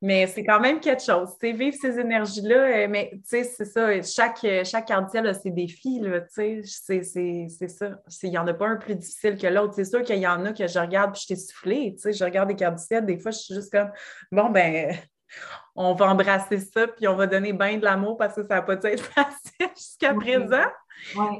Mais 0.02 0.26
c'est 0.26 0.44
quand 0.44 0.60
même 0.60 0.80
quelque 0.80 1.02
chose. 1.02 1.30
Tu 1.40 1.48
sais, 1.48 1.52
vivre 1.52 1.76
ces 1.80 1.98
énergies-là, 1.98 2.56
euh, 2.56 2.86
mais 2.88 3.10
tu 3.12 3.20
sais, 3.24 3.44
c'est 3.44 3.64
ça. 3.64 4.02
Chaque, 4.02 4.46
chaque 4.64 4.90
ciel 5.10 5.26
a 5.26 5.34
ses 5.34 5.50
défis, 5.50 6.00
là, 6.00 6.20
tu 6.20 6.62
sais. 6.64 7.02
C'est 7.02 7.68
ça. 7.68 7.90
Il 8.22 8.30
n'y 8.30 8.38
en 8.38 8.46
a 8.46 8.54
pas 8.54 8.68
un 8.68 8.76
plus 8.76 8.94
difficile 8.94 9.36
que 9.36 9.46
l'autre. 9.46 9.74
C'est 9.74 9.84
sûr 9.84 10.02
qu'il 10.02 10.18
y 10.18 10.26
en 10.26 10.44
a 10.44 10.52
que 10.52 10.66
je 10.66 10.78
regarde 10.78 11.12
puis 11.12 11.22
je 11.22 11.28
t'ai 11.28 11.36
soufflé, 11.36 11.94
tu 11.94 12.02
sais. 12.02 12.12
Je 12.12 12.24
regarde 12.24 12.52
des 12.54 12.78
ciel, 12.78 13.06
des 13.06 13.18
fois, 13.18 13.30
je 13.30 13.38
suis 13.38 13.54
juste 13.54 13.72
comme, 13.72 13.90
bon, 14.32 14.50
ben 14.50 14.96
on 15.76 15.94
va 15.94 16.08
embrasser 16.08 16.58
ça, 16.58 16.88
puis 16.88 17.08
on 17.08 17.16
va 17.16 17.26
donner 17.26 17.52
bien 17.52 17.78
de 17.78 17.84
l'amour 17.84 18.16
parce 18.16 18.34
que 18.34 18.42
ça 18.42 18.56
n'a 18.56 18.62
pas 18.62 18.74
été 18.74 18.96
facile 18.96 19.68
jusqu'à 19.76 20.14
présent. 20.14 20.66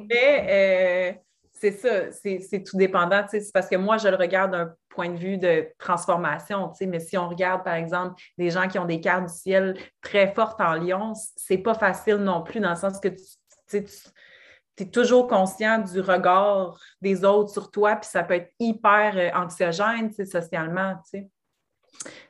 Mais 0.09 1.15
euh, 1.17 1.21
c'est 1.61 1.73
ça, 1.73 2.11
c'est 2.11 2.63
tout 2.63 2.79
dépendant. 2.79 3.23
C'est 3.29 3.53
parce 3.53 3.69
que 3.69 3.77
moi, 3.77 3.99
je 3.99 4.09
le 4.09 4.17
regarde 4.17 4.53
d'un 4.53 4.75
point 4.89 5.11
de 5.11 5.19
vue 5.19 5.37
de 5.37 5.69
transformation. 5.79 6.73
Mais 6.81 7.01
si 7.01 7.19
on 7.19 7.29
regarde, 7.29 7.63
par 7.63 7.75
exemple, 7.75 8.15
des 8.39 8.51
gens 8.51 8.67
qui 8.67 8.79
ont 8.79 8.87
des 8.87 9.01
cartes 9.01 9.27
du 9.27 9.35
ciel 9.35 9.77
très 10.01 10.33
fortes 10.33 10.61
en 10.61 10.73
lion, 10.73 11.13
c'est 11.37 11.59
pas 11.59 11.75
facile 11.75 12.17
non 12.17 12.43
plus, 12.43 12.61
dans 12.61 12.71
le 12.71 12.77
sens 12.77 12.99
que 12.99 13.09
tu, 13.09 13.85
es 14.79 14.87
toujours 14.87 15.29
conscient 15.29 15.79
du 15.79 16.01
regard 16.01 16.81
des 17.03 17.27
autres 17.27 17.51
sur 17.51 17.71
toi, 17.71 17.97
puis 17.97 18.09
ça 18.09 18.23
peut 18.25 18.35
être 18.35 18.51
hyper 18.59 19.13
euh, 19.17 19.29
anxiogène 19.39 20.11
socialement. 20.25 20.95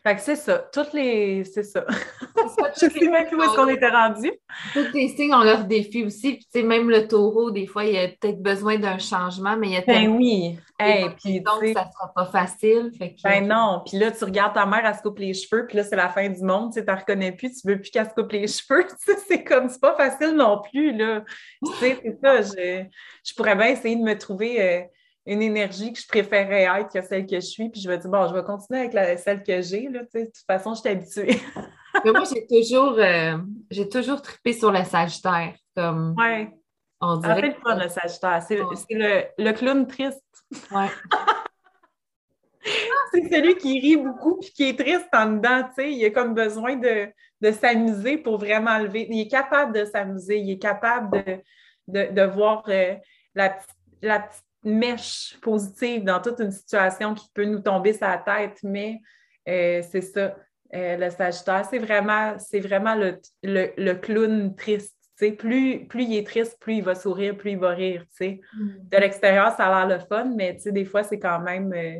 Fait 0.02 0.16
que 0.16 0.22
c'est 0.22 0.36
ça. 0.36 0.58
Toutes 0.72 0.92
les. 0.94 1.44
C'est 1.44 1.62
ça. 1.62 1.84
je 2.74 2.88
sais 2.88 3.08
même 3.08 3.26
plus 3.26 3.36
où 3.36 3.42
est-ce 3.42 3.54
qu'on 3.54 3.68
était 3.68 3.90
rendu. 3.90 4.32
Tous 4.72 4.92
les 4.94 5.08
signes 5.08 5.34
ont 5.34 5.42
leurs 5.42 5.64
défis 5.64 6.04
aussi. 6.04 6.32
Puis, 6.34 6.44
tu 6.52 6.60
sais, 6.60 6.62
même 6.62 6.88
le 6.88 7.06
taureau, 7.06 7.50
des 7.50 7.66
fois, 7.66 7.84
il 7.84 7.94
y 7.94 7.98
a 7.98 8.08
peut-être 8.08 8.42
besoin 8.42 8.78
d'un 8.78 8.98
changement, 8.98 9.56
mais 9.56 9.68
il 9.68 9.72
y 9.74 9.76
a 9.76 9.82
Ben 9.86 10.08
oui. 10.08 10.58
puis, 10.78 11.40
donc, 11.40 11.62
ça 11.74 11.84
ne 11.84 11.92
sera 11.92 12.12
pas 12.14 12.26
facile. 12.26 12.90
Fait 12.98 13.14
Ben 13.22 13.46
non. 13.46 13.82
Puis 13.86 13.98
là, 13.98 14.10
tu 14.10 14.24
regardes 14.24 14.54
ta 14.54 14.66
mère, 14.66 14.82
elle 14.84 14.94
se 14.94 15.02
coupe 15.02 15.18
les 15.18 15.34
cheveux, 15.34 15.66
puis 15.66 15.76
là, 15.76 15.84
c'est 15.84 15.96
la 15.96 16.08
fin 16.08 16.28
du 16.28 16.42
monde. 16.42 16.72
Tu 16.72 16.80
ne 16.80 16.90
reconnais 16.90 17.32
plus, 17.32 17.52
tu 17.52 17.68
ne 17.68 17.72
veux 17.74 17.80
plus 17.80 17.90
qu'elle 17.90 18.08
se 18.08 18.14
coupe 18.14 18.32
les 18.32 18.46
cheveux. 18.48 18.86
c'est 19.28 19.44
comme, 19.44 19.68
c'est 19.68 19.80
pas 19.80 19.94
facile 19.94 20.34
non 20.34 20.60
plus, 20.62 20.96
là. 20.96 21.22
Tu 21.64 21.72
sais, 21.74 21.98
c'est 22.02 22.18
ça. 22.22 22.42
Je, 22.42 22.84
je, 23.24 23.34
pourrais 23.34 23.54
bien 23.54 23.68
essayer 23.68 23.96
de 23.96 24.02
me 24.02 24.16
trouver. 24.18 24.62
Euh, 24.62 24.82
une 25.30 25.42
énergie 25.42 25.92
que 25.92 26.00
je 26.00 26.08
préférais 26.08 26.64
être 26.64 26.92
que 26.92 27.00
celle 27.06 27.24
que 27.24 27.36
je 27.36 27.46
suis. 27.46 27.68
Puis 27.70 27.80
je 27.80 27.88
vais 27.88 27.98
dire, 27.98 28.10
bon, 28.10 28.26
je 28.26 28.34
vais 28.34 28.42
continuer 28.42 28.80
avec 28.80 28.92
la, 28.92 29.16
celle 29.16 29.44
que 29.44 29.62
j'ai. 29.62 29.88
de 29.88 30.00
toute 30.00 30.44
façon, 30.44 30.74
je 30.74 30.80
suis 30.80 30.88
habituée. 30.88 31.40
Mais 32.04 32.10
moi, 32.10 32.24
j'ai 32.24 32.46
toujours, 32.46 32.98
euh, 32.98 33.38
j'ai 33.70 33.88
toujours 33.88 34.20
trippé 34.22 34.52
sur 34.52 34.72
le 34.72 34.82
Sagittaire. 34.82 35.54
Comme, 35.76 36.16
ouais. 36.18 36.52
On 37.00 37.16
dirait. 37.18 37.42
Fait 37.52 37.74
le 37.76 37.88
Sagittaire. 37.88 38.42
C'est, 38.42 38.56
le, 38.56 39.24
le, 39.38 39.52
clown 39.52 39.86
triste. 39.86 40.20
Ouais. 40.72 40.88
c'est 43.12 43.28
celui 43.32 43.56
qui 43.56 43.78
rit 43.78 43.96
beaucoup 43.96 44.38
puis 44.40 44.50
qui 44.50 44.68
est 44.70 44.78
triste 44.78 45.08
en 45.12 45.26
dedans. 45.26 45.62
Tu 45.68 45.74
sais, 45.76 45.92
il 45.92 46.04
a 46.04 46.10
comme 46.10 46.34
besoin 46.34 46.74
de, 46.74 47.08
de 47.40 47.52
s'amuser 47.52 48.18
pour 48.18 48.38
vraiment 48.38 48.78
lever. 48.78 49.06
Il 49.08 49.20
est 49.20 49.30
capable 49.30 49.74
de 49.74 49.84
s'amuser. 49.84 50.38
Il 50.38 50.50
est 50.50 50.58
capable 50.58 51.22
de, 51.24 51.38
de, 51.86 52.12
de 52.12 52.22
voir 52.22 52.64
euh, 52.68 52.96
la, 53.36 53.56
la 54.02 54.20
petite 54.20 54.44
mèche 54.64 55.38
positive 55.40 56.04
dans 56.04 56.20
toute 56.20 56.40
une 56.40 56.50
situation 56.50 57.14
qui 57.14 57.26
peut 57.32 57.44
nous 57.44 57.60
tomber 57.60 57.96
la 58.00 58.18
tête, 58.18 58.58
mais 58.62 59.00
euh, 59.48 59.82
c'est 59.90 60.02
ça. 60.02 60.36
Euh, 60.72 60.96
le 60.96 61.10
Sagittaire, 61.10 61.66
c'est 61.68 61.78
vraiment, 61.78 62.38
c'est 62.38 62.60
vraiment 62.60 62.94
le, 62.94 63.18
le, 63.42 63.94
clown 63.94 64.54
triste. 64.54 64.96
Plus, 65.38 65.86
plus 65.86 66.04
il 66.04 66.16
est 66.16 66.26
triste, 66.26 66.58
plus 66.60 66.76
il 66.76 66.82
va 66.82 66.94
sourire, 66.94 67.36
plus 67.36 67.50
il 67.52 67.58
va 67.58 67.70
rire. 67.70 68.04
Mm. 68.20 68.36
De 68.54 68.96
l'extérieur, 68.96 69.54
ça 69.56 69.66
a 69.66 69.86
l'air 69.86 69.98
le 69.98 70.04
fun, 70.04 70.32
mais 70.36 70.56
des 70.64 70.84
fois, 70.84 71.02
c'est 71.02 71.18
quand 71.18 71.40
même 71.40 71.72
euh, 71.72 71.98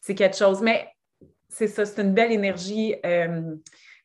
c'est 0.00 0.14
quelque 0.14 0.36
chose. 0.36 0.60
Mais 0.60 0.88
c'est 1.48 1.68
ça, 1.68 1.86
c'est 1.86 2.02
une 2.02 2.12
belle 2.12 2.32
énergie 2.32 2.94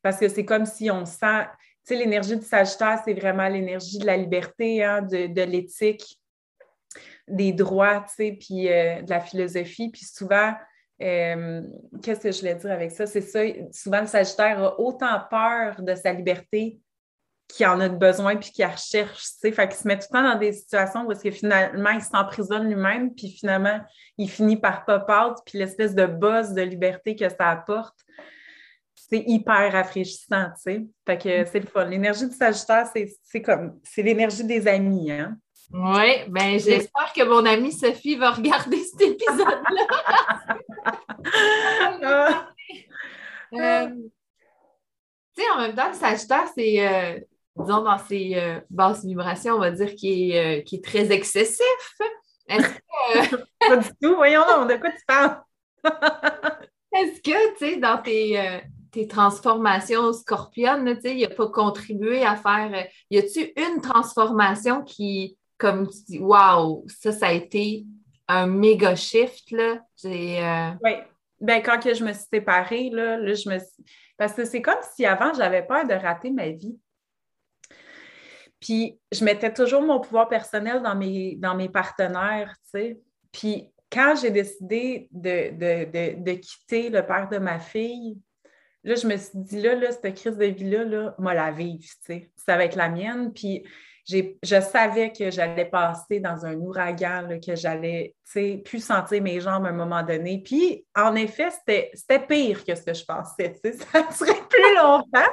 parce 0.01 0.19
que 0.19 0.27
c'est 0.27 0.45
comme 0.45 0.65
si 0.65 0.91
on 0.91 1.03
sent, 1.05 1.45
l'énergie 1.89 2.37
du 2.37 2.45
Sagittaire, 2.45 3.01
c'est 3.03 3.13
vraiment 3.13 3.47
l'énergie 3.47 3.99
de 3.99 4.05
la 4.05 4.17
liberté, 4.17 4.83
hein, 4.83 5.01
de, 5.01 5.27
de 5.27 5.41
l'éthique, 5.41 6.19
des 7.27 7.51
droits, 7.51 8.01
tu 8.01 8.15
sais, 8.15 8.37
puis 8.39 8.71
euh, 8.71 9.01
de 9.01 9.09
la 9.09 9.19
philosophie. 9.19 9.89
Puis 9.89 10.05
souvent, 10.05 10.53
euh, 11.01 11.61
qu'est-ce 12.03 12.21
que 12.21 12.31
je 12.31 12.39
voulais 12.39 12.55
dire 12.55 12.71
avec 12.71 12.91
ça? 12.91 13.05
C'est 13.05 13.21
ça, 13.21 13.41
souvent 13.71 14.01
le 14.01 14.07
Sagittaire 14.07 14.63
a 14.63 14.79
autant 14.79 15.19
peur 15.29 15.81
de 15.81 15.95
sa 15.95 16.13
liberté 16.13 16.79
qu'il 17.47 17.67
en 17.67 17.79
a 17.79 17.89
besoin 17.89 18.37
puis 18.37 18.49
qu'il 18.51 18.65
recherche, 18.65 19.21
tu 19.21 19.39
sais. 19.39 19.51
Fait 19.51 19.67
qu'il 19.67 19.77
se 19.77 19.87
met 19.87 19.99
tout 19.99 20.07
le 20.11 20.17
temps 20.17 20.23
dans 20.23 20.39
des 20.39 20.53
situations 20.53 21.05
où 21.05 21.11
est-ce 21.11 21.23
que 21.23 21.31
finalement, 21.31 21.91
il 21.91 22.01
s'emprisonne 22.01 22.67
lui-même 22.67 23.13
puis 23.13 23.29
finalement, 23.29 23.79
il 24.17 24.29
finit 24.29 24.57
par 24.57 24.85
pop 24.85 25.07
out 25.09 25.37
puis 25.45 25.59
l'espèce 25.59 25.93
de 25.93 26.07
buzz 26.07 26.53
de 26.53 26.61
liberté 26.61 27.15
que 27.15 27.29
ça 27.29 27.49
apporte 27.49 27.95
c'est 29.09 29.23
hyper 29.27 29.71
rafraîchissant, 29.71 30.47
tu 30.55 30.61
sais. 30.61 30.85
Fait 31.05 31.17
que 31.17 31.41
mm. 31.41 31.45
c'est 31.51 31.59
le 31.59 31.67
fun. 31.67 31.85
L'énergie 31.85 32.27
du 32.27 32.35
Sagittaire, 32.35 32.89
c'est 33.23 33.41
comme, 33.41 33.79
c'est 33.83 34.01
l'énergie 34.01 34.43
des 34.43 34.67
amis, 34.67 35.11
hein. 35.11 35.37
Oui, 35.71 36.23
ben 36.27 36.59
j'espère 36.59 37.11
que 37.13 37.23
mon 37.23 37.45
amie 37.45 37.71
Sophie 37.71 38.15
va 38.15 38.31
regarder 38.31 38.83
cet 38.83 39.01
épisode-là. 39.01 39.87
Euh, 43.53 43.87
tu 45.35 45.43
sais, 45.43 45.49
en 45.51 45.61
même 45.61 45.75
temps, 45.75 45.87
le 45.87 45.93
Sagittaire, 45.93 46.47
c'est, 46.53 46.85
euh, 46.85 47.19
disons, 47.55 47.83
dans 47.83 47.97
ses 47.97 48.33
euh, 48.35 48.59
basses 48.69 49.05
vibrations, 49.05 49.55
on 49.55 49.59
va 49.59 49.71
dire 49.71 49.95
qu'il 49.95 50.31
est, 50.31 50.65
est, 50.69 50.83
très 50.83 51.09
excessif. 51.11 51.97
Est-ce 52.49 52.67
que. 52.67 53.35
Pas 53.67 53.77
du 53.77 53.89
tout, 54.01 54.15
voyons, 54.15 54.41
on 54.57 54.65
de 54.65 54.75
quoi 54.75 54.89
tu 54.89 55.05
parles? 55.07 55.41
Est-ce 56.93 57.21
que, 57.21 57.57
tu 57.57 57.65
sais, 57.65 57.77
dans 57.77 58.01
tes 58.01 58.61
tes 58.95 59.07
transformations 59.07 60.13
scorpionnes, 60.13 60.97
il 61.03 61.21
n'a 61.21 61.27
pas 61.27 61.49
contribué 61.49 62.23
à 62.23 62.37
faire. 62.37 62.87
Y 63.11 63.17
a-tu 63.17 63.51
une 63.57 63.81
transformation 63.81 64.83
qui, 64.83 65.37
comme 65.65 65.89
tu 65.89 65.97
dis, 66.07 66.19
waouh, 66.19 66.85
ça, 66.87 67.11
ça 67.11 67.27
a 67.27 67.31
été 67.31 67.85
un 68.27 68.45
méga 68.45 68.95
shift, 68.95 69.49
là. 69.49 69.81
Euh, 70.05 70.71
oui. 70.83 70.91
Ben, 71.41 71.61
quand 71.63 71.79
que 71.79 71.93
je 71.93 72.03
me 72.03 72.13
suis 72.13 72.25
séparée, 72.31 72.89
là, 72.91 73.17
je 73.33 73.49
me 73.49 73.57
Parce 74.15 74.33
que 74.33 74.45
c'est 74.45 74.61
comme 74.61 74.77
si 74.93 75.05
avant, 75.05 75.33
j'avais 75.33 75.63
peur 75.63 75.87
de 75.87 75.93
rater 75.93 76.29
ma 76.29 76.49
vie. 76.49 76.77
Puis, 78.59 78.99
je 79.11 79.25
mettais 79.25 79.51
toujours 79.51 79.81
mon 79.81 79.99
pouvoir 79.99 80.27
personnel 80.27 80.83
dans 80.83 80.95
mes, 80.95 81.35
dans 81.37 81.55
mes 81.55 81.69
partenaires, 81.69 82.55
tu 82.63 82.79
sais. 82.79 82.99
Puis, 83.31 83.71
quand 83.91 84.15
j'ai 84.21 84.31
décidé 84.31 85.07
de, 85.11 85.51
de, 86.15 86.33
quitter 86.33 86.89
le 86.89 87.05
père 87.05 87.27
de 87.29 87.37
ma 87.37 87.59
fille, 87.59 88.17
là, 88.83 88.95
je 88.95 89.07
me 89.07 89.17
suis 89.17 89.39
dit, 89.39 89.61
là, 89.61 89.73
là 89.75 89.91
cette 89.91 90.15
crise 90.15 90.37
de 90.37 90.45
vie-là, 90.45 90.83
là, 90.83 91.15
moi, 91.17 91.33
la 91.33 91.51
vivre, 91.51 91.83
tu 91.83 91.89
sais. 92.01 92.31
Ça 92.35 92.55
va 92.55 92.65
être 92.65 92.75
la 92.75 92.89
mienne. 92.89 93.33
Puis, 93.33 93.63
je 94.07 94.61
savais 94.61 95.11
que 95.11 95.31
j'allais 95.31 95.65
passer 95.65 96.19
dans 96.19 96.45
un 96.45 96.53
ouragan, 96.55 97.39
que 97.45 97.55
j'allais 97.55 98.13
plus 98.63 98.83
sentir 98.83 99.21
mes 99.21 99.39
jambes 99.39 99.65
à 99.65 99.69
un 99.69 99.73
moment 99.73 100.03
donné. 100.03 100.41
Puis, 100.43 100.85
en 100.95 101.15
effet, 101.15 101.49
c'était 101.93 102.19
pire 102.27 102.63
que 102.63 102.75
ce 102.75 102.83
que 102.83 102.93
je 102.93 103.03
pensais. 103.03 103.55
Ça 103.63 104.11
serait 104.11 104.41
plus 104.49 104.75
longtemps. 104.75 105.31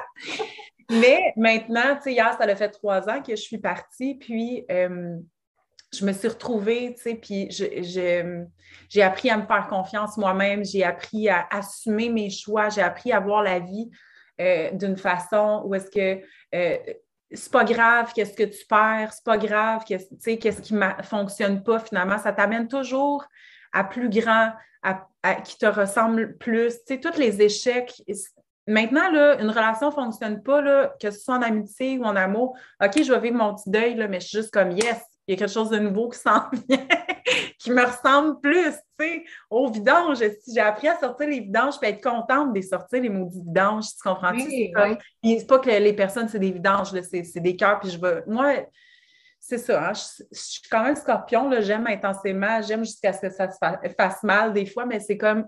Mais 0.90 1.32
maintenant, 1.36 1.98
hier, 2.04 2.36
ça 2.38 2.56
fait 2.56 2.68
trois 2.68 3.08
ans 3.08 3.22
que 3.22 3.34
je 3.34 3.40
suis 3.40 3.58
partie. 3.58 4.16
Puis, 4.16 4.64
euh, 4.70 5.16
je 5.92 6.04
me 6.06 6.12
suis 6.12 6.28
retrouvée, 6.28 6.96
puis 7.20 7.48
j'ai 7.50 9.02
appris 9.02 9.30
à 9.30 9.36
me 9.36 9.46
faire 9.46 9.68
confiance 9.68 10.16
moi-même, 10.16 10.64
j'ai 10.64 10.84
appris 10.84 11.28
à 11.28 11.46
assumer 11.50 12.08
mes 12.08 12.30
choix, 12.30 12.70
j'ai 12.70 12.80
appris 12.80 13.12
à 13.12 13.20
voir 13.20 13.42
la 13.42 13.58
vie 13.58 13.90
euh, 14.40 14.70
d'une 14.72 14.96
façon 14.96 15.62
où 15.66 15.74
est-ce 15.74 15.90
que 15.90 16.24
euh, 16.54 16.76
c'est 17.34 17.52
pas 17.52 17.64
grave 17.64 18.12
qu'est-ce 18.14 18.34
que 18.34 18.42
tu 18.42 18.64
perds, 18.66 19.12
c'est 19.12 19.24
pas 19.24 19.38
grave 19.38 19.84
qu'est-ce 19.84 20.60
qui 20.62 20.74
ne 20.74 21.02
fonctionne 21.02 21.62
pas 21.62 21.78
finalement. 21.78 22.18
Ça 22.18 22.32
t'amène 22.32 22.68
toujours 22.68 23.24
à 23.72 23.84
plus 23.84 24.08
grand, 24.08 24.52
à, 24.82 25.34
qui 25.36 25.56
te 25.58 25.66
ressemble 25.66 26.36
plus. 26.36 26.74
Tu 26.86 26.94
sais, 26.94 27.00
tous 27.00 27.18
les 27.18 27.40
échecs. 27.42 28.02
Maintenant, 28.66 29.10
là, 29.10 29.40
une 29.40 29.50
relation 29.50 29.88
ne 29.88 29.92
fonctionne 29.92 30.42
pas, 30.42 30.60
là, 30.60 30.94
que 31.00 31.10
ce 31.10 31.18
soit 31.18 31.36
en 31.36 31.42
amitié 31.42 31.98
ou 31.98 32.04
en 32.04 32.14
amour. 32.14 32.56
OK, 32.82 33.02
je 33.02 33.12
vais 33.12 33.20
vivre 33.20 33.36
mon 33.36 33.54
petit 33.54 33.70
deuil, 33.70 33.94
là, 33.94 34.06
mais 34.06 34.20
je 34.20 34.28
suis 34.28 34.38
juste 34.38 34.52
comme 34.52 34.70
yes, 34.70 35.02
il 35.26 35.32
y 35.32 35.34
a 35.34 35.38
quelque 35.38 35.52
chose 35.52 35.70
de 35.70 35.78
nouveau 35.78 36.08
qui 36.08 36.18
s'en 36.18 36.48
vient, 36.68 36.86
qui 37.62 37.70
me 37.70 37.84
ressemble 37.84 38.40
plus, 38.40 38.72
tu 38.98 39.06
sais, 39.06 39.24
aux 39.48 39.70
vidanges. 39.70 40.18
Si 40.18 40.52
j'ai 40.52 40.60
appris 40.60 40.88
à 40.88 40.98
sortir 40.98 41.28
les 41.28 41.40
vidanges, 41.40 41.74
je 41.74 41.80
peux 41.80 41.86
être 41.86 42.02
contente 42.02 42.50
de 42.50 42.54
les 42.56 42.62
sortir, 42.62 43.00
les 43.00 43.08
maudits 43.08 43.40
vidanges, 43.40 43.86
tu 43.90 44.02
comprends-tu? 44.02 44.48
Oui, 44.48 45.38
c'est 45.38 45.46
pas 45.46 45.60
que 45.60 45.70
les 45.70 45.92
personnes, 45.92 46.28
c'est 46.28 46.40
des 46.40 46.50
vidanges, 46.50 46.88
c'est 47.02 47.40
des 47.40 47.54
cœurs, 47.54 47.78
puis 47.78 47.90
je 47.90 48.00
veux... 48.00 48.24
Moi, 48.26 48.66
c'est 49.38 49.58
ça, 49.58 49.90
hein, 49.90 49.92
je, 49.92 50.24
suis 50.32 50.62
quand 50.68 50.82
même 50.82 50.96
scorpion, 50.96 51.50
j'aime 51.60 51.86
intensément, 51.86 52.60
j'aime 52.62 52.84
jusqu'à 52.84 53.12
ce 53.12 53.20
que 53.20 53.30
ça 53.30 53.48
se 53.50 53.58
fasse 53.96 54.22
mal 54.22 54.52
des 54.52 54.66
fois, 54.66 54.84
mais 54.84 54.98
c'est 54.98 55.16
comme, 55.16 55.46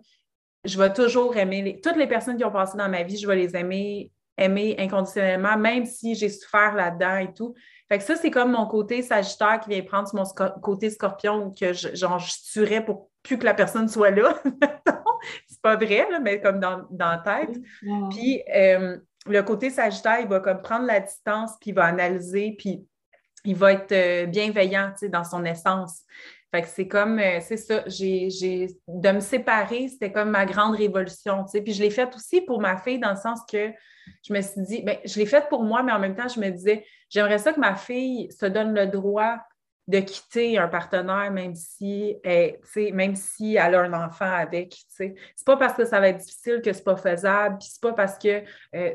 je 0.65 0.79
vais 0.79 0.93
toujours 0.93 1.37
aimer, 1.37 1.81
toutes 1.83 1.97
les 1.97 2.07
personnes 2.07 2.37
qui 2.37 2.45
ont 2.45 2.51
passé 2.51 2.77
dans 2.79 2.89
ma 2.89 3.03
vie, 3.03 3.17
je 3.17 3.27
vais 3.27 3.37
les 3.37 3.57
aimer, 3.57 4.13
aimer 4.37 4.77
inconditionnellement, 4.79 5.57
même 5.57 5.85
si 5.85 6.15
j'ai 6.15 6.29
souffert 6.29 6.75
là-dedans 6.75 7.17
et 7.19 7.35
tout. 7.35 7.55
Fait 7.95 7.99
que 7.99 8.05
ça, 8.07 8.17
c'est 8.17 8.33
comme 8.33 8.51
mon 8.51 8.67
côté 8.67 9.03
sagittaire 9.03 9.61
qui 9.61 9.71
vient 9.71 9.83
prendre 9.85 10.09
mon 10.15 10.25
côté 10.61 10.91
scorpion 10.91 11.53
que 11.53 11.73
je, 11.73 11.95
genre, 11.95 12.19
je 12.19 12.33
tuerais 12.51 12.85
pour 12.85 13.09
plus 13.23 13.39
que 13.39 13.45
la 13.45 13.55
personne 13.55 13.87
soit 13.89 14.11
là. 14.11 14.37
c'est 15.47 15.63
pas 15.63 15.77
vrai, 15.77 16.05
mais 16.21 16.41
comme 16.41 16.59
dans, 16.59 16.89
dans 16.91 17.11
la 17.11 17.19
tête. 17.19 17.57
Puis 18.11 18.43
euh, 18.53 18.97
le 19.27 19.43
côté 19.45 19.71
Sagittaire, 19.71 20.19
il 20.19 20.27
va 20.27 20.41
comme 20.41 20.61
prendre 20.61 20.87
la 20.87 20.99
distance, 20.99 21.53
puis 21.61 21.71
il 21.71 21.75
va 21.75 21.85
analyser, 21.85 22.57
puis 22.59 22.85
il 23.45 23.55
va 23.55 23.75
être 23.75 23.93
euh, 23.93 24.27
bienveillant 24.27 24.93
dans 25.13 25.23
son 25.23 25.45
essence. 25.45 26.03
Fait 26.55 26.63
que 26.63 26.69
c'est 26.69 26.87
comme, 26.87 27.19
euh, 27.19 27.41
c'est 27.41 27.57
ça, 27.57 27.83
j'ai, 27.89 28.29
de 28.87 29.11
me 29.11 29.19
séparer, 29.19 29.89
c'était 29.89 30.13
comme 30.13 30.31
ma 30.31 30.47
grande 30.47 30.77
révolution, 30.77 31.45
Puis 31.53 31.73
je 31.73 31.83
l'ai 31.83 31.91
faite 31.91 32.15
aussi 32.15 32.43
pour 32.43 32.61
ma 32.61 32.77
fille 32.77 33.01
dans 33.01 33.11
le 33.11 33.17
sens 33.17 33.41
que 33.51 33.73
je 34.23 34.33
me 34.33 34.41
suis 34.41 34.63
dit, 34.63 34.83
bien, 34.83 34.97
je 35.05 35.19
l'ai 35.19 35.27
faite 35.27 35.49
pour 35.49 35.65
moi, 35.65 35.83
mais 35.83 35.91
en 35.91 35.99
même 35.99 36.15
temps, 36.15 36.29
je 36.29 36.39
me 36.39 36.49
disais, 36.51 36.87
j'aimerais 37.11 37.39
ça 37.39 37.53
que 37.53 37.59
ma 37.59 37.75
fille 37.75 38.31
se 38.31 38.47
donne 38.47 38.73
le 38.73 38.87
droit 38.87 39.39
de 39.89 39.99
quitter 39.99 40.57
un 40.57 40.69
partenaire, 40.69 41.33
même 41.33 41.57
si, 41.57 42.15
elle, 42.23 42.61
même 42.93 43.17
si 43.17 43.57
elle 43.57 43.75
a 43.75 43.81
un 43.81 43.93
enfant 43.93 44.31
avec. 44.31 44.77
C'est 44.91 45.17
pas 45.45 45.57
parce 45.57 45.75
que 45.75 45.85
ça 45.85 45.99
va 45.99 46.11
être 46.11 46.19
difficile 46.19 46.63
que 46.65 46.73
c'est 46.73 46.85
pas 46.85 46.97
faisable, 46.97 47.59
puis 47.59 47.69
c'est 47.69 47.83
pas 47.83 47.95
parce 47.95 48.17
que 48.17 48.45
euh, 48.77 48.95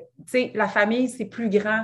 la 0.56 0.69
famille, 0.69 1.10
c'est 1.10 1.26
plus 1.26 1.50
grand 1.50 1.84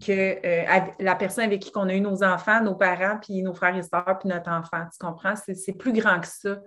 que 0.00 0.46
euh, 0.46 0.80
la 0.98 1.14
personne 1.14 1.44
avec 1.44 1.62
qui 1.62 1.72
on 1.74 1.88
a 1.88 1.94
eu 1.94 2.00
nos 2.00 2.22
enfants, 2.22 2.62
nos 2.62 2.74
parents, 2.74 3.18
puis 3.20 3.42
nos 3.42 3.54
frères 3.54 3.76
et 3.76 3.82
sœurs, 3.82 4.18
puis 4.20 4.28
notre 4.28 4.50
enfant. 4.50 4.84
Tu 4.92 4.98
comprends? 5.04 5.34
C'est 5.36 5.76
plus 5.78 5.92
grand 5.92 6.20
que 6.20 6.26
ça. 6.26 6.60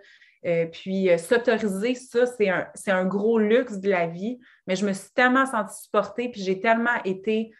Euh, 0.45 0.65
puis 0.67 1.09
s'autoriser, 1.17 1.95
ça, 1.95 2.25
c'est 2.25 2.49
un, 2.49 2.67
un, 2.87 3.05
gros 3.05 3.39
luxe 3.39 3.79
de 3.79 3.89
la 3.89 4.07
vie, 4.07 4.39
mais 4.67 4.75
je 4.75 4.85
me 4.85 4.93
suis 4.93 5.09
tellement 5.13 5.45
sentie 5.45 5.81
supportée, 5.83 6.29
puis 6.29 6.41
j'ai 6.41 6.61
tellement 6.61 7.03
été 7.05 7.51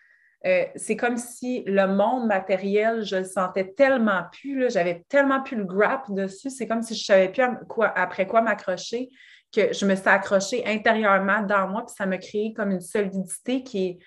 euh, 0.46 0.66
c'est 0.76 0.96
comme 0.96 1.18
si 1.18 1.64
le 1.66 1.88
monde 1.88 2.28
matériel, 2.28 3.04
je 3.04 3.18
le 3.18 3.24
sentais 3.24 3.74
tellement 3.74 4.24
plus, 4.32 4.72
j'avais 4.72 5.04
tellement 5.10 5.42
plus 5.42 5.58
le 5.58 5.66
grap 5.66 6.10
dessus, 6.12 6.52
c'est 6.52 6.68
comme 6.68 6.84
si 6.84 6.94
je 6.94 7.02
ne 7.02 7.06
savais 7.06 7.30
plus 7.30 7.44
après 7.96 8.28
quoi 8.28 8.42
m'accrocher, 8.42 9.10
que 9.54 9.74
je 9.74 9.86
me 9.86 9.96
suis 9.96 10.08
accrochée 10.08 10.64
intérieurement 10.66 11.42
dans 11.42 11.68
moi, 11.68 11.86
puis 11.86 11.96
ça 11.98 12.06
m'a 12.06 12.18
créé 12.18 12.54
comme 12.54 12.72
une 12.72 12.82
solidité 12.82 13.64
qui 13.64 13.88
est. 13.88 13.98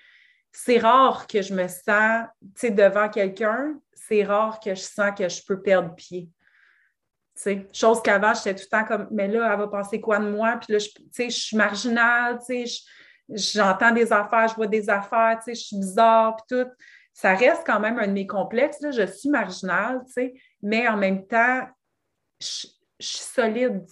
C'est 0.51 0.79
rare 0.79 1.27
que 1.27 1.41
je 1.41 1.53
me 1.53 1.67
sens, 1.67 2.27
tu 2.41 2.49
sais, 2.55 2.71
devant 2.71 3.09
quelqu'un, 3.09 3.79
c'est 3.93 4.23
rare 4.23 4.59
que 4.59 4.75
je 4.75 4.81
sens 4.81 5.11
que 5.17 5.27
je 5.29 5.41
peux 5.45 5.61
perdre 5.61 5.95
pied. 5.95 6.29
chose 7.73 8.01
qu'avant, 8.01 8.33
j'étais 8.33 8.55
tout 8.55 8.65
le 8.71 8.77
temps 8.77 8.85
comme, 8.85 9.07
mais 9.11 9.27
là, 9.27 9.49
elle 9.51 9.59
va 9.59 9.67
penser 9.67 10.01
quoi 10.01 10.19
de 10.19 10.29
moi? 10.29 10.57
Puis 10.57 10.73
là, 10.73 10.79
je, 10.79 10.89
je 11.17 11.29
suis 11.29 11.57
marginale, 11.57 12.39
j'entends 13.29 13.91
des 13.91 14.11
affaires, 14.11 14.47
je 14.47 14.55
vois 14.55 14.67
des 14.67 14.89
affaires, 14.89 15.39
je 15.45 15.53
suis 15.53 15.77
bizarre, 15.77 16.35
puis 16.35 16.57
tout. 16.57 16.69
Ça 17.13 17.35
reste 17.35 17.63
quand 17.65 17.79
même 17.79 17.99
un 17.99 18.07
de 18.07 18.13
mes 18.13 18.27
complexes, 18.27 18.81
là. 18.81 18.91
je 18.91 19.05
suis 19.05 19.29
marginale, 19.29 20.01
mais 20.61 20.87
en 20.87 20.97
même 20.97 21.27
temps, 21.27 21.67
je, 22.39 22.67
suis 22.99 23.19
solide. 23.19 23.83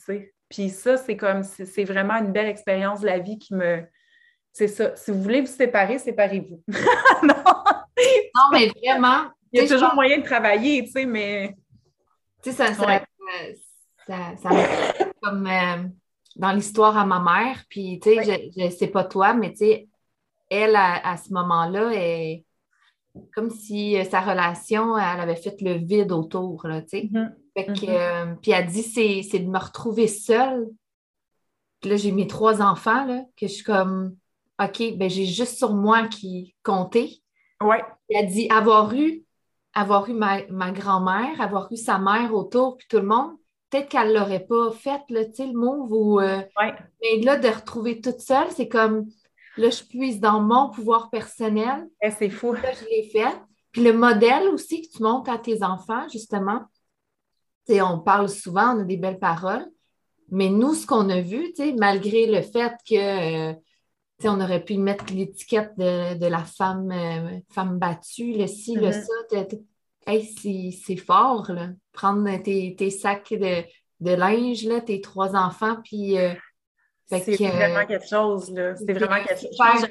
Puis 0.50 0.70
ça, 0.70 0.98
c'est 0.98 1.18
comme, 1.18 1.44
c'est 1.44 1.84
vraiment 1.84 2.16
une 2.16 2.32
belle 2.32 2.48
expérience 2.48 3.02
de 3.02 3.08
la 3.08 3.20
vie 3.20 3.38
qui 3.38 3.54
me... 3.56 3.84
C'est 4.54 4.68
ça. 4.68 4.96
Si 4.96 5.12
vous 5.12 5.22
voulez 5.22 5.42
vous 5.42 5.48
séparer, 5.48 6.00
séparez-vous. 6.00 6.64
non. 7.24 7.44
non, 7.46 8.44
mais 8.52 8.68
vraiment. 8.68 9.30
Il 9.52 9.62
y 9.62 9.66
a 9.66 9.68
toujours 9.68 9.94
moyen 9.96 10.20
de 10.20 10.24
travailler, 10.24 10.86
tu 10.86 10.92
sais, 10.92 11.06
mais... 11.06 11.56
Tu 12.44 12.52
sais, 12.52 12.56
ça, 12.56 12.74
ça, 12.74 13.02
ça, 14.08 14.36
ça, 14.38 14.50
comme... 15.22 15.48
Euh, 15.48 15.88
dans 16.40 16.54
l'histoire 16.54 16.98
à 16.98 17.06
ma 17.06 17.20
mère. 17.20 17.64
Puis, 17.70 18.00
tu 18.02 18.16
sais, 18.16 18.52
je 18.58 18.66
ne 18.66 18.70
sais 18.70 18.88
pas 18.88 19.04
toi, 19.04 19.34
mais 19.34 19.52
tu 19.52 19.58
sais, 19.58 19.90
elle, 20.50 20.76
à, 20.76 21.16
ce 21.18 21.32
moment-là, 21.34 21.92
est 21.94 22.46
comme 23.34 23.50
si 23.50 23.98
euh, 23.98 24.06
sa 24.06 24.22
relation, 24.22 24.98
elle 24.98 25.20
avait 25.20 25.36
fait 25.36 25.62
le 25.62 25.74
vide 25.74 26.12
autour, 26.12 26.66
là, 26.66 26.82
tu 26.82 26.90
sais. 26.90 27.10
Mm-hmm. 27.12 27.34
Mm-hmm. 27.58 27.90
Euh, 27.90 28.36
puis 28.42 28.52
elle 28.52 28.68
dit, 28.68 28.84
c'est 28.84 29.40
de 29.40 29.50
me 29.50 29.60
retrouver 29.60 30.08
seule. 30.08 30.68
Puis 31.82 31.90
là, 31.90 31.98
j'ai 31.98 32.12
mes 32.12 32.28
trois 32.28 32.62
enfants, 32.62 33.06
là, 33.06 33.24
que 33.38 33.48
je 33.48 33.54
suis 33.54 33.64
comme, 33.64 34.16
OK, 34.62 34.98
ben 34.98 35.10
j'ai 35.10 35.26
juste 35.26 35.58
sur 35.58 35.74
moi 35.74 36.08
qui 36.08 36.56
comptait. 36.64 37.12
Ouais. 37.62 37.82
Elle 38.10 38.28
dit, 38.28 38.50
avoir 38.50 38.94
eu, 38.94 39.24
avoir 39.74 40.10
eu 40.10 40.14
ma, 40.14 40.46
ma 40.48 40.72
grand-mère, 40.72 41.40
avoir 41.40 41.72
eu 41.72 41.78
sa 41.78 41.98
mère 41.98 42.34
autour, 42.34 42.78
puis 42.78 42.88
tout 42.90 42.98
le 42.98 43.04
monde, 43.04 43.32
peut-être 43.70 43.90
qu'elle 43.90 44.10
ne 44.10 44.20
l'aurait 44.20 44.46
pas 44.46 44.72
fait, 44.72 45.02
là, 45.10 45.22
le 45.22 45.54
move. 45.54 45.92
Ou, 45.92 46.20
euh, 46.20 46.42
Mais 47.02 47.22
là, 47.22 47.38
de 47.38 47.48
retrouver 47.48 48.02
toute 48.02 48.20
seule, 48.20 48.52
c'est 48.52 48.68
comme, 48.68 49.06
là, 49.58 49.70
je 49.70 49.84
puise 49.84 50.20
dans 50.20 50.42
mon 50.42 50.70
pouvoir 50.70 51.10
personnel. 51.10 51.88
Eh, 52.02 52.12
c'est 52.12 52.30
fou. 52.30 52.54
Là, 52.54 52.72
je 52.74 52.86
l'ai 52.86 53.10
fait. 53.10 53.38
Puis 53.72 53.84
le 53.84 53.94
modèle 53.94 54.48
aussi 54.50 54.82
que 54.82 54.98
tu 54.98 55.04
montres 55.04 55.30
à 55.30 55.38
tes 55.38 55.64
enfants, 55.64 56.08
justement, 56.12 56.62
on 57.70 58.00
parle 58.00 58.28
souvent, 58.28 58.76
on 58.76 58.80
a 58.80 58.84
des 58.84 58.98
belles 58.98 59.20
paroles, 59.20 59.68
mais 60.32 60.50
nous, 60.50 60.74
ce 60.74 60.88
qu'on 60.88 61.08
a 61.10 61.22
vu, 61.22 61.54
malgré 61.78 62.26
le 62.26 62.42
fait 62.42 62.74
que... 62.88 63.52
Euh, 63.52 63.54
on 64.28 64.42
aurait 64.42 64.64
pu 64.64 64.78
mettre 64.78 65.06
l'étiquette 65.14 65.78
de, 65.78 66.26
la 66.26 66.44
femme, 66.44 66.92
euh, 66.92 67.40
femme 67.54 67.80
battue, 67.80 68.34
le 68.34 68.48
ci, 68.48 68.76
le 68.76 68.90
mm-hmm. 68.90 68.94
ça 68.94 69.60
c'est 70.86 70.96
fort, 70.98 71.52
là. 71.52 71.70
Prendre 71.94 72.30
tes, 72.42 72.90
sacs 72.90 73.34
de, 73.34 73.64
linge, 74.12 74.66
là, 74.66 74.82
tes 74.82 75.02
trois 75.02 75.36
enfants, 75.36 75.78
puis. 75.84 76.18
Euh, 76.18 76.34
c'est 77.08 77.36
vraiment 77.36 77.86
quelque 77.86 78.08
chose, 78.08 78.52
là. 78.52 78.76
C'est 78.76 78.94
vraiment 78.94 79.24
quelque 79.24 79.42
chose. 79.42 79.88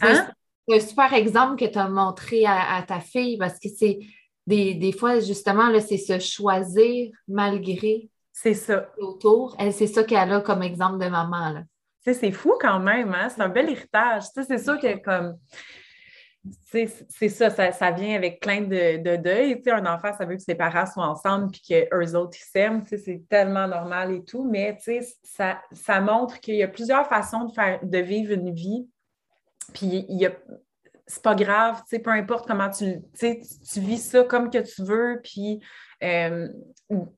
Hein? 0.00 0.28
C'est 0.68 0.76
un 0.76 0.80
super 0.80 1.12
exemple 1.14 1.56
que 1.56 1.70
tu 1.70 1.78
as 1.78 1.88
montré 1.88 2.44
à, 2.46 2.84
ta 2.86 3.00
fille 3.00 3.36
parce 3.38 3.58
que 3.58 3.68
c'est 3.68 3.98
des, 4.46 4.92
fois, 4.92 5.20
justement, 5.20 5.68
là, 5.68 5.80
c'est 5.80 5.98
se 5.98 6.18
choisir 6.18 7.10
malgré. 7.26 8.08
C'est 8.32 8.54
ça. 8.54 8.88
Autour. 8.98 9.56
C'est 9.72 9.88
ça 9.88 10.04
qu'elle 10.04 10.32
a 10.32 10.40
comme 10.40 10.62
exemple 10.62 11.04
de 11.04 11.08
maman, 11.08 11.52
là. 11.52 11.62
C'est 12.14 12.32
fou 12.32 12.54
quand 12.60 12.80
même, 12.80 13.14
hein? 13.14 13.28
C'est 13.28 13.42
un 13.42 13.48
bel 13.48 13.68
héritage. 13.68 14.24
C'est 14.34 14.58
sûr 14.58 14.78
que 14.78 14.96
comme 15.02 15.38
c'est 16.62 17.28
ça, 17.28 17.50
ça, 17.50 17.90
vient 17.90 18.14
avec 18.14 18.40
plein 18.40 18.62
de, 18.62 19.02
de 19.02 19.16
deuil. 19.16 19.62
un 19.66 19.86
enfant, 19.86 20.12
ça 20.16 20.24
veut 20.24 20.36
que 20.36 20.42
ses 20.42 20.54
parents 20.54 20.86
soient 20.86 21.06
ensemble 21.06 21.50
puis 21.50 21.62
qu'eux 21.68 22.14
autres, 22.14 22.36
ils 22.38 22.50
s'aiment. 22.50 22.82
C'est 22.86 23.22
tellement 23.28 23.66
normal 23.66 24.12
et 24.12 24.24
tout, 24.24 24.44
mais 24.44 24.78
ça, 25.22 25.60
ça 25.72 26.00
montre 26.00 26.40
qu'il 26.40 26.56
y 26.56 26.62
a 26.62 26.68
plusieurs 26.68 27.06
façons 27.08 27.44
de, 27.44 27.52
faire, 27.52 27.80
de 27.82 27.98
vivre 27.98 28.32
une 28.32 28.52
vie. 28.52 28.88
Puis 29.72 30.06
il 30.08 30.18
y 30.18 30.26
a, 30.26 30.32
c'est 31.06 31.22
pas 31.22 31.34
grave, 31.34 31.82
peu 31.90 32.10
importe 32.10 32.46
comment 32.46 32.70
tu, 32.70 33.02
tu 33.18 33.80
vis 33.80 33.98
ça 33.98 34.24
comme 34.24 34.50
que 34.50 34.58
tu 34.58 34.82
veux, 34.82 35.20
puis 35.22 35.60
euh, 36.02 36.48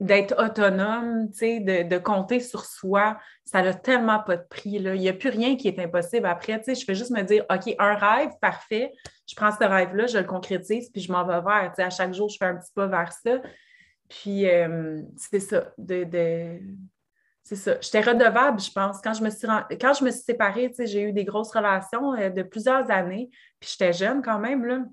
d'être 0.00 0.42
autonome, 0.42 1.28
de, 1.28 1.88
de 1.88 1.98
compter 1.98 2.40
sur 2.40 2.64
soi, 2.64 3.18
ça 3.44 3.62
n'a 3.62 3.74
tellement 3.74 4.18
pas 4.20 4.36
de 4.36 4.44
prix. 4.48 4.78
Là. 4.78 4.94
Il 4.94 5.00
n'y 5.00 5.08
a 5.08 5.12
plus 5.12 5.28
rien 5.28 5.56
qui 5.56 5.68
est 5.68 5.78
impossible 5.78 6.26
après. 6.26 6.60
Je 6.66 6.84
fais 6.84 6.94
juste 6.94 7.10
me 7.10 7.22
dire, 7.22 7.44
OK, 7.50 7.74
un 7.78 7.94
rêve, 7.94 8.30
parfait, 8.40 8.92
je 9.28 9.34
prends 9.36 9.52
ce 9.52 9.64
rêve-là, 9.64 10.06
je 10.06 10.18
le 10.18 10.24
concrétise, 10.24 10.90
puis 10.90 11.00
je 11.00 11.12
m'en 11.12 11.24
vais 11.24 11.40
vers. 11.40 11.72
À 11.78 11.90
chaque 11.90 12.14
jour, 12.14 12.28
je 12.28 12.36
fais 12.38 12.46
un 12.46 12.56
petit 12.56 12.72
pas 12.74 12.86
vers 12.86 13.12
ça. 13.12 13.40
Puis 14.08 14.48
euh, 14.48 15.02
c'est 15.16 15.40
ça, 15.40 15.72
de, 15.78 16.58
c'est 17.44 17.56
ça. 17.56 17.76
J'étais 17.80 18.00
redevable, 18.00 18.60
je 18.60 18.72
pense. 18.72 19.00
Quand 19.00 19.14
je 19.14 19.22
me 19.22 19.30
suis, 19.30 19.46
quand 19.80 19.94
je 19.94 20.04
me 20.04 20.10
suis 20.10 20.22
séparée, 20.22 20.72
j'ai 20.78 21.02
eu 21.02 21.12
des 21.12 21.24
grosses 21.24 21.52
relations 21.52 22.14
euh, 22.14 22.28
de 22.28 22.42
plusieurs 22.42 22.90
années, 22.90 23.30
puis 23.60 23.70
j'étais 23.70 23.92
jeune 23.92 24.20
quand 24.20 24.40
même. 24.40 24.64
Là. 24.64 24.84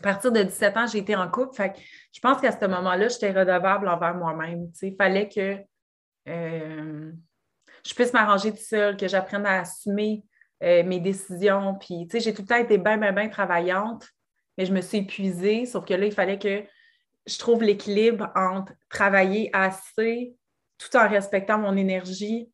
À 0.00 0.02
partir 0.02 0.32
de 0.32 0.42
17 0.42 0.76
ans, 0.78 0.86
j'ai 0.86 0.98
été 0.98 1.14
en 1.14 1.30
couple. 1.30 1.54
Fait 1.54 1.74
je 2.12 2.20
pense 2.20 2.40
qu'à 2.40 2.52
ce 2.52 2.66
moment-là, 2.66 3.08
j'étais 3.08 3.32
redevable 3.32 3.86
envers 3.86 4.14
moi-même. 4.14 4.70
Il 4.82 4.96
fallait 4.96 5.28
que 5.28 5.58
euh, 6.28 7.12
je 7.86 7.94
puisse 7.94 8.12
m'arranger 8.12 8.50
tout 8.52 8.62
seul, 8.62 8.96
que 8.96 9.08
j'apprenne 9.08 9.44
à 9.44 9.60
assumer 9.60 10.24
euh, 10.62 10.82
mes 10.84 11.00
décisions. 11.00 11.74
Puis, 11.74 12.08
j'ai 12.12 12.32
tout 12.32 12.42
le 12.42 12.48
temps 12.48 12.56
été 12.56 12.78
bien, 12.78 12.96
bien, 12.96 13.12
bien 13.12 13.28
travaillante, 13.28 14.08
mais 14.56 14.64
je 14.64 14.72
me 14.72 14.80
suis 14.80 14.98
épuisée. 14.98 15.66
Sauf 15.66 15.84
que 15.84 15.94
là, 15.94 16.06
il 16.06 16.12
fallait 16.12 16.38
que 16.38 16.62
je 17.26 17.38
trouve 17.38 17.62
l'équilibre 17.62 18.32
entre 18.34 18.72
travailler 18.88 19.50
assez 19.52 20.34
tout 20.78 20.96
en 20.96 21.08
respectant 21.08 21.58
mon 21.58 21.76
énergie. 21.76 22.50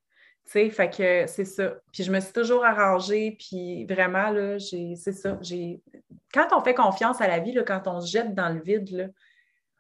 Fait 0.47 0.71
que 0.71 1.27
c'est 1.27 1.45
ça. 1.45 1.75
Puis 1.93 2.05
je 2.05 2.13
me 2.13 2.21
suis 2.21 2.33
toujours 2.33 2.65
arrangée, 2.65 3.37
puis 3.39 3.85
vraiment, 3.85 4.31
là, 4.31 4.59
c'est 4.59 5.13
ça. 5.13 5.39
J'ai, 5.43 5.81
quand 6.33 6.49
on 6.53 6.61
fait 6.63 6.75
confiance 6.75 7.21
à 7.21 7.29
la 7.29 7.39
vie, 7.39 7.57
quand 7.67 7.87
on 7.87 8.01
se 8.01 8.11
jette 8.11 8.35
dans 8.35 8.49
le 8.49 8.61
vide, 8.61 9.13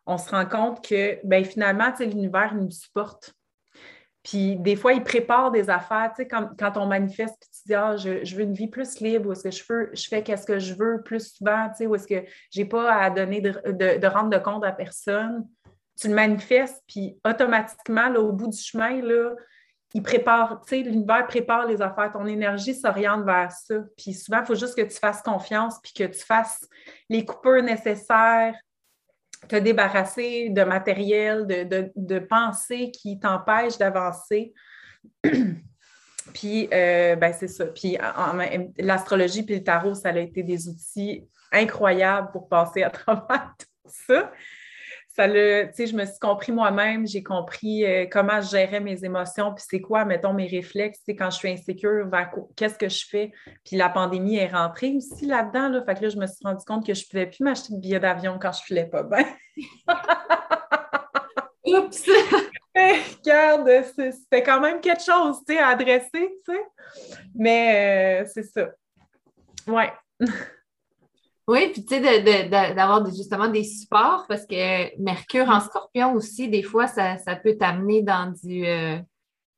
on 0.07 0.19
se 0.19 0.31
rend 0.31 0.47
compte 0.47 0.87
que, 0.87 1.19
ben 1.25 1.45
finalement, 1.45 1.93
l'univers 1.99 2.55
nous 2.55 2.71
supporte. 2.71 3.35
Puis 4.23 4.57
des 4.57 4.75
fois, 4.75 4.93
il 4.93 5.05
prépare 5.05 5.53
des 5.53 5.71
affaires, 5.71 6.13
quand, 6.31 6.77
on 6.77 6.87
manifeste, 6.87 7.37
tu 7.41 7.61
dis, 7.67 7.75
ah, 7.75 7.97
je, 7.97 8.35
veux 8.35 8.43
une 8.43 8.55
vie 8.55 8.69
plus 8.69 9.01
libre, 9.01 9.29
ou 9.29 9.33
est-ce 9.33 9.45
que 9.45 9.95
je, 9.95 10.09
fais 10.09 10.23
qu'est-ce 10.23 10.47
que 10.47 10.59
je 10.59 10.75
veux 10.75 11.03
plus 11.05 11.37
souvent, 11.37 11.71
ou 11.81 11.95
est-ce 11.95 12.09
que 12.09 12.25
je 12.53 12.61
n'ai 12.61 12.69
pas 12.69 12.93
à 12.93 13.11
donner 13.11 13.41
de, 13.41 14.07
rendre 14.07 14.31
de 14.31 14.39
compte 14.39 14.65
à 14.65 14.73
personne 14.73 15.47
tu 15.99 16.09
le 16.09 16.15
manifestes, 16.15 16.83
puis 16.87 17.19
automatiquement, 17.27 18.15
au 18.17 18.31
bout 18.31 18.49
du 18.49 18.59
chemin, 18.59 19.01
il 19.97 20.03
prépare, 20.03 20.61
tu 20.61 20.69
sais, 20.69 20.83
l'univers 20.83 21.27
prépare 21.27 21.67
les 21.67 21.81
affaires, 21.81 22.13
ton 22.13 22.27
énergie 22.27 22.75
s'oriente 22.75 23.25
vers 23.25 23.51
ça. 23.51 23.77
Puis 23.97 24.13
souvent, 24.13 24.41
il 24.41 24.45
faut 24.45 24.55
juste 24.55 24.77
que 24.77 24.83
tu 24.83 24.99
fasses 24.99 25.23
confiance, 25.23 25.81
puis 25.83 25.95
que 25.95 26.05
tu 26.05 26.21
fasses 26.21 26.69
les 27.09 27.25
coupures 27.25 27.63
nécessaires, 27.63 28.55
te 29.49 29.57
débarrasser 29.57 30.51
de 30.51 30.65
matériel, 30.65 31.47
de, 31.47 31.91
de, 31.97 32.19
pensées 32.19 32.91
qui 32.91 33.19
t'empêchent 33.19 33.79
d'avancer. 33.79 34.53
puis, 36.35 36.69
euh, 36.75 37.17
ben, 37.17 37.33
c'est 37.33 37.49
ça. 37.49 37.65
Puis, 37.65 37.97
l'astrologie 38.79 39.45
puis 39.45 39.55
le 39.55 39.65
tarot, 39.65 39.95
ça 39.95 40.11
a 40.11 40.19
été 40.19 40.43
des 40.43 40.69
outils 40.69 41.27
incroyables 41.53 42.33
pour 42.33 42.51
passer 42.51 42.83
à 42.83 42.91
travers 42.91 43.55
tout 43.59 43.91
ça 44.07 44.31
ça 45.17 45.27
le, 45.27 45.71
je 45.77 45.97
me 45.97 46.05
suis 46.05 46.19
compris 46.21 46.53
moi-même, 46.53 47.07
j'ai 47.07 47.23
compris 47.23 47.87
euh, 47.87 48.05
comment 48.11 48.43
je 48.43 48.51
gérais 48.51 48.81
mes 48.81 49.03
émotions, 49.03 49.55
puis 49.55 49.65
c'est 49.67 49.81
quoi, 49.81 50.05
mettons, 50.05 50.35
mes 50.35 50.47
réflexes, 50.47 51.01
quand 51.09 51.31
je 51.31 51.37
suis 51.37 51.49
insécure, 51.49 52.07
qu'est-ce 52.55 52.77
que 52.77 52.91
je 52.91 53.07
fais? 53.09 53.33
Puis 53.65 53.77
la 53.77 53.89
pandémie 53.89 54.37
est 54.37 54.49
rentrée 54.49 54.95
aussi 54.95 55.25
là-dedans, 55.25 55.71
là, 55.71 55.83
fait 55.85 55.95
que 55.95 56.03
là, 56.03 56.09
je 56.11 56.19
me 56.19 56.27
suis 56.27 56.45
rendu 56.45 56.63
compte 56.67 56.87
que 56.87 56.93
je 56.93 57.03
ne 57.03 57.07
pouvais 57.11 57.27
plus 57.27 57.43
m'acheter 57.43 57.73
de 57.73 57.81
billets 57.81 57.99
d'avion 57.99 58.39
quand 58.39 58.53
je 58.53 58.61
ne 58.61 58.65
filais 58.67 58.87
pas 58.87 59.03
bien. 59.05 59.25
Oups! 61.65 62.05
Regarde, 62.77 63.71
c'était 63.95 64.43
quand 64.43 64.61
même 64.61 64.83
quelque 64.83 65.03
chose, 65.03 65.39
tu 65.49 65.55
sais, 65.55 65.61
à 65.61 65.69
adresser, 65.69 66.11
tu 66.13 66.53
sais. 66.53 66.63
Mais 67.35 68.23
euh, 68.23 68.29
c'est 68.33 68.43
ça. 68.43 68.69
Ouais. 69.67 69.91
Oui, 71.49 71.71
puis 71.73 71.85
tu 71.85 72.03
sais, 72.03 72.49
d'avoir 72.49 73.07
justement 73.07 73.49
des 73.49 73.63
supports, 73.63 74.27
parce 74.29 74.47
que 74.47 75.01
Mercure 75.01 75.49
en 75.49 75.61
scorpion 75.61 76.13
aussi, 76.15 76.49
des 76.49 76.63
fois, 76.63 76.89
ça, 76.89 77.17
peut 77.43 77.57
t'amener 77.57 78.03
dans 78.03 78.33
du. 78.43 78.67
Euh, 78.67 78.99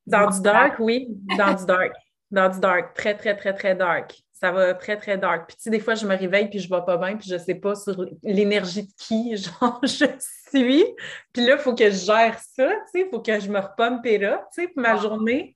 dans 0.06 0.28
du 0.28 0.40
dark, 0.40 0.76
oui, 0.78 1.08
dans 1.36 1.54
du 1.54 1.64
dark. 1.64 1.92
Dans 2.30 2.50
du 2.50 2.60
dark, 2.60 2.94
très, 2.94 3.16
très, 3.16 3.34
très, 3.34 3.54
très 3.54 3.74
dark. 3.74 4.14
Ça 4.32 4.52
va 4.52 4.74
très, 4.74 4.96
très 4.98 5.16
dark. 5.16 5.48
Puis, 5.48 5.56
tu 5.56 5.62
sais, 5.64 5.70
des 5.70 5.80
fois, 5.80 5.94
je 5.94 6.06
me 6.06 6.14
réveille, 6.14 6.48
puis 6.50 6.58
je 6.58 6.70
ne 6.70 6.78
vais 6.78 6.84
pas 6.84 6.98
bien, 6.98 7.16
puis 7.16 7.28
je 7.28 7.34
ne 7.34 7.38
sais 7.40 7.54
pas 7.54 7.74
sur 7.74 8.04
l'énergie 8.22 8.82
de 8.82 8.92
qui, 8.98 9.36
genre, 9.60 9.80
je 9.82 10.06
suis. 10.50 10.84
Puis 11.32 11.46
là, 11.46 11.54
il 11.54 11.58
faut 11.58 11.74
que 11.74 11.90
je 11.90 12.04
gère 12.04 12.38
ça, 12.38 12.68
tu 12.68 12.90
sais, 12.92 13.00
il 13.00 13.08
faut 13.10 13.20
que 13.20 13.40
je 13.40 13.48
me 13.48 13.58
repompe 13.58 14.04
là, 14.04 14.46
tu 14.52 14.62
sais, 14.62 14.68
pour 14.68 14.82
ma 14.82 14.96
journée. 14.96 15.54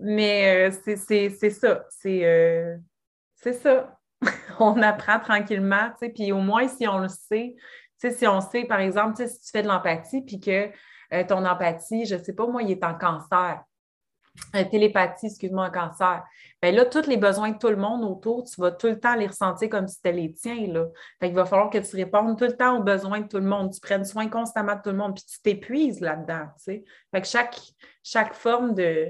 Mais 0.00 0.70
euh, 0.70 0.76
c'est 0.84 1.50
ça. 1.50 1.84
C'est 1.90 2.24
euh, 2.24 2.76
c'est 3.36 3.52
ça. 3.52 3.98
on 4.60 4.80
apprend 4.82 5.20
tranquillement, 5.20 5.90
tu 5.90 6.06
sais, 6.06 6.08
puis 6.10 6.32
au 6.32 6.40
moins 6.40 6.68
si 6.68 6.86
on 6.86 6.98
le 6.98 7.08
sait, 7.08 7.54
tu 7.56 7.62
sais, 7.96 8.10
si 8.10 8.26
on 8.26 8.40
sait, 8.40 8.64
par 8.64 8.80
exemple, 8.80 9.16
si 9.16 9.40
tu 9.40 9.50
fais 9.50 9.62
de 9.62 9.68
l'empathie, 9.68 10.22
puis 10.22 10.40
que 10.40 10.70
euh, 11.12 11.24
ton 11.26 11.44
empathie, 11.44 12.06
je 12.06 12.16
ne 12.16 12.22
sais 12.22 12.34
pas, 12.34 12.46
moi, 12.46 12.62
il 12.62 12.70
est 12.70 12.84
en 12.84 12.94
cancer, 12.94 13.62
euh, 14.56 14.64
télépathie, 14.64 15.26
excuse-moi, 15.26 15.68
en 15.68 15.70
cancer, 15.70 16.24
bien 16.62 16.72
là, 16.72 16.86
tous 16.86 17.06
les 17.06 17.16
besoins 17.16 17.50
de 17.50 17.58
tout 17.58 17.68
le 17.68 17.76
monde 17.76 18.02
autour, 18.04 18.44
tu 18.44 18.60
vas 18.60 18.70
tout 18.70 18.86
le 18.86 18.98
temps 18.98 19.14
les 19.14 19.26
ressentir 19.26 19.68
comme 19.68 19.86
si 19.86 19.96
c'était 19.96 20.12
les 20.12 20.32
tiens, 20.32 20.66
là. 20.68 20.86
Fait 21.20 21.26
qu'il 21.26 21.36
va 21.36 21.44
falloir 21.44 21.70
que 21.70 21.78
tu 21.78 21.96
répondes 21.96 22.38
tout 22.38 22.44
le 22.44 22.56
temps 22.56 22.78
aux 22.78 22.82
besoins 22.82 23.20
de 23.20 23.28
tout 23.28 23.38
le 23.38 23.46
monde, 23.46 23.72
tu 23.72 23.80
prennes 23.80 24.04
soin 24.04 24.28
constamment 24.28 24.76
de 24.76 24.82
tout 24.82 24.90
le 24.90 24.96
monde, 24.96 25.14
puis 25.14 25.24
tu 25.24 25.40
t'épuises 25.42 26.00
là-dedans, 26.00 26.46
tu 26.56 26.64
sais. 26.64 26.84
Fait 27.12 27.20
que 27.20 27.26
chaque, 27.26 27.60
chaque 28.02 28.34
forme 28.34 28.74
de... 28.74 29.08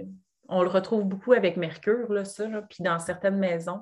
On 0.49 0.63
le 0.63 0.69
retrouve 0.69 1.05
beaucoup 1.05 1.33
avec 1.33 1.57
Mercure, 1.57 2.13
là, 2.13 2.25
ça, 2.25 2.45
puis 2.69 2.83
dans 2.83 2.99
certaines 2.99 3.39
maisons. 3.39 3.81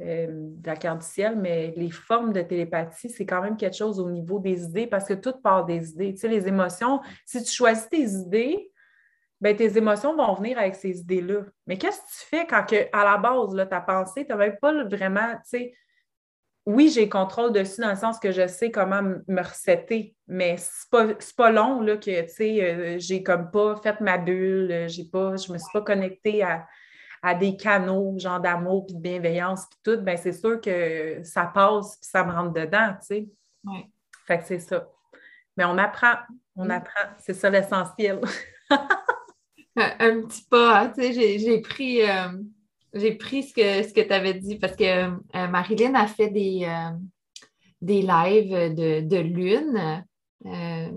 Euh, 0.00 0.26
de 0.28 0.66
la 0.66 0.74
carte 0.74 1.02
du 1.02 1.06
ciel, 1.06 1.36
mais 1.36 1.72
les 1.76 1.90
formes 1.90 2.32
de 2.32 2.42
télépathie, 2.42 3.08
c'est 3.10 3.26
quand 3.26 3.40
même 3.40 3.56
quelque 3.56 3.76
chose 3.76 4.00
au 4.00 4.10
niveau 4.10 4.40
des 4.40 4.64
idées 4.64 4.88
parce 4.88 5.04
que 5.04 5.14
tout 5.14 5.34
part 5.40 5.66
des 5.66 5.90
idées. 5.90 6.14
Tu 6.14 6.18
sais, 6.18 6.28
les 6.28 6.48
émotions, 6.48 7.00
si 7.24 7.40
tu 7.44 7.52
choisis 7.52 7.88
tes 7.88 8.02
idées, 8.02 8.72
ben, 9.40 9.54
tes 9.54 9.78
émotions 9.78 10.16
vont 10.16 10.34
venir 10.34 10.58
avec 10.58 10.74
ces 10.74 10.98
idées-là. 10.98 11.42
Mais 11.68 11.78
qu'est-ce 11.78 12.00
que 12.00 12.06
tu 12.06 12.26
fais 12.28 12.44
quand, 12.44 12.64
que, 12.64 12.88
à 12.92 13.04
la 13.04 13.18
base, 13.18 13.54
là, 13.54 13.66
ta 13.66 13.80
pensée, 13.80 14.24
tu 14.24 14.32
n'as 14.32 14.36
même 14.36 14.56
pas 14.60 14.72
vraiment, 14.82 15.34
tu 15.34 15.40
sais, 15.44 15.74
oui, 16.66 16.88
j'ai 16.88 17.08
contrôle 17.08 17.52
dessus 17.52 17.80
dans 17.80 17.90
le 17.90 17.96
sens 17.96 18.18
que 18.18 18.32
je 18.32 18.48
sais 18.48 18.72
comment 18.72 19.00
me 19.00 19.42
resetter, 19.42 20.16
mais 20.26 20.56
c'est 20.58 20.90
pas, 20.90 21.06
pas 21.36 21.52
long 21.52 21.80
là, 21.80 21.98
que, 21.98 22.22
tu 22.22 22.28
sais, 22.30 22.64
euh, 22.64 22.96
j'ai 22.98 23.22
comme 23.22 23.52
pas 23.52 23.76
fait 23.76 24.00
ma 24.00 24.18
bulle, 24.18 24.88
j'ai 24.88 25.04
pas, 25.04 25.36
je 25.36 25.52
me 25.52 25.58
suis 25.58 25.72
pas 25.72 25.82
connectée 25.82 26.42
à, 26.42 26.66
à 27.24 27.34
des 27.34 27.56
canaux, 27.56 28.14
genre 28.18 28.38
d'amour 28.38 28.84
puis 28.84 28.94
de 28.94 29.00
bienveillance 29.00 29.64
puis 29.70 29.78
tout, 29.82 30.02
ben 30.02 30.14
c'est 30.18 30.34
sûr 30.34 30.60
que 30.60 31.20
ça 31.22 31.46
passe 31.46 31.96
puis 31.96 32.10
ça 32.10 32.22
me 32.22 32.30
rentre 32.30 32.52
dedans, 32.52 32.94
tu 33.00 33.06
sais. 33.06 33.28
Oui. 33.64 33.86
Fait 34.26 34.38
que 34.38 34.44
c'est 34.44 34.58
ça. 34.58 34.86
Mais 35.56 35.64
on 35.64 35.78
apprend, 35.78 36.16
on 36.54 36.66
mm. 36.66 36.70
apprend, 36.70 37.08
c'est 37.18 37.32
ça 37.32 37.48
l'essentiel. 37.48 38.20
un, 39.76 40.20
petit 40.22 40.44
pas, 40.50 40.82
hein, 40.82 40.92
tu 40.94 41.02
sais, 41.02 41.38
j'ai 41.38 41.60
pris, 41.62 42.02
euh, 42.02 42.28
j'ai 42.92 43.14
pris 43.14 43.44
ce 43.44 43.54
que, 43.54 43.88
ce 43.88 43.94
que 43.94 44.02
tu 44.02 44.12
avais 44.12 44.34
dit 44.34 44.58
parce 44.58 44.76
que 44.76 44.84
euh, 44.84 45.48
Marilyn 45.48 45.94
a 45.94 46.06
fait 46.06 46.28
des, 46.28 46.66
euh, 46.68 46.90
des 47.80 48.02
lives 48.02 48.74
de, 48.74 49.00
de 49.00 49.16
lune 49.16 50.04
euh, 50.46 50.90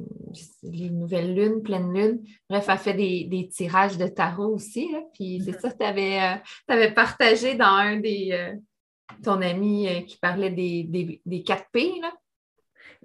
les 0.64 0.90
nouvelles 0.90 1.34
lunes, 1.34 1.62
pleine 1.62 1.94
lune. 1.94 2.22
Bref, 2.50 2.66
elle 2.68 2.78
fait 2.78 2.94
des, 2.94 3.50
tirages 3.50 3.98
de 3.98 4.08
tarot 4.08 4.54
aussi. 4.54 4.94
puis 5.14 5.42
c'est 5.44 5.52
mm-hmm. 5.52 5.60
ça 5.62 5.72
tu 5.72 5.86
avais, 5.86 6.42
euh, 6.70 6.92
partagé 6.92 7.56
dans 7.56 7.66
un 7.66 7.98
des. 7.98 8.30
Euh, 8.32 8.56
ton 9.24 9.42
ami 9.42 9.88
qui 10.06 10.18
parlait 10.18 10.50
des, 10.50 10.84
des, 10.84 11.40
4P. 11.40 12.02
Là. 12.02 12.12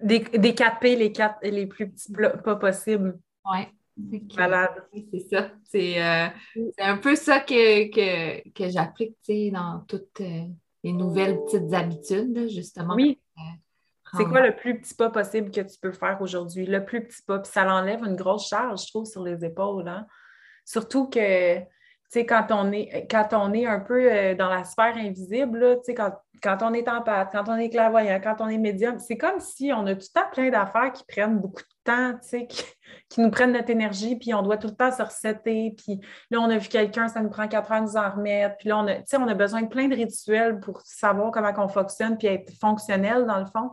Des, 0.02 0.18
4P, 0.18 0.96
les, 0.98 1.12
4, 1.12 1.38
les 1.44 1.66
plus 1.66 1.90
petits 1.90 2.12
pas 2.12 2.56
possibles. 2.56 3.20
Oui. 3.44 4.26
Malade. 4.36 4.84
C'est 5.12 5.28
ça. 5.30 5.52
C'est 5.62 6.00
un 6.78 6.98
peu 6.98 7.14
ça 7.14 7.38
que, 7.38 7.88
que, 7.88 8.48
que 8.50 8.68
j'applique 8.68 9.16
dans 9.52 9.84
toutes 9.86 10.18
les 10.18 10.92
nouvelles 10.92 11.38
petites 11.44 11.72
habitudes, 11.72 12.48
justement. 12.48 12.96
Oui. 12.96 13.20
C'est 14.16 14.24
quoi 14.24 14.40
le 14.40 14.54
plus 14.54 14.78
petit 14.78 14.94
pas 14.94 15.08
possible 15.08 15.50
que 15.50 15.62
tu 15.62 15.78
peux 15.80 15.92
faire 15.92 16.18
aujourd'hui? 16.20 16.66
Le 16.66 16.84
plus 16.84 17.06
petit 17.06 17.22
pas. 17.22 17.38
Puis 17.38 17.50
ça 17.50 17.64
l'enlève 17.64 18.04
une 18.04 18.16
grosse 18.16 18.48
charge, 18.48 18.82
je 18.82 18.88
trouve, 18.88 19.06
sur 19.06 19.22
les 19.22 19.44
épaules. 19.44 19.88
Hein? 19.88 20.06
Surtout 20.66 21.08
que, 21.08 21.58
tu 21.58 21.64
sais, 22.08 22.26
quand 22.26 22.46
on 22.50 22.72
est, 22.72 23.06
quand 23.10 23.28
on 23.32 23.52
est 23.54 23.66
un 23.66 23.80
peu 23.80 24.12
euh, 24.12 24.34
dans 24.34 24.50
la 24.50 24.64
sphère 24.64 24.96
invisible, 24.96 25.76
tu 25.78 25.84
sais, 25.84 25.94
quand, 25.94 26.12
quand 26.42 26.58
on 26.60 26.74
est 26.74 26.88
en 26.88 27.00
pâte, 27.00 27.30
quand 27.32 27.48
on 27.48 27.56
est 27.56 27.70
clairvoyant, 27.70 28.20
quand 28.22 28.36
on 28.40 28.48
est 28.48 28.58
médium, 28.58 28.98
c'est 28.98 29.16
comme 29.16 29.40
si 29.40 29.72
on 29.72 29.86
a 29.86 29.94
tout 29.94 30.06
le 30.14 30.20
temps 30.20 30.28
plein 30.30 30.50
d'affaires 30.50 30.92
qui 30.92 31.04
prennent 31.04 31.38
beaucoup 31.38 31.62
de 31.62 31.92
temps, 31.92 32.12
tu 32.14 32.28
sais, 32.28 32.46
qui, 33.08 33.20
nous 33.20 33.30
prennent 33.30 33.52
notre 33.52 33.70
énergie, 33.70 34.16
puis 34.16 34.34
on 34.34 34.42
doit 34.42 34.58
tout 34.58 34.68
le 34.68 34.74
temps 34.74 34.90
se 34.90 35.02
resetter, 35.02 35.74
puis 35.76 36.00
là, 36.30 36.40
on 36.40 36.50
a 36.50 36.58
vu 36.58 36.68
quelqu'un, 36.68 37.08
ça 37.08 37.22
nous 37.22 37.30
prend 37.30 37.48
quatre 37.48 37.72
heures 37.72 37.80
de 37.80 37.86
nous 37.86 37.96
en 37.96 38.10
remettre, 38.10 38.56
puis 38.58 38.68
là, 38.68 38.78
on 38.78 38.88
a, 38.88 39.18
on 39.18 39.28
a 39.28 39.34
besoin 39.34 39.62
de 39.62 39.68
plein 39.68 39.88
de 39.88 39.94
rituels 39.94 40.60
pour 40.60 40.82
savoir 40.82 41.30
comment 41.30 41.52
on 41.56 41.68
fonctionne, 41.68 42.18
puis 42.18 42.26
être 42.26 42.52
fonctionnel, 42.60 43.24
dans 43.24 43.38
le 43.38 43.46
fond. 43.46 43.70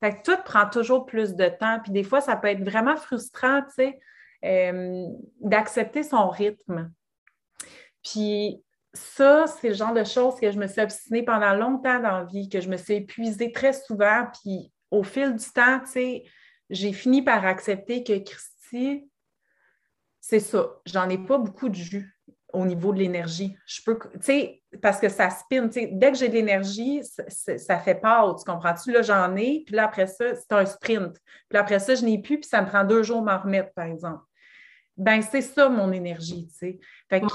Fait 0.00 0.16
que 0.16 0.22
tout 0.22 0.42
prend 0.44 0.68
toujours 0.68 1.06
plus 1.06 1.34
de 1.34 1.48
temps. 1.48 1.80
Puis 1.82 1.92
des 1.92 2.04
fois, 2.04 2.20
ça 2.20 2.36
peut 2.36 2.48
être 2.48 2.62
vraiment 2.62 2.96
frustrant, 2.96 3.62
tu 3.62 3.74
sais, 3.74 3.98
euh, 4.44 5.06
d'accepter 5.40 6.02
son 6.02 6.28
rythme. 6.28 6.92
Puis 8.02 8.62
ça, 8.92 9.46
c'est 9.46 9.68
le 9.68 9.74
genre 9.74 9.94
de 9.94 10.04
choses 10.04 10.38
que 10.38 10.50
je 10.50 10.58
me 10.58 10.66
suis 10.66 10.80
obstinée 10.80 11.22
pendant 11.22 11.54
longtemps 11.54 12.00
dans 12.00 12.18
la 12.18 12.24
vie, 12.24 12.48
que 12.48 12.60
je 12.60 12.68
me 12.68 12.76
suis 12.76 12.94
épuisée 12.94 13.52
très 13.52 13.72
souvent. 13.72 14.26
Puis 14.42 14.72
au 14.90 15.02
fil 15.02 15.34
du 15.34 15.44
temps, 15.50 15.80
tu 15.80 15.90
sais, 15.92 16.24
j'ai 16.70 16.92
fini 16.92 17.22
par 17.22 17.44
accepter 17.46 18.04
que 18.04 18.18
Christy, 18.18 19.10
c'est 20.20 20.40
ça, 20.40 20.80
j'en 20.86 21.08
ai 21.08 21.18
pas 21.18 21.38
beaucoup 21.38 21.68
de 21.68 21.74
jus 21.74 22.15
au 22.52 22.64
niveau 22.64 22.92
de 22.92 22.98
l'énergie. 22.98 23.56
Je 23.66 23.82
peux, 23.82 23.98
tu 23.98 24.20
sais, 24.20 24.62
parce 24.80 24.98
que 24.98 25.08
ça 25.08 25.30
spin, 25.30 25.68
tu 25.68 25.80
sais, 25.80 25.88
dès 25.92 26.12
que 26.12 26.18
j'ai 26.18 26.28
de 26.28 26.34
l'énergie, 26.34 27.02
ça, 27.04 27.78
fait 27.78 27.96
peur, 27.96 28.36
tu 28.36 28.44
comprends-tu? 28.50 28.92
Là, 28.92 29.02
j'en 29.02 29.34
ai, 29.36 29.62
puis 29.66 29.74
là, 29.74 29.84
après 29.84 30.06
ça, 30.06 30.34
c'est 30.34 30.52
un 30.52 30.64
sprint. 30.64 31.16
Puis 31.48 31.58
après 31.58 31.78
ça, 31.78 31.94
je 31.94 32.04
n'ai 32.04 32.20
plus, 32.20 32.40
puis 32.40 32.48
ça 32.48 32.62
me 32.62 32.66
prend 32.66 32.84
deux 32.84 33.02
jours 33.02 33.22
m'en 33.22 33.38
remettre, 33.38 33.72
par 33.74 33.86
exemple. 33.86 34.22
Ben 34.96 35.20
c'est 35.20 35.42
ça, 35.42 35.68
mon 35.68 35.92
énergie, 35.92 36.48
tu 36.48 36.54
sais. 36.54 36.78
Fait 37.10 37.20
que 37.20 37.26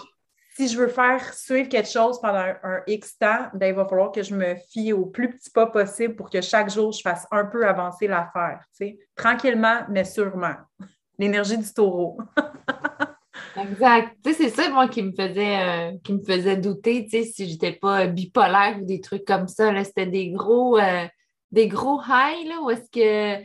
si 0.56 0.68
je 0.68 0.78
veux 0.78 0.88
faire 0.88 1.34
suivre 1.34 1.70
quelque 1.70 1.90
chose 1.90 2.20
pendant 2.20 2.54
un, 2.64 2.82
X 2.88 3.18
temps, 3.18 3.48
ben, 3.54 3.68
il 3.68 3.76
va 3.76 3.86
falloir 3.86 4.12
que 4.12 4.24
je 4.24 4.36
me 4.36 4.56
fie 4.70 4.92
au 4.92 5.06
plus 5.06 5.30
petit 5.30 5.50
pas 5.50 5.68
possible 5.68 6.16
pour 6.16 6.30
que 6.30 6.42
chaque 6.42 6.70
jour, 6.70 6.92
je 6.92 7.02
fasse 7.02 7.28
un 7.32 7.46
peu 7.46 7.68
avancer 7.68 8.08
l'affaire, 8.08 8.64
tu 8.76 8.86
sais. 8.86 9.00
Tranquillement, 9.16 9.82
mais 9.90 10.04
sûrement. 10.04 10.56
L'énergie 11.20 11.58
du 11.58 11.72
taureau. 11.72 12.18
Exact. 13.58 14.16
Tu 14.24 14.34
sais, 14.34 14.44
c'est 14.44 14.50
ça, 14.50 14.70
moi, 14.70 14.88
qui 14.88 15.04
me 15.04 15.12
faisait, 15.12 15.60
euh, 15.60 15.92
qui 16.04 16.14
me 16.14 16.24
faisait 16.24 16.58
douter, 16.58 17.06
tu 17.06 17.12
sais, 17.12 17.24
si 17.24 17.50
j'étais 17.50 17.74
pas 17.74 18.08
bipolaire 18.08 18.78
ou 18.82 18.86
des 18.86 19.02
trucs 19.02 19.26
comme 19.26 19.48
ça. 19.48 19.72
C'était 19.84 20.06
des 20.06 20.30
gros, 20.30 20.78
euh, 20.78 21.06
des 21.52 21.68
gros 21.68 22.00
highs, 22.02 22.48
là, 22.48 22.62
où 22.62 22.70
est-ce 22.70 22.90
que 22.90 23.42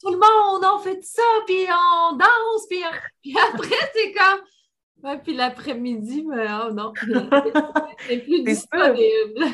tout 0.00 0.10
le 0.10 0.18
monde, 0.18 0.64
on 0.74 0.78
fait 0.78 1.02
ça, 1.02 1.22
puis 1.46 1.66
on 1.68 2.16
danse, 2.16 2.66
puis, 2.68 2.82
puis 3.22 3.36
après, 3.36 3.90
c'est 3.94 4.12
comme. 4.12 4.40
Ouais, 5.02 5.18
puis 5.18 5.34
l'après-midi, 5.34 6.24
mais 6.26 6.46
oh 6.64 6.72
non, 6.72 6.94
c'est 8.08 8.18
plus 8.20 8.42
disponible. 8.42 9.44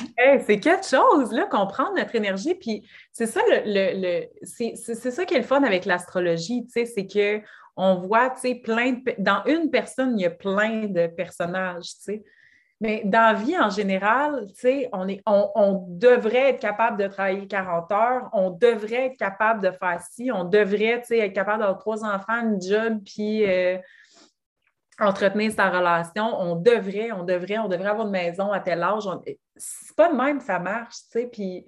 c'est 0.46 0.60
quelque 0.60 0.86
chose, 0.86 1.32
là, 1.32 1.46
comprendre 1.46 1.94
notre 1.96 2.14
énergie. 2.14 2.54
Puis 2.54 2.88
c'est 3.10 3.26
ça, 3.26 3.40
le, 3.48 3.64
le, 3.66 4.26
c'est 4.44 4.76
ça 4.76 5.24
qui 5.24 5.34
est 5.34 5.38
le 5.38 5.44
fun 5.44 5.64
avec 5.64 5.86
l'astrologie, 5.86 6.62
tu 6.66 6.70
sais, 6.70 6.84
c'est 6.84 7.08
que 7.08 7.42
on 7.76 7.96
voit, 7.96 8.30
tu 8.30 8.40
sais, 8.40 8.54
plein 8.54 8.92
de... 8.92 9.14
Dans 9.18 9.42
une 9.46 9.70
personne, 9.70 10.18
il 10.18 10.22
y 10.22 10.26
a 10.26 10.30
plein 10.30 10.86
de 10.86 11.06
personnages, 11.06 11.94
tu 11.96 12.02
sais. 12.02 12.24
Mais 12.82 13.02
dans 13.04 13.20
la 13.20 13.34
vie 13.34 13.58
en 13.58 13.68
général, 13.68 14.46
tu 14.48 14.60
sais, 14.60 14.88
on, 14.92 15.06
on, 15.26 15.84
devrait 15.88 16.50
être 16.50 16.60
capable 16.60 16.96
de 16.96 17.08
travailler 17.08 17.46
40 17.46 17.92
heures, 17.92 18.30
on 18.32 18.50
devrait 18.50 19.08
être 19.08 19.18
capable 19.18 19.62
de 19.62 19.70
faire 19.70 20.00
ci, 20.10 20.30
on 20.32 20.44
devrait, 20.44 21.00
tu 21.02 21.08
sais, 21.08 21.18
être 21.18 21.34
capable 21.34 21.60
d'avoir 21.60 21.78
trois 21.78 22.04
enfants, 22.04 22.40
une 22.42 22.60
job, 22.60 23.00
puis... 23.04 23.44
Euh, 23.46 23.78
entretenir 25.00 25.50
sa 25.50 25.70
relation, 25.70 26.38
on 26.38 26.56
devrait, 26.56 27.10
on 27.12 27.24
devrait, 27.24 27.58
on 27.58 27.68
devrait 27.68 27.88
avoir 27.88 28.06
une 28.06 28.12
maison 28.12 28.52
à 28.52 28.60
tel 28.60 28.82
âge. 28.82 29.04
C'est 29.56 29.96
pas 29.96 30.10
de 30.10 30.16
même, 30.16 30.40
ça 30.40 30.58
marche, 30.58 30.96
tu 31.10 31.20
sais, 31.20 31.26
puis 31.26 31.64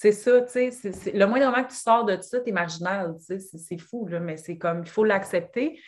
c'est 0.00 0.12
ça, 0.12 0.42
tu 0.42 0.70
sais, 0.70 1.12
le 1.12 1.24
moindre 1.26 1.60
que 1.66 1.72
tu 1.72 1.76
sors 1.76 2.04
de 2.04 2.16
ça, 2.20 2.38
tu 2.38 2.50
es 2.50 2.52
marginal, 2.52 3.16
tu 3.18 3.40
sais, 3.40 3.58
c'est 3.58 3.78
fou, 3.78 4.06
là, 4.06 4.20
mais 4.20 4.36
c'est 4.36 4.56
comme, 4.56 4.82
il 4.84 4.88
faut 4.88 5.02
l'accepter. 5.02 5.80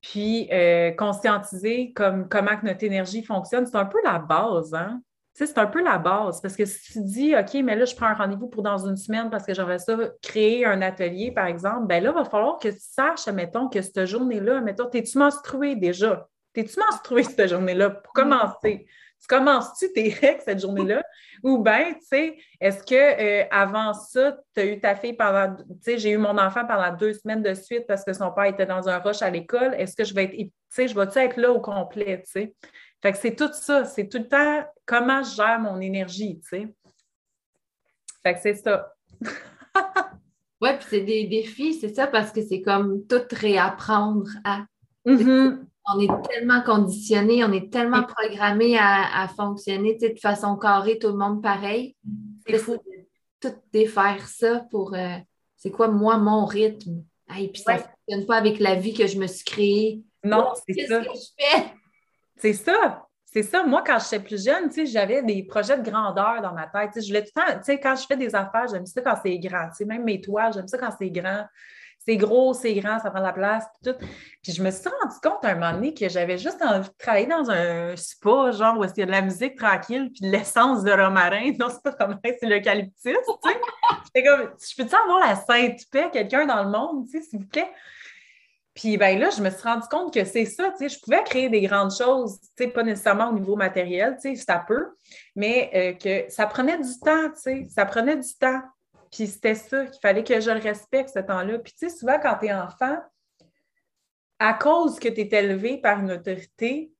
Puis, 0.00 0.48
euh, 0.52 0.92
conscientiser 0.92 1.92
comme, 1.92 2.28
comment 2.28 2.56
que 2.56 2.64
notre 2.64 2.84
énergie 2.84 3.24
fonctionne, 3.24 3.66
c'est 3.66 3.76
un 3.76 3.86
peu 3.86 3.98
la 4.04 4.20
base, 4.20 4.74
hein? 4.74 5.02
c'est 5.32 5.58
un 5.58 5.66
peu 5.66 5.82
la 5.82 5.98
base 5.98 6.40
parce 6.40 6.54
que 6.54 6.64
si 6.64 6.92
tu 6.92 7.00
dis, 7.02 7.34
OK, 7.34 7.54
mais 7.64 7.74
là, 7.74 7.84
je 7.84 7.96
prends 7.96 8.06
un 8.06 8.14
rendez-vous 8.14 8.46
pour 8.46 8.62
dans 8.62 8.86
une 8.86 8.96
semaine 8.96 9.28
parce 9.28 9.44
que 9.44 9.54
j'aimerais 9.54 9.80
ça 9.80 9.96
créer 10.22 10.64
un 10.64 10.80
atelier, 10.80 11.32
par 11.32 11.46
exemple, 11.46 11.88
ben 11.88 12.00
là, 12.00 12.12
il 12.14 12.14
va 12.14 12.24
falloir 12.24 12.60
que 12.60 12.68
tu 12.68 12.78
saches, 12.78 13.26
mettons, 13.26 13.68
que 13.68 13.82
cette 13.82 14.06
journée-là, 14.06 14.60
mettons, 14.60 14.86
t'es-tu 14.86 15.18
menstruée 15.18 15.74
déjà? 15.74 16.28
T'es-tu 16.52 16.78
menstruée 16.78 17.24
cette 17.24 17.48
journée-là? 17.48 17.90
Pour 17.90 18.12
commencer? 18.12 18.86
Tu 19.24 19.34
commences-tu 19.34 19.90
tes 19.92 20.08
règles 20.20 20.42
cette 20.44 20.60
journée-là? 20.60 21.02
Ou 21.42 21.58
bien, 21.58 21.94
tu 21.94 22.00
sais, 22.02 22.36
est-ce 22.60 22.82
que 22.82 22.94
euh, 22.94 23.46
avant 23.50 23.94
ça, 23.94 24.36
tu 24.54 24.60
as 24.60 24.66
eu 24.66 24.80
ta 24.80 24.94
fille 24.94 25.14
pendant, 25.14 25.56
tu 25.56 25.64
sais, 25.80 25.98
j'ai 25.98 26.10
eu 26.10 26.18
mon 26.18 26.36
enfant 26.36 26.66
pendant 26.66 26.94
deux 26.94 27.14
semaines 27.14 27.42
de 27.42 27.54
suite 27.54 27.86
parce 27.86 28.04
que 28.04 28.12
son 28.12 28.30
père 28.32 28.44
était 28.44 28.66
dans 28.66 28.86
un 28.88 28.98
rush 28.98 29.22
à 29.22 29.30
l'école. 29.30 29.74
Est-ce 29.74 29.96
que 29.96 30.04
je 30.04 30.14
vais 30.14 30.24
être, 30.24 30.36
tu 30.36 30.50
sais, 30.68 30.88
je 30.88 30.94
vais-tu 30.94 31.18
être 31.18 31.38
là 31.38 31.52
au 31.52 31.60
complet, 31.60 32.22
tu 32.24 32.32
sais? 32.32 32.54
Fait 33.00 33.12
que 33.12 33.18
c'est 33.18 33.34
tout 33.34 33.50
ça, 33.52 33.84
c'est 33.84 34.08
tout 34.08 34.18
le 34.18 34.28
temps 34.28 34.64
comment 34.84 35.22
je 35.22 35.36
gère 35.36 35.58
mon 35.58 35.80
énergie, 35.80 36.40
tu 36.40 36.48
sais. 36.48 36.74
Fait 38.22 38.34
que 38.34 38.40
c'est 38.40 38.54
ça. 38.54 38.94
oui, 40.60 40.70
puis 40.78 40.86
c'est 40.88 41.00
des 41.00 41.26
défis, 41.26 41.74
c'est 41.74 41.94
ça, 41.94 42.06
parce 42.06 42.30
que 42.30 42.42
c'est 42.42 42.60
comme 42.60 43.06
tout 43.06 43.22
réapprendre 43.30 44.30
à. 44.44 44.64
Mm-hmm. 45.06 45.64
On 45.86 46.00
est 46.00 46.28
tellement 46.28 46.62
conditionné, 46.62 47.44
on 47.44 47.52
est 47.52 47.70
tellement 47.70 48.04
programmé 48.04 48.78
à, 48.78 49.28
fonctionner 49.36 49.96
de 49.96 50.18
façon 50.18 50.56
carrée, 50.56 50.98
tout 50.98 51.08
le 51.08 51.16
monde 51.16 51.42
pareil. 51.42 51.96
C'est 52.46 52.58
fou. 52.58 52.76
Tout 53.40 53.52
défaire 53.72 54.26
ça 54.26 54.64
pour 54.70 54.94
euh, 54.94 55.16
c'est 55.56 55.70
quoi 55.70 55.88
moi 55.88 56.16
mon 56.16 56.46
rythme? 56.46 57.04
Et 57.38 57.48
puis 57.48 57.60
ça 57.60 57.74
ne 57.74 57.78
fonctionne 57.80 58.26
pas 58.26 58.36
avec 58.36 58.58
la 58.58 58.74
vie 58.74 58.94
que 58.94 59.06
je 59.06 59.18
me 59.18 59.26
suis 59.26 59.44
créée. 59.44 60.02
Non, 60.22 60.52
c'est 60.54 60.86
ça. 60.86 61.00
Qu'est-ce 61.00 61.08
que 61.08 61.18
je 61.18 61.44
fais? 61.44 61.64
C'est 62.36 62.52
ça. 62.54 63.06
C'est 63.34 63.42
ça. 63.42 63.64
Moi, 63.64 63.82
quand 63.84 63.98
j'étais 63.98 64.22
plus 64.22 64.44
jeune, 64.44 64.70
j'avais 64.86 65.22
des 65.22 65.42
projets 65.42 65.76
de 65.76 65.82
grandeur 65.82 66.40
dans 66.40 66.52
ma 66.52 66.66
tête. 66.68 67.02
je 67.02 67.08
voulais 67.08 67.24
tout 67.24 67.32
le 67.34 67.42
temps, 67.42 67.82
quand 67.82 67.96
je 67.96 68.06
fais 68.06 68.16
des 68.16 68.34
affaires, 68.34 68.68
j'aime 68.70 68.86
ça 68.86 69.00
quand 69.02 69.16
c'est 69.22 69.38
grand. 69.38 69.68
même 69.86 70.04
mes 70.04 70.20
toiles, 70.20 70.52
j'aime 70.52 70.68
ça 70.68 70.78
quand 70.78 70.92
c'est 70.96 71.10
grand. 71.10 71.44
C'est 72.06 72.16
gros, 72.16 72.52
c'est 72.52 72.74
grand, 72.74 72.98
ça 72.98 73.10
prend 73.10 73.20
de 73.20 73.26
la 73.26 73.32
place, 73.32 73.64
tout. 73.82 73.94
Puis 74.42 74.52
je 74.52 74.62
me 74.62 74.70
suis 74.70 74.88
rendu 74.88 75.14
compte 75.22 75.44
à 75.44 75.50
un 75.50 75.54
moment 75.54 75.72
donné 75.72 75.94
que 75.94 76.08
j'avais 76.08 76.36
juste 76.36 76.60
envie 76.62 76.88
de 76.88 76.94
travailler 76.98 77.26
dans 77.26 77.50
un 77.50 77.96
spa, 77.96 78.50
genre 78.50 78.78
où 78.78 78.84
il 78.84 78.90
y 78.96 79.02
a 79.02 79.06
de 79.06 79.10
la 79.10 79.22
musique 79.22 79.56
tranquille, 79.56 80.10
puis 80.12 80.28
de 80.28 80.30
l'essence 80.30 80.82
de 80.82 80.90
romarin. 80.90 81.52
Non, 81.58 81.68
c'est 81.70 81.82
pas 81.82 81.96
romarin, 81.98 82.20
c'est 82.22 82.46
l'eucalyptus, 82.46 82.94
tu 83.04 83.12
sais. 83.14 84.22
comme, 84.22 84.50
je 84.58 84.82
peux-tu 84.82 84.94
avoir 84.94 85.20
la 85.20 85.36
sainte 85.36 85.80
paix, 85.90 86.10
quelqu'un 86.12 86.46
dans 86.46 86.62
le 86.62 86.70
monde, 86.70 87.06
tu 87.06 87.18
sais, 87.18 87.22
s'il 87.22 87.40
vous 87.40 87.46
plaît? 87.46 87.70
Puis 88.74 88.96
ben 88.96 89.18
là, 89.18 89.30
je 89.30 89.40
me 89.40 89.50
suis 89.50 89.62
rendu 89.62 89.86
compte 89.88 90.12
que 90.12 90.24
c'est 90.24 90.46
ça, 90.46 90.70
tu 90.72 90.78
sais, 90.78 90.88
je 90.88 91.00
pouvais 91.00 91.22
créer 91.22 91.48
des 91.48 91.60
grandes 91.62 91.94
choses, 91.94 92.40
tu 92.40 92.64
sais, 92.64 92.68
pas 92.68 92.82
nécessairement 92.82 93.30
au 93.30 93.32
niveau 93.32 93.54
matériel, 93.54 94.18
tu 94.20 94.34
sais, 94.34 94.42
ça 94.42 94.62
peut, 94.66 94.88
mais 95.36 95.70
euh, 95.74 95.92
que 95.92 96.30
ça 96.30 96.46
prenait 96.46 96.78
du 96.78 96.98
temps, 96.98 97.30
tu 97.30 97.40
sais, 97.40 97.66
ça 97.70 97.86
prenait 97.86 98.16
du 98.16 98.34
temps. 98.34 98.60
Puis 99.14 99.28
c'était 99.28 99.54
ça, 99.54 99.86
qu'il 99.86 100.00
fallait 100.00 100.24
que 100.24 100.40
je 100.40 100.50
le 100.50 100.58
respecte 100.58 101.10
ce 101.10 101.20
temps-là. 101.20 101.60
Puis 101.60 101.72
tu 101.72 101.88
sais, 101.88 101.96
souvent 101.96 102.18
quand 102.18 102.36
tu 102.38 102.46
es 102.46 102.52
enfant, 102.52 102.98
à 104.40 104.54
cause 104.54 104.98
que 104.98 105.08
tu 105.08 105.20
es 105.20 105.28
élevé 105.38 105.80
par 105.80 106.00
une 106.00 106.10
autorité 106.10 106.92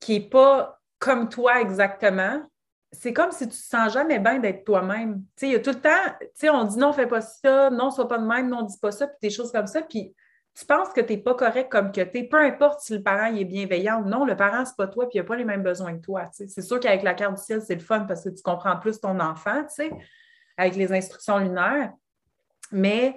qui 0.00 0.18
n'est 0.18 0.28
pas 0.30 0.80
comme 0.98 1.28
toi 1.28 1.60
exactement, 1.60 2.42
c'est 2.90 3.12
comme 3.12 3.32
si 3.32 3.40
tu 3.40 3.44
ne 3.44 3.50
te 3.50 3.56
sens 3.56 3.92
jamais 3.92 4.18
bien 4.18 4.38
d'être 4.38 4.64
toi-même. 4.64 5.24
Tu 5.36 5.40
sais, 5.40 5.46
il 5.48 5.52
y 5.52 5.56
a 5.56 5.60
tout 5.60 5.72
le 5.72 5.80
temps, 5.80 6.16
tu 6.20 6.26
sais, 6.32 6.48
on 6.48 6.64
dit 6.64 6.78
non, 6.78 6.94
fais 6.94 7.06
pas 7.06 7.20
ça, 7.20 7.68
non, 7.68 7.90
sois 7.90 8.08
pas 8.08 8.16
de 8.16 8.26
même, 8.26 8.48
non, 8.48 8.62
dis 8.62 8.78
pas 8.78 8.92
ça, 8.92 9.08
puis 9.08 9.18
des 9.20 9.30
choses 9.30 9.52
comme 9.52 9.66
ça, 9.66 9.82
puis 9.82 10.16
tu 10.54 10.64
penses 10.64 10.88
que 10.94 11.02
tu 11.02 11.12
n'es 11.12 11.18
pas 11.18 11.34
correct 11.34 11.70
comme 11.70 11.92
que 11.92 12.00
tu 12.00 12.16
es, 12.16 12.24
peu 12.24 12.38
importe 12.38 12.80
si 12.80 12.94
le 12.94 13.02
parent 13.02 13.26
est 13.26 13.44
bienveillant 13.44 14.00
ou 14.00 14.08
non, 14.08 14.24
le 14.24 14.36
parent, 14.36 14.64
c'est 14.64 14.76
pas 14.76 14.86
toi, 14.86 15.06
puis 15.06 15.18
il 15.18 15.20
n'a 15.20 15.26
pas 15.26 15.36
les 15.36 15.44
mêmes 15.44 15.62
besoins 15.62 15.98
que 15.98 16.02
toi. 16.02 16.30
C'est 16.32 16.62
sûr 16.62 16.80
qu'avec 16.80 17.02
la 17.02 17.12
carte 17.12 17.34
du 17.34 17.42
ciel, 17.42 17.60
c'est 17.60 17.74
le 17.74 17.82
fun 17.82 18.06
parce 18.06 18.24
que 18.24 18.30
tu 18.30 18.42
comprends 18.42 18.78
plus 18.78 18.98
ton 18.98 19.20
enfant, 19.20 19.62
tu 19.64 19.74
sais, 19.74 19.90
avec 20.56 20.76
les 20.76 20.92
instructions 20.92 21.38
lunaires. 21.38 21.92
Mais 22.72 23.16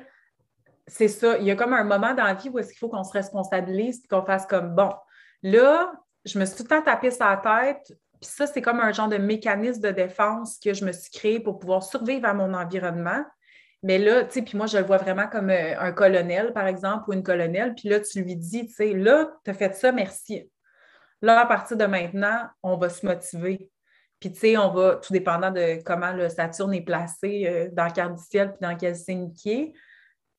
c'est 0.88 1.08
ça, 1.08 1.38
il 1.38 1.46
y 1.46 1.52
a 1.52 1.56
comme 1.56 1.74
un 1.74 1.84
moment 1.84 2.14
dans 2.14 2.24
la 2.24 2.34
vie 2.34 2.50
où 2.50 2.60
est-ce 2.60 2.70
qu'il 2.70 2.80
faut 2.80 2.90
qu'on 2.90 3.04
se 3.04 3.14
responsabilise 3.14 4.02
et 4.04 4.08
qu'on 4.08 4.26
fasse 4.26 4.46
comme 4.46 4.76
bon. 4.76 4.92
Là, 5.44 5.92
je 6.26 6.40
me 6.40 6.46
suis 6.46 6.58
tout 6.58 6.64
le 6.64 6.70
temps 6.70 6.82
tapé 6.82 7.10
la 7.20 7.38
tête, 7.38 7.98
puis 8.22 8.30
ça, 8.30 8.48
c'est 8.48 8.62
comme 8.62 8.80
un 8.80 8.92
genre 8.92 9.08
de 9.08 9.18
mécanisme 9.18 9.82
de 9.82 9.92
défense 9.92 10.60
que 10.60 10.74
je 10.74 10.84
me 10.84 10.92
suis 10.92 11.12
créé 11.12 11.40
pour 11.40 11.60
pouvoir 11.60 11.84
survivre 11.84 12.28
à 12.28 12.34
mon 12.34 12.54
environnement. 12.54 13.24
Mais 13.82 13.98
là, 13.98 14.26
tu 14.26 14.34
sais, 14.34 14.42
puis 14.42 14.58
moi, 14.58 14.66
je 14.66 14.78
le 14.78 14.84
vois 14.84 14.98
vraiment 14.98 15.28
comme 15.28 15.50
euh, 15.50 15.80
un 15.80 15.94
colonel, 15.94 16.52
par 16.52 16.68
exemple, 16.68 17.06
ou 17.08 17.14
une 17.14 17.24
colonelle. 17.24 17.76
Puis 17.76 17.88
là, 17.88 18.02
tu 18.02 18.22
lui 18.22 18.36
dis, 18.36 18.68
tu 18.68 18.74
sais, 18.74 18.94
là, 18.94 19.30
tu 19.46 19.52
as 19.52 19.54
fait 19.54 19.74
ça, 19.74 19.94
merci. 19.94 20.52
Là, 21.22 21.40
à 21.40 21.46
partir 21.46 21.78
de 21.78 21.86
maintenant, 21.86 22.48
on 22.62 22.76
va 22.76 22.90
se 22.90 23.06
motiver. 23.06 23.72
Puis, 24.20 24.32
tu 24.34 24.40
sais, 24.40 24.58
on 24.58 24.72
va, 24.72 24.96
tout 24.98 25.14
dépendant 25.14 25.52
de 25.52 25.82
comment 25.84 26.12
le 26.12 26.30
Saturne 26.30 26.74
est 26.74 26.82
placé 26.82 27.46
euh, 27.48 27.70
dans 27.72 27.86
le 27.86 27.92
carte 27.92 28.16
du 28.16 28.24
ciel, 28.24 28.50
puis 28.50 28.60
dans 28.62 28.76
quel 28.76 28.96
signe 28.96 29.32
qui 29.32 29.52
est, 29.52 29.74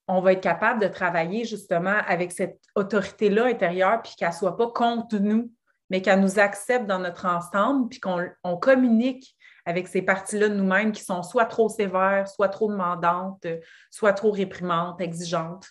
on 0.07 0.20
va 0.20 0.33
être 0.33 0.43
capable 0.43 0.83
de 0.83 0.89
travailler 0.89 1.45
justement 1.45 1.97
avec 2.07 2.33
cette 2.33 2.61
autorité-là 2.74 3.47
intérieure, 3.47 4.03
puis 4.03 4.14
qu'elle 4.16 4.31
ne 4.31 4.35
soit 4.35 4.57
pas 4.57 4.68
contre 4.68 5.18
nous, 5.18 5.53
mais 5.89 6.03
qu'elle 6.03 6.20
nous 6.20 6.39
accepte 6.39 6.87
dans 6.87 6.99
notre 6.99 7.26
ensemble, 7.26 7.89
puis 7.89 8.01
qu'on 8.01 8.57
communique 8.59 9.37
avec 9.64 9.89
ces 9.89 10.03
parties-là 10.03 10.49
de 10.49 10.55
nous-mêmes 10.55 10.93
qui 10.93 11.05
sont 11.05 11.22
soit 11.22 11.47
trop 11.47 11.68
sévères, 11.68 12.26
soit 12.28 12.49
trop 12.49 12.70
demandantes, 12.70 13.47
soit 13.91 14.12
trop 14.12 14.31
réprimantes, 14.31 15.01
exigeantes. 15.01 15.68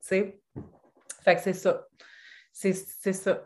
Tu 0.00 0.08
sais? 0.08 0.40
Fait 1.22 1.36
que 1.36 1.42
c'est 1.42 1.52
ça. 1.52 1.86
C'est 2.52 2.72
ça. 3.12 3.42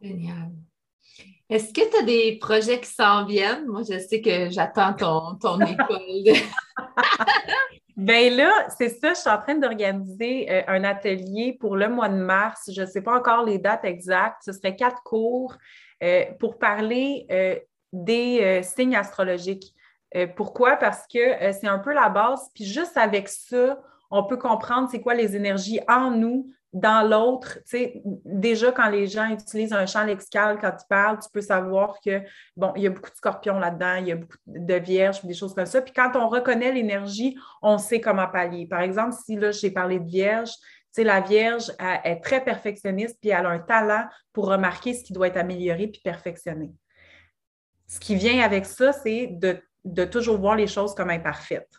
Génial. 0.00 0.52
Est-ce 1.50 1.72
que 1.72 1.90
tu 1.90 1.96
as 1.96 2.02
des 2.02 2.38
projets 2.38 2.78
qui 2.80 2.90
s'en 2.90 3.24
viennent? 3.24 3.66
Moi, 3.66 3.80
je 3.90 3.98
sais 3.98 4.20
que 4.20 4.50
j'attends 4.50 4.92
ton, 4.92 5.36
ton 5.40 5.58
école. 5.60 6.36
Bien 7.96 8.30
là, 8.30 8.68
c'est 8.78 8.90
ça, 8.90 9.12
je 9.12 9.18
suis 9.18 9.30
en 9.30 9.40
train 9.40 9.56
d'organiser 9.56 10.48
euh, 10.48 10.62
un 10.68 10.84
atelier 10.84 11.56
pour 11.58 11.74
le 11.74 11.88
mois 11.88 12.08
de 12.08 12.14
mars. 12.14 12.70
Je 12.72 12.82
ne 12.82 12.86
sais 12.86 13.02
pas 13.02 13.16
encore 13.18 13.44
les 13.44 13.58
dates 13.58 13.84
exactes. 13.84 14.42
Ce 14.44 14.52
serait 14.52 14.76
quatre 14.76 15.02
cours 15.02 15.56
euh, 16.04 16.24
pour 16.38 16.58
parler 16.58 17.26
euh, 17.32 17.56
des 17.92 18.62
signes 18.62 18.94
astrologiques. 18.94 19.74
pourquoi? 20.36 20.76
Parce 20.76 21.06
que 21.12 21.52
c'est 21.52 21.66
un 21.66 21.78
peu 21.78 21.92
la 21.92 22.08
base. 22.08 22.50
Puis 22.54 22.64
juste 22.66 22.96
avec 22.96 23.28
ça, 23.28 23.80
on 24.10 24.24
peut 24.24 24.36
comprendre 24.36 24.88
c'est 24.90 25.00
quoi 25.00 25.14
les 25.14 25.34
énergies 25.34 25.80
en 25.88 26.10
nous 26.10 26.50
dans 26.72 27.08
l'autre, 27.08 27.54
tu 27.60 27.78
sais, 27.78 28.02
déjà 28.24 28.72
quand 28.72 28.90
les 28.90 29.06
gens 29.06 29.26
utilisent 29.30 29.72
un 29.72 29.86
champ 29.86 30.04
lexical, 30.04 30.58
quand 30.60 30.72
tu 30.72 30.84
parles, 30.88 31.18
tu 31.18 31.28
peux 31.32 31.40
savoir 31.40 31.98
que, 32.04 32.20
bon, 32.56 32.72
il 32.76 32.82
y 32.82 32.86
a 32.86 32.90
beaucoup 32.90 33.10
de 33.10 33.16
scorpions 33.16 33.58
là-dedans, 33.58 33.94
il 33.96 34.08
y 34.08 34.12
a 34.12 34.16
beaucoup 34.16 34.36
de 34.46 34.74
vierges, 34.74 35.24
des 35.24 35.34
choses 35.34 35.54
comme 35.54 35.66
ça. 35.66 35.80
Puis 35.80 35.94
quand 35.94 36.14
on 36.14 36.28
reconnaît 36.28 36.72
l'énergie, 36.72 37.38
on 37.62 37.78
sait 37.78 38.00
comment 38.00 38.26
pallier. 38.26 38.66
Par 38.66 38.80
exemple, 38.80 39.14
si 39.24 39.36
là, 39.36 39.50
j'ai 39.50 39.70
parlé 39.70 39.98
de 39.98 40.06
vierge, 40.06 40.50
tu 40.50 41.02
sais, 41.02 41.04
la 41.04 41.20
vierge 41.20 41.72
est 42.04 42.20
très 42.20 42.44
perfectionniste, 42.44 43.18
puis 43.20 43.30
elle 43.30 43.46
a 43.46 43.50
un 43.50 43.60
talent 43.60 44.04
pour 44.32 44.48
remarquer 44.48 44.92
ce 44.92 45.04
qui 45.04 45.14
doit 45.14 45.28
être 45.28 45.38
amélioré 45.38 45.88
puis 45.88 46.02
perfectionné. 46.02 46.70
Ce 47.86 47.98
qui 47.98 48.14
vient 48.14 48.42
avec 48.42 48.66
ça, 48.66 48.92
c'est 48.92 49.28
de, 49.32 49.58
de 49.84 50.04
toujours 50.04 50.36
voir 50.36 50.56
les 50.56 50.66
choses 50.66 50.94
comme 50.94 51.08
imparfaites. 51.08 51.70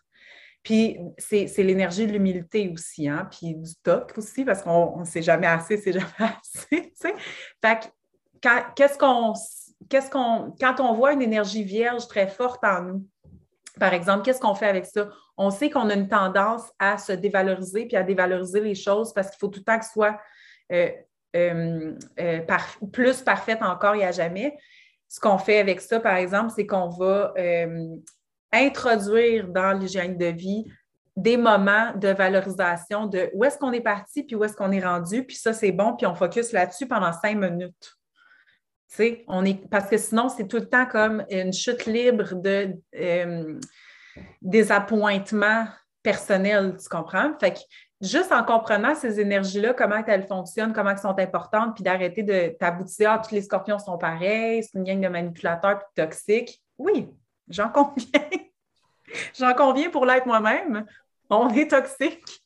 Puis 0.63 0.97
c'est 1.17 1.47
l'énergie 1.57 2.05
de 2.05 2.11
l'humilité 2.11 2.69
aussi, 2.69 3.07
hein? 3.07 3.27
puis 3.31 3.55
du 3.55 3.75
toc 3.81 4.13
aussi, 4.17 4.43
parce 4.43 4.61
qu'on 4.61 4.99
ne 4.99 5.05
sait 5.05 5.21
jamais 5.21 5.47
assez, 5.47 5.77
c'est 5.77 5.93
jamais 5.93 6.05
assez. 6.19 6.93
Fait 7.61 7.91
que 8.41 8.49
qu'est-ce 8.75 8.97
qu'on. 8.97 9.33
Quand 10.59 10.79
on 10.81 10.93
voit 10.93 11.13
une 11.13 11.21
énergie 11.21 11.63
vierge 11.63 12.07
très 12.07 12.27
forte 12.27 12.63
en 12.65 12.81
nous, 12.81 13.05
par 13.79 13.93
exemple, 13.93 14.23
qu'est-ce 14.23 14.41
qu'on 14.41 14.55
fait 14.55 14.67
avec 14.67 14.85
ça? 14.85 15.09
On 15.37 15.49
sait 15.51 15.69
qu'on 15.69 15.89
a 15.89 15.93
une 15.93 16.09
tendance 16.09 16.63
à 16.79 16.97
se 16.97 17.13
dévaloriser 17.13 17.85
puis 17.85 17.95
à 17.95 18.03
dévaloriser 18.03 18.59
les 18.59 18.75
choses 18.75 19.13
parce 19.13 19.29
qu'il 19.29 19.39
faut 19.39 19.47
tout 19.47 19.61
le 19.61 19.63
temps 19.63 19.79
que 19.79 19.85
ce 19.85 19.91
soit 19.93 20.19
euh, 20.71 20.89
euh, 21.35 21.95
euh, 22.19 22.41
plus 22.91 23.21
parfaite 23.21 23.61
encore 23.61 23.95
n'y 23.95 24.03
a 24.03 24.11
jamais. 24.11 24.57
Ce 25.07 25.19
qu'on 25.19 25.37
fait 25.37 25.59
avec 25.59 25.81
ça, 25.81 25.99
par 25.99 26.15
exemple, 26.15 26.51
c'est 26.55 26.67
qu'on 26.67 26.89
va 26.89 27.33
introduire 28.51 29.47
dans 29.47 29.77
l'hygiène 29.77 30.17
de 30.17 30.25
vie 30.25 30.65
des 31.15 31.37
moments 31.37 31.93
de 31.95 32.07
valorisation 32.09 33.05
de 33.05 33.29
où 33.33 33.43
est-ce 33.43 33.57
qu'on 33.57 33.73
est 33.73 33.81
parti, 33.81 34.23
puis 34.23 34.35
où 34.35 34.43
est-ce 34.43 34.55
qu'on 34.55 34.71
est 34.71 34.83
rendu, 34.83 35.25
puis 35.25 35.35
ça, 35.35 35.53
c'est 35.53 35.71
bon, 35.71 35.95
puis 35.95 36.07
on 36.07 36.15
focus 36.15 36.53
là-dessus 36.53 36.87
pendant 36.87 37.11
cinq 37.11 37.35
minutes. 37.37 37.95
parce 39.69 39.89
que 39.89 39.97
sinon, 39.97 40.29
c'est 40.29 40.47
tout 40.47 40.57
le 40.57 40.69
temps 40.69 40.85
comme 40.85 41.25
une 41.29 41.51
chute 41.51 41.85
libre 41.85 42.35
de 42.35 42.73
euh, 42.95 43.59
des 44.41 44.71
appointements 44.71 45.67
personnels, 46.01 46.77
tu 46.81 46.87
comprends? 46.89 47.37
Fait 47.39 47.53
que 47.53 47.59
juste 48.01 48.31
en 48.31 48.43
comprenant 48.43 48.95
ces 48.95 49.19
énergies-là, 49.19 49.73
comment 49.73 50.03
elles 50.07 50.27
fonctionnent, 50.27 50.73
comment 50.73 50.91
elles 50.91 50.99
sont 50.99 51.19
importantes, 51.19 51.75
puis 51.75 51.83
d'arrêter 51.83 52.23
de 52.23 52.55
t'aboutir, 52.57 53.11
ah, 53.11 53.19
tous 53.19 53.35
les 53.35 53.41
scorpions 53.41 53.79
sont 53.79 53.97
pareils, 53.97 54.63
c'est 54.63 54.77
une 54.77 54.85
gang 54.85 55.01
de 55.01 55.09
manipulateurs 55.09 55.79
puis 55.79 56.03
toxiques. 56.03 56.63
Oui, 56.77 57.09
j'en 57.49 57.69
conviens. 57.69 58.29
j'en 59.37 59.53
conviens 59.53 59.89
pour 59.89 60.05
l'être 60.05 60.25
moi-même. 60.25 60.85
On 61.29 61.49
est 61.49 61.69
toxique. 61.69 62.43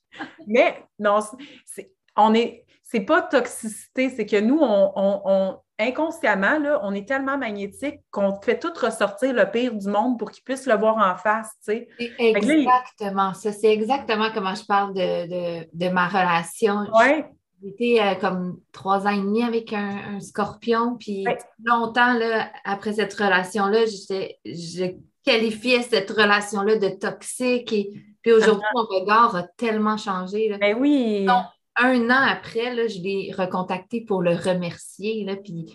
Mais 0.48 0.84
non, 1.00 1.20
c'est, 1.66 1.92
on 2.16 2.34
est, 2.34 2.66
c'est 2.82 3.02
pas 3.02 3.22
toxicité, 3.22 4.10
c'est 4.10 4.26
que 4.26 4.40
nous, 4.40 4.60
on, 4.62 5.58
inconsciemment, 5.80 6.60
là, 6.60 6.80
on 6.84 6.94
est 6.94 7.08
tellement 7.08 7.38
magnétique 7.38 8.02
qu'on 8.12 8.40
fait 8.42 8.60
tout 8.60 8.74
ressortir 8.80 9.34
le 9.34 9.50
pire 9.50 9.74
du 9.74 9.88
monde 9.88 10.20
pour 10.20 10.30
qu'ils 10.32 10.44
puissent 10.44 10.68
le 10.68 10.76
voir 10.76 10.98
en 10.98 11.18
face. 11.18 11.52
C'est 11.62 11.88
exactement 12.20 13.34
ça. 13.34 13.52
C'est 13.52 13.74
exactement 13.74 14.30
comment 14.34 14.54
je 14.54 14.66
parle 14.66 14.94
de, 14.94 15.90
ma 15.90 16.08
relation. 16.08 16.86
Ouais. 16.94 17.26
J'étais 17.64 18.02
euh, 18.02 18.16
comme 18.16 18.60
trois 18.72 19.08
ans 19.08 19.12
et 19.12 19.22
demi 19.22 19.44
avec 19.44 19.74
un, 19.74 20.20
scorpion, 20.20 20.98
puis 21.00 21.26
longtemps 21.64 22.14
là, 22.14 22.52
après 22.66 22.94
cette 22.94 23.14
relation-là, 23.14 23.86
je 23.86 24.96
qualifiais 25.24 25.82
cette 25.82 26.10
relation-là 26.10 26.78
de 26.78 26.90
toxique. 26.90 27.72
Et 27.72 27.90
puis 28.22 28.34
aujourd'hui, 28.34 28.68
mon 28.76 28.84
regard 28.84 29.36
a 29.36 29.44
tellement 29.44 29.98
changé. 29.98 30.50
Là. 30.50 30.58
Ben 30.58 30.78
oui 30.78 31.28
un 31.76 32.10
an 32.10 32.28
après, 32.28 32.74
là, 32.76 32.88
je 32.88 33.00
l'ai 33.00 33.34
recontacté 33.36 34.02
pour 34.02 34.22
le 34.22 34.36
remercier. 34.36 35.24
Là, 35.24 35.36
puis, 35.36 35.66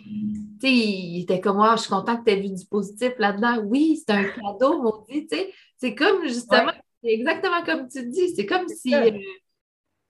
il 0.63 1.23
était 1.23 1.41
comme 1.41 1.57
moi, 1.57 1.75
je 1.77 1.83
suis 1.83 1.91
content 1.91 2.17
que 2.17 2.25
tu 2.25 2.31
aies 2.31 2.41
vu 2.41 2.51
du 2.51 2.67
positif 2.67 3.13
là-dedans. 3.19 3.63
Oui, 3.65 4.01
c'est 4.07 4.15
un 4.15 4.25
cadeau, 4.25 4.81
maudit. 4.83 5.29
C'est 5.77 5.95
comme 5.95 6.27
justement, 6.27 6.73
c'est 7.03 7.11
exactement 7.11 7.63
comme 7.65 7.89
tu 7.89 8.07
dis. 8.09 8.35
C'est 8.35 8.47
comme 8.47 8.69
si 8.69 8.95
euh, 8.95 9.11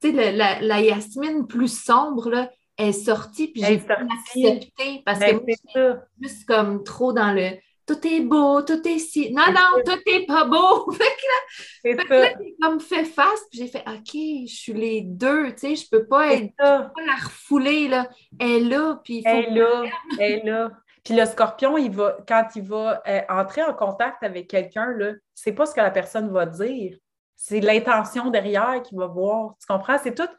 la, 0.03 0.61
la, 0.61 0.81
Yasmine 0.81 1.47
plus 1.47 1.81
sombre 1.81 2.29
là, 2.29 2.49
est 2.77 2.93
sortie, 2.93 3.47
puis 3.47 3.63
j'ai 3.63 3.81
accepté 3.87 5.01
parce 5.05 5.19
que 5.19 5.31
ben, 5.31 5.55
moi, 5.75 5.95
juste 6.21 6.45
comme 6.45 6.83
trop 6.83 7.13
dans 7.13 7.33
le 7.33 7.51
tout 7.89 8.07
est 8.07 8.21
beau, 8.21 8.61
tout 8.61 8.87
est 8.87 8.99
si. 8.99 9.33
Non, 9.33 9.47
non, 9.47 9.81
tout 9.83 9.99
est 10.05 10.25
pas 10.27 10.45
beau. 10.45 10.91
fait 11.81 11.95
que 11.95 12.13
là, 12.13 12.29
j'ai 12.39 12.55
comme 12.61 12.79
fait 12.79 13.03
face, 13.03 13.41
puis 13.49 13.59
j'ai 13.59 13.67
fait 13.67 13.83
OK, 13.87 14.13
je 14.13 14.53
suis 14.53 14.73
les 14.73 15.01
deux, 15.01 15.51
tu 15.53 15.59
sais, 15.59 15.75
je 15.75 15.89
peux 15.89 16.05
pas 16.05 16.33
être, 16.33 16.49
peux 16.49 16.53
pas 16.55 17.05
la 17.07 17.15
refouler, 17.15 17.87
là. 17.87 18.07
Elle 18.39 18.49
est 18.49 18.59
là, 18.59 19.01
puis 19.03 19.17
il 19.17 19.23
faut. 19.23 19.29
Elle 19.29 19.57
est 19.57 19.59
là, 19.59 19.83
elle 20.19 20.31
est 20.31 20.43
là. 20.43 20.71
Puis 21.03 21.15
le 21.15 21.25
scorpion, 21.25 21.77
il 21.77 21.89
va, 21.89 22.17
quand 22.27 22.47
il 22.55 22.63
va 22.63 23.01
euh, 23.07 23.21
entrer 23.29 23.63
en 23.63 23.73
contact 23.73 24.21
avec 24.21 24.47
quelqu'un, 24.47 24.91
là, 24.91 25.13
c'est 25.33 25.53
pas 25.53 25.65
ce 25.65 25.73
que 25.73 25.81
la 25.81 25.91
personne 25.91 26.31
va 26.31 26.45
dire. 26.45 26.95
C'est 27.41 27.61
l'intention 27.61 28.29
derrière 28.29 28.81
qu'il 28.83 28.97
va 28.97 29.07
voir. 29.07 29.55
Tu 29.59 29.65
comprends? 29.65 29.97
C'est 29.97 30.13
tout 30.13 30.29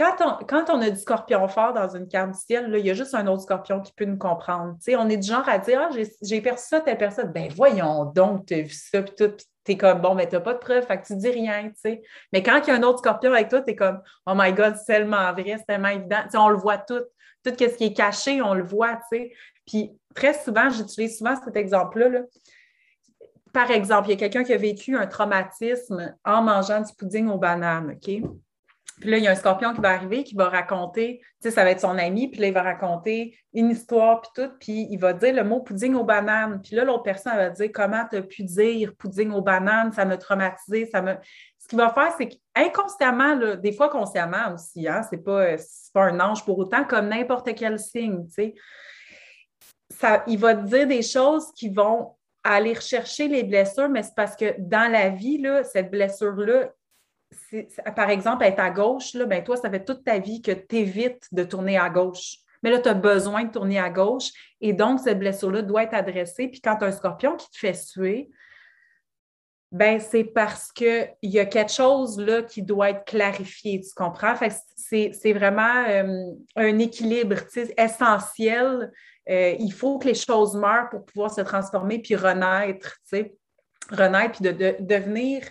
quand 0.00 0.70
on, 0.70 0.80
a 0.80 0.90
du 0.90 0.98
scorpion 0.98 1.46
fort 1.48 1.74
dans 1.74 1.94
une 1.94 2.08
carte 2.08 2.32
du 2.32 2.38
ciel, 2.38 2.74
il 2.78 2.86
y 2.86 2.90
a 2.90 2.94
juste 2.94 3.14
un 3.14 3.26
autre 3.26 3.42
scorpion 3.42 3.80
qui 3.80 3.92
peut 3.92 4.06
nous 4.06 4.16
comprendre. 4.16 4.76
on 4.96 5.08
est 5.08 5.16
du 5.16 5.28
genre 5.28 5.46
à 5.48 5.58
dire 5.58 5.80
Ah, 5.82 5.96
j'ai 6.22 6.40
perçu 6.40 6.68
ça, 6.68 6.80
telle 6.80 6.96
personne. 6.96 7.32
Ben 7.32 7.48
voyons 7.54 8.06
donc, 8.06 8.46
tu 8.46 8.54
as 8.54 8.62
vu 8.62 8.72
ça, 8.72 9.02
puis 9.02 9.14
tout, 9.14 9.28
puis 9.28 9.46
tu 9.64 9.72
es 9.72 9.76
comme 9.76 10.00
bon, 10.00 10.14
mais 10.14 10.26
tu 10.26 10.36
n'as 10.36 10.40
pas 10.40 10.54
de 10.54 10.58
preuve, 10.58 10.86
fait 10.86 11.00
que 11.00 11.06
tu 11.06 11.16
dis 11.16 11.28
rien. 11.28 11.70
Mais 12.32 12.42
quand 12.42 12.60
il 12.64 12.68
y 12.68 12.70
a 12.70 12.76
un 12.76 12.82
autre 12.82 13.00
scorpion 13.00 13.32
avec 13.32 13.48
toi, 13.48 13.60
tu 13.60 13.72
es 13.72 13.76
comme 13.76 14.00
Oh 14.26 14.32
my 14.34 14.52
God, 14.52 14.76
c'est 14.76 14.86
tellement 14.86 15.32
vrai, 15.32 15.56
c'est 15.58 15.66
tellement 15.66 15.88
évident. 15.88 16.22
on 16.34 16.48
le 16.48 16.56
voit 16.56 16.78
tout. 16.78 17.02
Tout 17.44 17.52
ce 17.58 17.64
qui 17.64 17.84
est 17.84 17.94
caché, 17.94 18.42
on 18.42 18.54
le 18.54 18.64
voit. 18.64 19.00
Puis 19.66 19.92
très 20.14 20.34
souvent, 20.34 20.68
j'utilise 20.70 21.18
souvent 21.18 21.34
cet 21.42 21.56
exemple-là. 21.56 22.20
Par 23.52 23.70
exemple, 23.70 24.08
il 24.08 24.12
y 24.12 24.14
a 24.14 24.16
quelqu'un 24.16 24.44
qui 24.44 24.52
a 24.52 24.56
vécu 24.56 24.96
un 24.96 25.06
traumatisme 25.06 26.14
en 26.24 26.42
mangeant 26.42 26.80
du 26.80 26.92
pudding 26.96 27.28
aux 27.28 27.38
bananes, 27.38 27.96
OK? 27.96 28.22
Puis 29.00 29.10
là, 29.10 29.16
il 29.16 29.24
y 29.24 29.28
a 29.28 29.30
un 29.30 29.34
scorpion 29.34 29.72
qui 29.72 29.80
va 29.80 29.90
arriver, 29.90 30.24
qui 30.24 30.34
va 30.34 30.50
raconter, 30.50 31.20
tu 31.20 31.48
sais, 31.48 31.50
ça 31.50 31.64
va 31.64 31.70
être 31.70 31.80
son 31.80 31.96
ami, 31.96 32.28
puis 32.28 32.38
là, 32.40 32.48
il 32.48 32.52
va 32.52 32.62
raconter 32.62 33.34
une 33.54 33.70
histoire, 33.70 34.20
puis 34.20 34.30
tout, 34.34 34.52
puis 34.60 34.86
il 34.90 34.98
va 34.98 35.14
dire 35.14 35.34
le 35.34 35.42
mot 35.42 35.60
pudding 35.60 35.94
aux 35.94 36.04
bananes. 36.04 36.60
Puis 36.62 36.76
là, 36.76 36.84
l'autre 36.84 37.02
personne 37.02 37.34
va 37.34 37.48
dire 37.48 37.70
comment 37.72 38.04
tu 38.10 38.16
as 38.16 38.22
pu 38.22 38.42
dire 38.44 38.94
pudding 38.98 39.30
aux 39.32 39.40
bananes, 39.40 39.92
ça 39.92 40.04
m'a 40.04 40.18
traumatisé, 40.18 40.86
ça 40.86 41.00
me. 41.00 41.14
Ce 41.58 41.66
qu'il 41.66 41.78
va 41.78 41.90
faire, 41.94 42.12
c'est 42.18 42.28
qu'inconsciemment, 42.28 43.56
des 43.56 43.72
fois 43.72 43.88
consciemment 43.88 44.52
aussi, 44.52 44.86
hein, 44.86 45.02
c'est 45.08 45.24
pas, 45.24 45.56
pas 45.94 46.04
un 46.04 46.20
ange 46.20 46.44
pour 46.44 46.58
autant, 46.58 46.84
comme 46.84 47.08
n'importe 47.08 47.54
quel 47.54 47.78
signe, 47.78 48.26
tu 48.26 48.32
sais. 48.32 48.54
Ça, 49.98 50.22
il 50.26 50.38
va 50.38 50.54
te 50.54 50.66
dire 50.66 50.86
des 50.86 51.02
choses 51.02 51.52
qui 51.56 51.68
vont 51.68 52.16
aller 52.44 52.74
rechercher 52.74 53.28
les 53.28 53.42
blessures, 53.42 53.88
mais 53.88 54.02
c'est 54.02 54.14
parce 54.14 54.36
que 54.36 54.54
dans 54.58 54.90
la 54.90 55.10
vie, 55.10 55.38
là, 55.38 55.64
cette 55.64 55.90
blessure-là, 55.90 56.72
par 57.94 58.10
exemple, 58.10 58.44
être 58.44 58.60
à 58.60 58.70
gauche, 58.70 59.14
là, 59.14 59.26
ben 59.26 59.42
toi, 59.44 59.56
ça 59.56 59.70
fait 59.70 59.84
toute 59.84 60.04
ta 60.04 60.18
vie 60.18 60.42
que 60.42 60.52
tu 60.52 60.76
évites 60.76 61.26
de 61.32 61.44
tourner 61.44 61.78
à 61.78 61.88
gauche. 61.88 62.38
Mais 62.62 62.70
là, 62.70 62.78
tu 62.78 62.88
as 62.88 62.94
besoin 62.94 63.44
de 63.44 63.52
tourner 63.52 63.78
à 63.78 63.90
gauche 63.90 64.30
et 64.60 64.72
donc 64.72 65.00
cette 65.00 65.18
blessure-là 65.18 65.62
doit 65.62 65.84
être 65.84 65.94
adressée. 65.94 66.48
Puis 66.48 66.60
quand 66.60 66.76
tu 66.76 66.84
as 66.84 66.88
un 66.88 66.92
scorpion 66.92 67.36
qui 67.36 67.50
te 67.50 67.58
fait 67.58 67.74
suer, 67.74 68.30
ben 69.72 70.00
c'est 70.00 70.24
parce 70.24 70.72
qu'il 70.72 71.14
y 71.22 71.38
a 71.38 71.46
quelque 71.46 71.70
chose 71.70 72.18
là 72.18 72.42
qui 72.42 72.62
doit 72.62 72.90
être 72.90 73.04
clarifié, 73.04 73.80
tu 73.80 73.90
comprends? 73.94 74.34
c'est 74.76 75.32
vraiment 75.32 75.84
euh, 75.86 76.32
un 76.56 76.78
équilibre 76.78 77.36
essentiel. 77.78 78.90
Euh, 79.30 79.54
il 79.58 79.72
faut 79.72 79.98
que 79.98 80.08
les 80.08 80.14
choses 80.14 80.56
meurent 80.56 80.88
pour 80.90 81.04
pouvoir 81.04 81.32
se 81.32 81.40
transformer 81.40 82.00
puis 82.00 82.16
renaître, 82.16 82.96
tu 83.08 83.16
sais. 83.16 83.36
Renaître 83.90 84.40
puis 84.40 84.52
de 84.52 84.76
devenir 84.80 85.42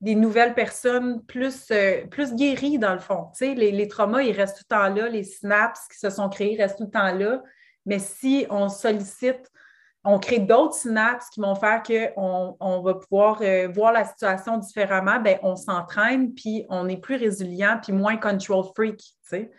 des 0.00 0.14
nouvelles 0.14 0.54
personnes 0.54 1.24
plus, 1.24 1.70
euh, 1.70 2.06
plus 2.06 2.34
guéries, 2.34 2.78
dans 2.78 2.92
le 2.92 2.98
fond. 2.98 3.28
Tu 3.36 3.46
sais, 3.46 3.54
les, 3.54 3.88
traumas, 3.88 4.22
ils 4.22 4.32
restent 4.32 4.58
tout 4.58 4.64
le 4.70 4.76
temps 4.76 4.94
là, 4.94 5.08
les 5.08 5.24
synapses 5.24 5.86
qui 5.88 5.98
se 5.98 6.10
sont 6.10 6.28
créés 6.28 6.56
restent 6.56 6.78
tout 6.78 6.84
le 6.84 6.90
temps 6.90 7.12
là. 7.12 7.42
Mais 7.86 7.98
si 7.98 8.46
on 8.50 8.68
sollicite, 8.68 9.50
on 10.04 10.18
crée 10.18 10.38
d'autres 10.38 10.74
synapses 10.74 11.30
qui 11.30 11.40
vont 11.40 11.54
faire 11.54 11.82
qu'on 11.82 12.56
on 12.60 12.82
va 12.82 12.94
pouvoir 12.94 13.40
euh, 13.42 13.68
voir 13.68 13.92
la 13.92 14.04
situation 14.04 14.58
différemment, 14.58 15.18
bien, 15.20 15.38
on 15.42 15.56
s'entraîne, 15.56 16.34
puis 16.34 16.64
on 16.68 16.88
est 16.88 16.98
plus 16.98 17.16
résilient, 17.16 17.78
puis 17.82 17.92
moins 17.92 18.16
control 18.16 18.64
freak, 18.74 18.98
tu 18.98 19.06
sais. 19.22 19.50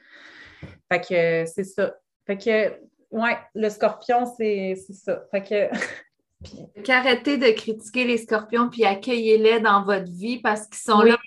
Fait 0.92 1.02
que 1.02 1.52
c'est 1.52 1.64
ça. 1.64 1.94
Ouais, 3.12 3.38
le 3.56 3.70
scorpion, 3.70 4.26
c'est 4.38 4.76
ça. 4.76 5.24
Fait 5.32 5.44
que 5.44 5.78
Qu'arrêtez 6.84 7.38
de 7.38 7.52
critiquer 7.52 8.04
les 8.06 8.18
scorpions 8.18 8.70
puis 8.70 8.86
accueillez-les 8.86 9.60
dans 9.60 9.84
votre 9.84 10.12
vie 10.12 10.40
parce 10.40 10.68
qu'ils 10.68 10.78
sont 10.78 11.02
là 11.02 11.18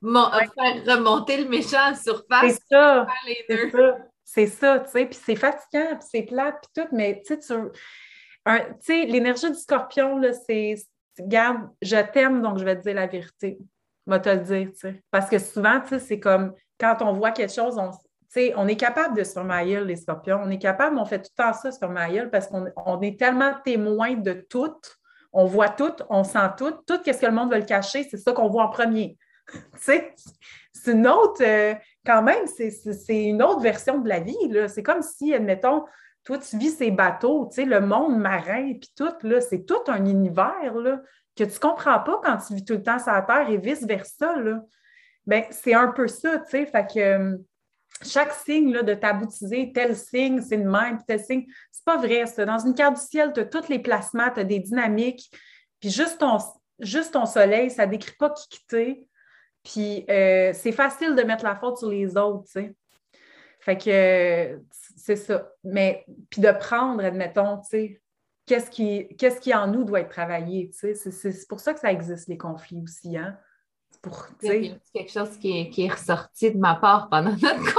pour 0.00 0.30
faire 0.32 0.96
remonter 0.96 1.42
le 1.42 1.48
méchant 1.48 1.78
à 1.78 1.90
la 1.90 1.96
surface. 1.96 2.58
C'est 2.70 2.74
ça. 2.74 3.06
C'est 4.24 4.46
ça, 4.46 4.78
tu 4.80 4.90
sais. 4.90 5.06
Puis 5.06 5.18
c'est 5.20 5.34
fatigant, 5.34 5.96
puis 5.96 6.08
c'est 6.08 6.22
plat, 6.22 6.52
puis 6.52 6.70
tout, 6.82 6.88
mais 6.92 7.20
tu 7.26 7.36
sais, 8.80 9.04
l'énergie 9.06 9.50
du 9.50 9.58
scorpion, 9.58 10.18
là, 10.18 10.32
c'est, 10.32 10.76
garde, 11.18 11.68
je 11.82 11.96
t'aime, 12.12 12.40
donc 12.40 12.58
je 12.58 12.64
vais 12.64 12.76
te 12.76 12.82
dire 12.82 12.94
la 12.94 13.08
vérité. 13.08 13.58
Je 14.06 14.12
vais 14.12 14.20
te 14.20 14.28
le 14.28 14.38
dire, 14.38 14.68
tu 14.70 14.78
sais. 14.78 15.02
Parce 15.10 15.28
que 15.28 15.38
souvent, 15.40 15.80
tu 15.80 15.88
sais, 15.88 15.98
c'est 15.98 16.20
comme 16.20 16.54
quand 16.78 16.98
on 17.02 17.12
voit 17.12 17.32
quelque 17.32 17.52
chose, 17.52 17.76
on, 17.76 17.90
on 18.56 18.68
est 18.68 18.76
capable 18.76 19.16
de 19.16 19.24
se 19.24 19.84
les 19.84 19.96
scorpions. 19.96 20.40
On 20.42 20.50
est 20.50 20.58
capable, 20.58 20.98
on 20.98 21.04
fait 21.04 21.20
tout 21.22 21.30
le 21.36 21.42
temps 21.44 21.52
ça, 21.52 21.72
se 21.72 22.28
parce 22.28 22.46
qu'on 22.46 23.00
est 23.00 23.18
tellement 23.18 23.54
témoin 23.64 24.14
de 24.14 24.32
tout. 24.32 24.76
On 25.32 25.46
voit 25.46 25.68
tout, 25.68 25.94
on 26.08 26.24
sent 26.24 26.50
tout. 26.56 26.72
Tout 26.86 27.00
ce 27.04 27.12
que 27.12 27.26
le 27.26 27.32
monde 27.32 27.52
veut 27.52 27.58
le 27.58 27.64
cacher, 27.64 28.06
c'est 28.08 28.16
ça 28.16 28.32
qu'on 28.32 28.48
voit 28.48 28.64
en 28.64 28.68
premier. 28.68 29.16
c'est 29.76 30.14
une 30.86 31.06
autre, 31.06 31.42
euh, 31.42 31.74
quand 32.04 32.22
même, 32.22 32.46
c'est 32.46 33.24
une 33.24 33.42
autre 33.42 33.60
version 33.60 33.98
de 33.98 34.08
la 34.08 34.20
vie. 34.20 34.36
C'est 34.68 34.82
comme 34.82 35.02
si, 35.02 35.34
admettons, 35.34 35.84
toi, 36.24 36.38
tu 36.38 36.58
vis 36.58 36.70
ces 36.70 36.90
bateaux, 36.90 37.48
le 37.56 37.80
monde 37.80 38.18
marin, 38.18 38.74
puis 38.74 38.92
tout, 38.96 39.12
c'est 39.40 39.64
tout 39.64 39.82
un 39.88 40.04
univers 40.04 40.72
que 41.36 41.44
tu 41.44 41.54
ne 41.54 41.58
comprends 41.58 42.00
pas 42.00 42.20
quand 42.22 42.36
tu 42.38 42.54
vis 42.54 42.64
tout 42.64 42.74
le 42.74 42.82
temps 42.82 42.98
sur 42.98 43.12
la 43.12 43.22
Terre 43.22 43.48
et 43.48 43.56
vice-versa. 43.56 44.34
Ben, 45.26 45.44
c'est 45.50 45.74
un 45.74 45.88
peu 45.88 46.08
ça, 46.08 46.38
tu 46.38 46.50
sais. 46.50 46.66
Fait 46.66 46.86
que 46.86 46.98
euh, 46.98 47.36
chaque 48.02 48.32
signe 48.32 48.72
là, 48.72 48.82
de 48.82 48.94
t'aboutisé, 48.94 49.72
tel 49.72 49.96
signe, 49.96 50.40
c'est 50.40 50.56
le 50.56 50.70
même, 50.70 50.98
tel 51.06 51.20
signe. 51.20 51.46
C'est 51.70 51.84
pas 51.84 51.98
vrai, 51.98 52.26
ça. 52.26 52.44
Dans 52.44 52.58
une 52.58 52.74
carte 52.74 52.96
du 52.96 53.02
ciel, 53.02 53.32
tu 53.34 53.40
as 53.40 53.44
tous 53.44 53.68
les 53.68 53.78
placements, 53.78 54.30
tu 54.32 54.40
as 54.40 54.44
des 54.44 54.58
dynamiques, 54.58 55.30
puis 55.80 55.90
juste 55.90 56.18
ton, 56.18 56.38
juste 56.78 57.12
ton 57.12 57.26
soleil, 57.26 57.70
ça 57.70 57.86
ne 57.86 57.90
décrit 57.90 58.16
pas 58.18 58.30
qui 58.30 58.48
quitter. 58.48 59.06
Puis 59.62 60.06
euh, 60.08 60.52
c'est 60.54 60.72
facile 60.72 61.14
de 61.14 61.22
mettre 61.22 61.44
la 61.44 61.56
faute 61.56 61.78
sur 61.78 61.90
les 61.90 62.16
autres, 62.16 62.44
tu 62.44 62.52
sais. 62.52 62.74
Fait 63.60 63.76
que 63.76 64.62
c'est 64.96 65.16
ça. 65.16 65.50
Mais 65.64 66.06
puis 66.30 66.40
de 66.40 66.50
prendre, 66.52 67.04
admettons, 67.04 67.58
tu 67.58 67.68
sais, 67.68 68.00
qu'est-ce 68.46 68.70
qui, 68.70 69.08
qu'est-ce 69.18 69.40
qui 69.40 69.54
en 69.54 69.66
nous 69.66 69.84
doit 69.84 70.00
être 70.00 70.08
travaillé, 70.08 70.70
tu 70.70 70.94
sais. 70.94 71.10
C'est, 71.10 71.46
pour 71.46 71.60
ça 71.60 71.74
que 71.74 71.80
ça 71.80 71.92
existe, 71.92 72.28
les 72.28 72.38
conflits 72.38 72.80
aussi, 72.82 73.18
hein 73.18 73.38
pour. 74.02 74.26
quelque 74.40 75.10
chose 75.10 75.36
qui 75.38 75.58
est, 75.58 75.70
qui 75.70 75.84
est, 75.84 75.92
ressorti 75.92 76.50
de 76.52 76.58
ma 76.58 76.76
part 76.76 77.08
pendant 77.08 77.30
notre 77.30 77.74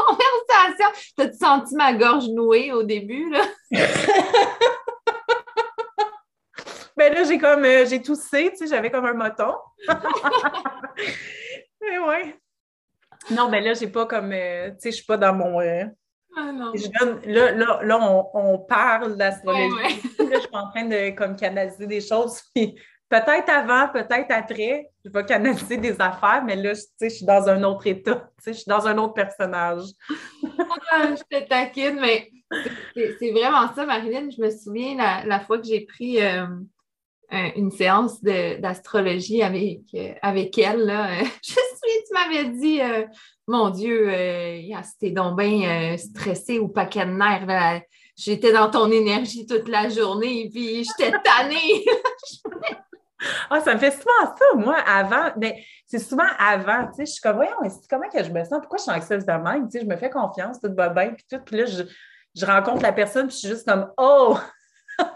T'as-tu 1.18 1.38
senti 1.38 1.76
ma 1.76 1.94
gorge 1.94 2.28
nouée 2.30 2.72
au 2.72 2.84
début, 2.84 3.30
là? 3.30 3.42
ben 6.98 7.14
là, 7.14 7.24
j'ai 7.24 7.38
comme 7.38 7.66
euh, 7.66 7.86
j'ai 7.86 8.02
toussé, 8.02 8.52
tu 8.52 8.58
sais, 8.58 8.68
j'avais 8.68 8.92
comme 8.92 9.06
un 9.06 9.14
moton. 9.14 9.54
Mais 11.82 11.98
ouais. 12.00 12.36
Non, 13.30 13.50
mais 13.50 13.62
là, 13.62 13.74
j'ai 13.74 13.88
pas 13.88 14.06
comme. 14.06 14.32
Euh, 14.34 14.70
tu 14.72 14.76
sais, 14.80 14.92
je 14.92 14.96
suis 14.98 15.06
pas 15.06 15.18
dans 15.18 15.34
mon. 15.34 15.62
Euh, 15.62 15.86
ah, 16.36 16.52
non. 16.52 16.74
là, 17.26 17.52
là, 17.52 17.80
là, 17.84 18.00
on, 18.02 18.30
on 18.34 18.58
parle 18.60 19.16
d'astrologie. 19.16 20.02
là, 20.20 20.26
je 20.34 20.40
suis 20.40 20.50
en 20.54 20.70
train 20.70 20.86
de 20.86 21.12
comme 21.12 21.36
canaliser 21.36 21.86
des 21.88 22.02
choses. 22.02 22.42
peut-être 22.56 23.50
avant, 23.50 23.90
peut-être 23.90 24.32
après, 24.32 24.90
je 25.04 25.12
vais 25.12 25.26
canaliser 25.26 25.78
des 25.78 26.00
affaires, 26.00 26.42
mais 26.46 26.56
là, 26.56 26.74
sais, 26.74 26.88
je 27.02 27.10
suis 27.10 27.26
dans 27.26 27.48
un 27.50 27.62
autre 27.64 27.86
état. 27.86 28.30
Je 28.46 28.54
suis 28.54 28.66
dans 28.68 28.88
un 28.88 28.98
autre 28.98 29.14
personnage. 29.14 29.84
Je 31.18 31.40
te 31.40 31.48
taquine, 31.48 32.00
mais 32.00 32.30
c'est 32.96 33.32
vraiment 33.32 33.74
ça, 33.74 33.86
Marilyn. 33.86 34.30
Je 34.30 34.42
me 34.42 34.50
souviens 34.50 34.96
la, 35.26 35.40
fois 35.40 35.58
que 35.58 35.68
j'ai 35.68 35.82
pris. 35.82 36.22
Euh, 36.22 36.46
une 37.56 37.72
séance 37.72 38.22
d'astrologie 38.24 39.42
avec, 39.42 39.82
euh, 39.94 40.14
avec 40.22 40.58
elle. 40.58 40.86
Là. 40.86 41.24
Je 41.44 41.52
suis, 41.52 42.04
tu 42.08 42.14
m'avais 42.14 42.50
dit, 42.50 42.82
euh, 42.82 43.06
mon 43.48 43.70
Dieu, 43.70 44.10
euh, 44.10 44.60
c'était 44.84 45.12
donc 45.12 45.38
bien 45.38 45.98
stressé 45.98 46.60
ou 46.60 46.68
paquet 46.68 47.06
de 47.06 47.12
nerfs. 47.12 47.82
J'étais 48.18 48.52
dans 48.52 48.70
ton 48.70 48.92
énergie 48.92 49.46
toute 49.46 49.68
la 49.68 49.90
journée, 49.90 50.50
puis 50.54 50.84
j'étais 50.84 51.12
tannée. 51.24 51.86
Ah, 53.50 53.62
ça 53.62 53.74
me 53.74 53.80
fait 53.80 53.92
souvent 53.92 54.36
ça, 54.38 54.56
moi, 54.56 54.78
avant. 54.88 55.32
Mais 55.38 55.54
ben, 55.54 55.62
c'est 55.86 56.00
souvent 56.00 56.28
avant, 56.40 56.88
tu 56.88 56.96
sais, 56.96 57.06
je 57.06 57.12
suis 57.12 57.22
comme, 57.22 57.36
voyons, 57.36 57.58
comment 57.90 58.10
que 58.10 58.24
je 58.24 58.32
me 58.32 58.44
sens? 58.44 58.60
Pourquoi 58.60 58.78
je 58.78 58.84
suis 58.84 58.92
anxieuse 58.92 59.26
de 59.26 59.32
même? 59.32 59.68
Tu 59.70 59.80
sais, 59.80 59.86
je 59.86 59.90
me 59.90 59.98
fais 59.98 60.10
confiance, 60.10 60.60
tout 60.60 60.74
va 60.76 60.90
bien, 60.90 61.14
puis 61.14 61.26
tout. 61.30 61.40
Puis 61.46 61.58
là, 61.58 61.66
je, 61.66 61.84
je 62.36 62.46
rencontre 62.46 62.82
la 62.82 62.94
personne, 62.94 63.28
puis 63.28 63.36
je 63.36 63.40
suis 63.40 63.50
juste 63.50 63.68
comme, 63.68 63.92
oh! 63.98 64.38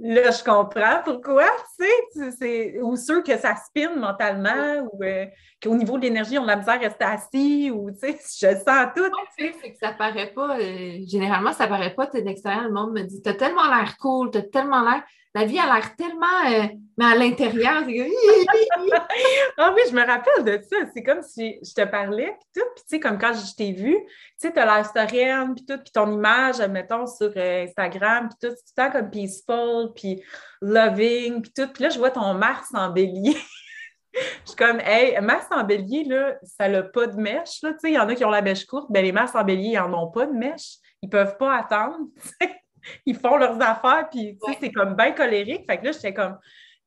Là, 0.00 0.30
je 0.30 0.44
comprends 0.44 1.02
pourquoi, 1.04 1.48
tu 1.76 2.30
sais, 2.30 2.80
ou 2.80 2.94
ceux 2.94 3.20
que 3.20 3.36
ça 3.36 3.56
spin 3.56 3.96
mentalement, 3.96 4.88
ou 4.92 5.02
euh, 5.02 5.26
qu'au 5.60 5.74
niveau 5.74 5.98
de 5.98 6.02
l'énergie, 6.02 6.38
on 6.38 6.44
a 6.44 6.54
la 6.54 6.56
misère 6.56 6.74
à 6.74 6.78
rester 6.78 7.04
assis, 7.04 7.70
ou 7.72 7.90
tu 7.90 7.98
sais, 7.98 8.12
je 8.40 8.56
sens 8.58 8.86
tout. 8.94 9.10
Tu 9.36 9.46
sais, 9.46 9.54
c'est 9.60 9.72
que 9.72 9.78
ça 9.78 9.90
paraît 9.90 10.32
pas, 10.32 10.56
euh, 10.56 10.98
généralement, 11.04 11.52
ça 11.52 11.66
paraît 11.66 11.96
pas, 11.96 12.06
tu 12.06 12.18
es 12.18 12.22
d'extérieur, 12.22 12.62
le 12.62 12.72
monde 12.72 12.92
me 12.92 13.02
dit, 13.02 13.20
t'as 13.22 13.34
tellement 13.34 13.66
l'air 13.68 13.96
cool, 13.98 14.30
t'as 14.30 14.42
tellement 14.42 14.82
l'air, 14.82 15.02
la 15.34 15.44
vie 15.44 15.58
a 15.58 15.66
l'air 15.66 15.94
tellement, 15.96 16.26
euh, 16.46 16.66
mais 16.96 17.04
à 17.04 17.14
l'intérieur, 17.14 17.82
Ah 19.58 19.74
oui, 19.74 19.82
je 19.88 19.94
me 19.94 20.04
rappelle 20.04 20.44
de 20.44 20.60
ça. 20.62 20.76
C'est 20.94 21.02
comme 21.02 21.22
si 21.22 21.58
je 21.62 21.74
te 21.74 21.84
parlais, 21.84 22.36
puis 22.40 22.62
tout, 22.62 22.68
puis 22.74 22.84
tu 22.84 22.88
sais, 22.88 23.00
comme 23.00 23.18
quand 23.18 23.32
je 23.34 23.54
t'ai 23.54 23.72
vu, 23.72 23.94
tu 23.94 24.08
sais, 24.38 24.52
t'as 24.52 24.64
l'air 24.64 24.86
sereine, 24.86 25.54
puis 25.54 25.64
tout, 25.64 25.78
puis 25.78 25.92
ton 25.92 26.10
image, 26.12 26.60
mettons, 26.68 27.06
sur 27.06 27.30
euh, 27.36 27.64
Instagram, 27.64 28.28
puis 28.28 28.48
tout, 28.48 28.54
tout 28.54 28.62
le 28.76 28.82
temps 28.82 28.90
comme 28.90 29.10
peaceful, 29.10 29.92
puis 29.94 30.22
loving, 30.60 31.42
puis 31.42 31.52
tout. 31.54 31.68
Puis 31.72 31.84
là, 31.84 31.90
je 31.90 31.98
vois 31.98 32.10
ton 32.10 32.34
Mars 32.34 32.68
en 32.74 32.90
bélier. 32.90 33.36
je 34.12 34.20
suis 34.46 34.56
comme, 34.56 34.80
hey, 34.80 35.20
Mars 35.20 35.46
en 35.50 35.62
bélier, 35.62 36.04
là, 36.04 36.36
ça 36.42 36.68
n'a 36.68 36.82
pas 36.82 37.06
de 37.06 37.20
mèche, 37.20 37.60
il 37.84 37.90
y 37.90 37.98
en 37.98 38.08
a 38.08 38.14
qui 38.14 38.24
ont 38.24 38.30
la 38.30 38.42
mèche 38.42 38.64
courte, 38.64 38.90
ben 38.90 39.04
les 39.04 39.12
Mars 39.12 39.34
en 39.34 39.44
bélier, 39.44 39.74
ils 39.74 39.78
n'en 39.78 40.04
ont 40.04 40.10
pas 40.10 40.26
de 40.26 40.32
mèche. 40.32 40.78
Ils 41.02 41.06
ne 41.06 41.12
peuvent 41.12 41.36
pas 41.36 41.56
attendre, 41.56 41.98
ils 43.06 43.16
font 43.16 43.36
leurs 43.36 43.60
affaires, 43.60 44.08
puis 44.10 44.38
c'est 44.60 44.72
comme 44.72 44.94
bien 44.94 45.12
colérique. 45.12 45.64
Fait 45.68 45.78
que 45.78 45.86
là, 45.86 45.92
j'étais 45.92 46.14
comme, 46.14 46.38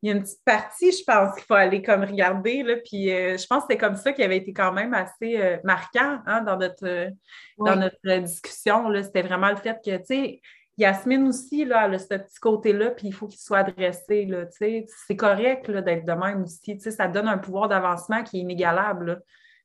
il 0.01 0.09
y 0.09 0.13
a 0.13 0.15
une 0.15 0.23
petite 0.23 0.43
partie, 0.43 0.91
je 0.91 1.03
pense, 1.03 1.35
qu'il 1.35 1.43
faut 1.43 1.53
aller 1.53 1.81
comme 1.81 2.03
regarder, 2.03 2.63
là, 2.63 2.75
puis 2.83 3.11
euh, 3.11 3.37
je 3.37 3.45
pense 3.45 3.59
que 3.59 3.73
c'était 3.73 3.77
comme 3.77 3.95
ça 3.95 4.13
qui 4.13 4.23
avait 4.23 4.37
été 4.37 4.51
quand 4.51 4.71
même 4.71 4.93
assez 4.95 5.39
euh, 5.39 5.57
marquant 5.63 6.19
hein, 6.25 6.41
dans 6.41 6.57
notre, 6.57 7.11
dans 7.57 7.75
notre 7.75 8.17
discussion. 8.19 8.91
C'était 9.03 9.21
vraiment 9.21 9.49
le 9.49 9.57
fait 9.57 9.77
que, 9.85 9.97
tu 9.97 10.05
sais, 10.05 10.41
Yasmine 10.77 11.27
aussi, 11.27 11.65
là, 11.65 11.85
elle 11.85 11.95
a 11.95 11.99
ce 11.99 12.07
petit 12.07 12.39
côté-là, 12.39 12.89
puis 12.91 13.09
il 13.09 13.13
faut 13.13 13.27
qu'il 13.27 13.39
soit 13.39 13.59
adressé, 13.59 14.25
là, 14.25 14.47
tu 14.47 14.57
sais. 14.57 14.85
C'est 15.05 15.15
correct, 15.15 15.69
d'être 15.69 16.05
de 16.05 16.13
même 16.13 16.43
aussi, 16.43 16.77
tu 16.77 16.79
sais, 16.79 16.91
ça 16.91 17.07
donne 17.07 17.27
un 17.27 17.37
pouvoir 17.37 17.69
d'avancement 17.69 18.23
qui 18.23 18.37
est 18.37 18.41
inégalable, 18.41 19.21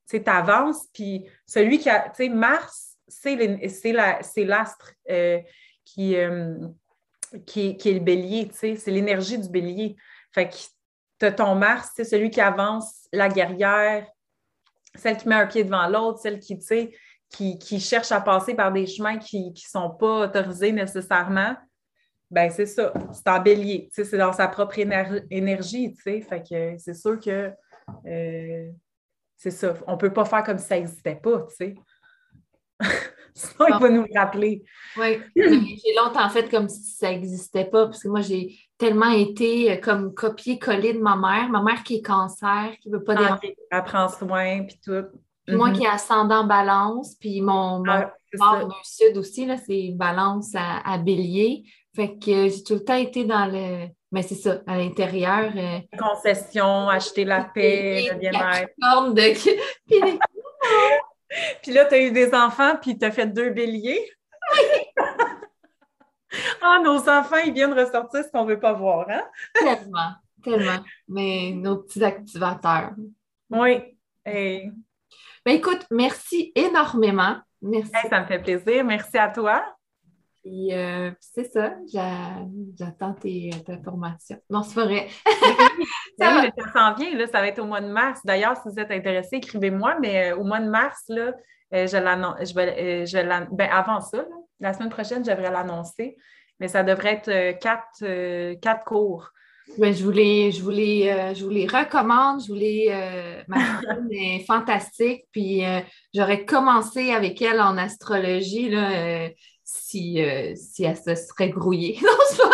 Tu 0.07 0.19
sais, 0.19 0.29
avances, 0.29 0.87
puis 0.93 1.25
celui 1.47 1.79
qui 1.79 1.89
a, 1.89 2.11
tu 2.11 2.25
sais, 2.25 2.29
Mars, 2.29 2.99
c'est 3.09 3.37
l'astre 4.45 4.93
euh, 5.99 6.55
euh, 7.35 7.39
qui, 7.47 7.77
qui, 7.77 7.91
est 7.91 7.95
le 7.95 8.01
bélier, 8.01 8.49
tu 8.49 8.57
sais, 8.57 8.77
c'est 8.77 8.91
l'énergie 8.91 9.39
du 9.39 9.49
bélier. 9.49 9.97
Fait 10.33 10.49
que 10.49 10.55
tu 11.19 11.27
as 11.27 11.33
ton 11.33 11.55
Mars, 11.55 11.91
celui 11.97 12.31
qui 12.31 12.41
avance, 12.41 13.09
la 13.13 13.29
guerrière, 13.29 14.07
celle 14.95 15.17
qui 15.17 15.29
met 15.29 15.35
un 15.35 15.47
pied 15.47 15.65
devant 15.65 15.89
l'autre, 15.89 16.21
celle 16.21 16.41
qui, 16.41 16.59
tu 16.59 16.67
sais, 16.67 16.93
qui, 17.29 17.59
qui, 17.59 17.81
cherche 17.81 18.13
à 18.13 18.21
passer 18.21 18.55
par 18.55 18.73
des 18.73 18.87
chemins 18.87 19.19
qui 19.19 19.51
ne 19.51 19.57
sont 19.57 19.91
pas 19.91 20.27
autorisés 20.27 20.73
nécessairement. 20.73 21.57
Ben 22.31 22.51
c'est 22.51 22.67
ça, 22.67 22.93
c'est 23.13 23.29
en 23.29 23.41
bélier, 23.41 23.89
tu 23.89 24.03
sais, 24.03 24.05
c'est 24.11 24.19
dans 24.19 24.33
sa 24.33 24.49
propre 24.49 24.79
énergie, 24.79 25.95
tu 25.95 26.03
sais. 26.03 26.21
Fait 26.21 26.43
que 26.43 26.77
c'est 26.79 26.95
sûr 26.95 27.21
que 27.21 27.53
euh, 28.07 28.71
c'est 29.37 29.53
ça, 29.53 29.75
on 29.87 29.93
ne 29.93 29.97
peut 29.97 30.13
pas 30.13 30.25
faire 30.25 30.43
comme 30.43 30.59
si 30.59 30.67
ça 30.67 30.77
n'existait 30.77 31.15
pas, 31.17 31.43
tu 31.43 31.55
sais. 31.55 31.75
Sinon, 33.37 33.67
il 33.69 33.79
va 33.79 33.91
nous 33.91 34.07
rappeler. 34.15 34.65
Oui, 34.97 35.21
j'ai 35.37 35.95
longtemps 35.95 36.27
fait 36.31 36.51
comme 36.51 36.71
si 36.71 36.83
ça 36.83 37.11
n'existait 37.11 37.67
pas, 37.67 37.85
parce 37.85 38.03
que 38.03 38.09
moi, 38.09 38.23
j'ai 38.23 38.59
tellement 38.79 39.11
été 39.11 39.73
euh, 39.73 39.77
comme 39.77 40.15
copier-coller 40.15 40.95
de 40.95 41.01
ma 41.01 41.17
mère. 41.17 41.51
Ma 41.51 41.63
mère 41.63 41.83
qui 41.85 41.97
est 41.97 42.03
cancer, 42.03 42.73
qui 42.81 42.89
ne 42.89 42.97
veut 42.97 43.05
pas 43.05 43.15
ah. 43.19 43.39
Elle 43.71 43.85
prend 43.85 44.09
soin, 44.09 44.65
puis 44.65 44.81
tout. 44.83 45.05
Moi 45.49 45.71
qui 45.71 45.85
ai 45.85 45.87
ascendant 45.87 46.45
balance, 46.45 47.15
puis 47.21 47.41
mon, 47.41 47.79
mon 47.79 47.93
ah, 48.41 48.65
du 48.65 48.73
sud 48.83 49.17
aussi, 49.19 49.49
c'est 49.67 49.91
balance 49.93 50.53
à, 50.55 50.97
bélier. 50.99 51.65
Fait 51.95 52.19
que 52.19 52.49
j'ai 52.49 52.63
tout 52.65 52.75
le 52.75 52.85
temps 52.85 52.97
été 52.97 53.25
dans 53.25 53.47
le. 53.47 53.89
Mais 54.13 54.23
c'est 54.23 54.35
ça, 54.35 54.63
à 54.67 54.79
l'intérieur. 54.79 55.53
Euh, 55.55 55.79
Concession, 55.99 56.89
acheter 56.89 57.25
la 57.25 57.45
paix, 57.45 58.09
le 58.11 58.19
bien-être. 58.19 59.13
De... 59.13 59.35
Puis 61.63 61.73
là, 61.73 61.85
tu 61.85 61.95
as 61.95 62.01
eu 62.01 62.11
des 62.11 62.35
enfants, 62.35 62.77
puis 62.81 62.99
tu 62.99 63.05
as 63.05 63.11
fait 63.11 63.27
deux 63.27 63.51
béliers. 63.51 64.11
ah, 66.63 66.81
nos 66.83 67.09
enfants, 67.09 67.37
ils 67.45 67.53
viennent 67.53 67.73
ressortir 67.73 68.25
ce 68.25 68.31
qu'on 68.31 68.45
ne 68.45 68.51
veut 68.51 68.61
pas 68.61 68.73
voir, 68.73 69.09
hein? 69.11 69.23
tellement, 69.55 70.13
tellement. 70.43 70.85
Mais 71.09 71.53
nos 71.55 71.79
petits 71.79 72.05
activateurs. 72.05 72.93
Oui. 73.51 73.83
Ben, 74.25 74.73
écoute, 75.47 75.87
merci 75.91 76.53
énormément. 76.55 77.37
Merci. 77.63 77.93
ça 78.11 78.21
me 78.21 78.27
fait 78.27 78.39
plaisir. 78.39 78.85
Merci 78.85 79.19
à 79.19 79.29
toi. 79.29 79.65
Puis 80.47 80.73
euh, 80.73 81.11
c'est 81.19 81.51
ça, 81.51 81.75
j'attends 82.79 83.15
tes, 83.15 83.51
informations. 83.67 84.39
Non, 84.49 84.63
c'est 84.63 84.81
vrai. 84.81 85.09
ça, 86.21 86.45
s'en 86.73 86.95
vient, 86.95 87.19
là, 87.19 87.27
ça 87.27 87.41
va 87.41 87.49
être 87.49 87.59
au 87.59 87.65
mois 87.65 87.81
de 87.81 87.89
mars. 87.89 88.21
D'ailleurs, 88.25 88.57
si 88.57 88.69
vous 88.69 88.79
êtes 88.79 88.93
intéressé, 88.93 89.39
écrivez-moi, 89.39 89.97
mais 90.01 90.31
euh, 90.31 90.37
au 90.37 90.45
mois 90.45 90.61
de 90.61 90.69
mars, 90.69 91.03
là, 91.09 91.33
euh, 91.75 91.89
je 91.89 91.97
l'annonce. 91.97 92.37
Je 92.49 92.55
vais, 92.55 93.07
je 93.07 93.17
ben, 93.57 93.69
avant 93.73 94.01
ça, 94.01 94.25
la 94.61 94.73
semaine 94.73 94.89
prochaine, 94.89 95.25
je 95.25 95.33
devrais 95.33 95.51
l'annoncer, 95.51 96.17
mais 96.61 96.69
ça 96.69 96.85
devrait 96.85 97.15
être 97.15 97.59
quatre, 97.59 98.55
quatre 98.61 98.85
cours. 98.85 99.33
Ben, 99.79 99.93
je, 99.93 99.99
je, 99.99 100.05
voulais, 100.05 100.55
je 101.35 101.43
vous 101.43 101.51
les 101.51 101.67
recommande. 101.67 102.41
Je 102.41 102.47
voulais. 102.47 103.45
ma 103.49 103.59
femme 103.59 104.09
est 104.13 104.47
fantastique. 104.47 105.25
Puis 105.33 105.65
j'aurais 106.15 106.45
commencé 106.45 107.11
avec 107.11 107.43
elle 107.43 107.61
en 107.61 107.77
astrologie. 107.77 108.69
Là, 108.69 109.29
si, 109.67 110.25
euh, 110.25 110.55
si 110.55 110.85
elle 110.85 110.97
se 110.97 111.15
serait 111.17 111.51
grouillée. 111.51 111.99
Non, 112.03 112.13
c'est 112.31 112.43
pas 112.43 112.51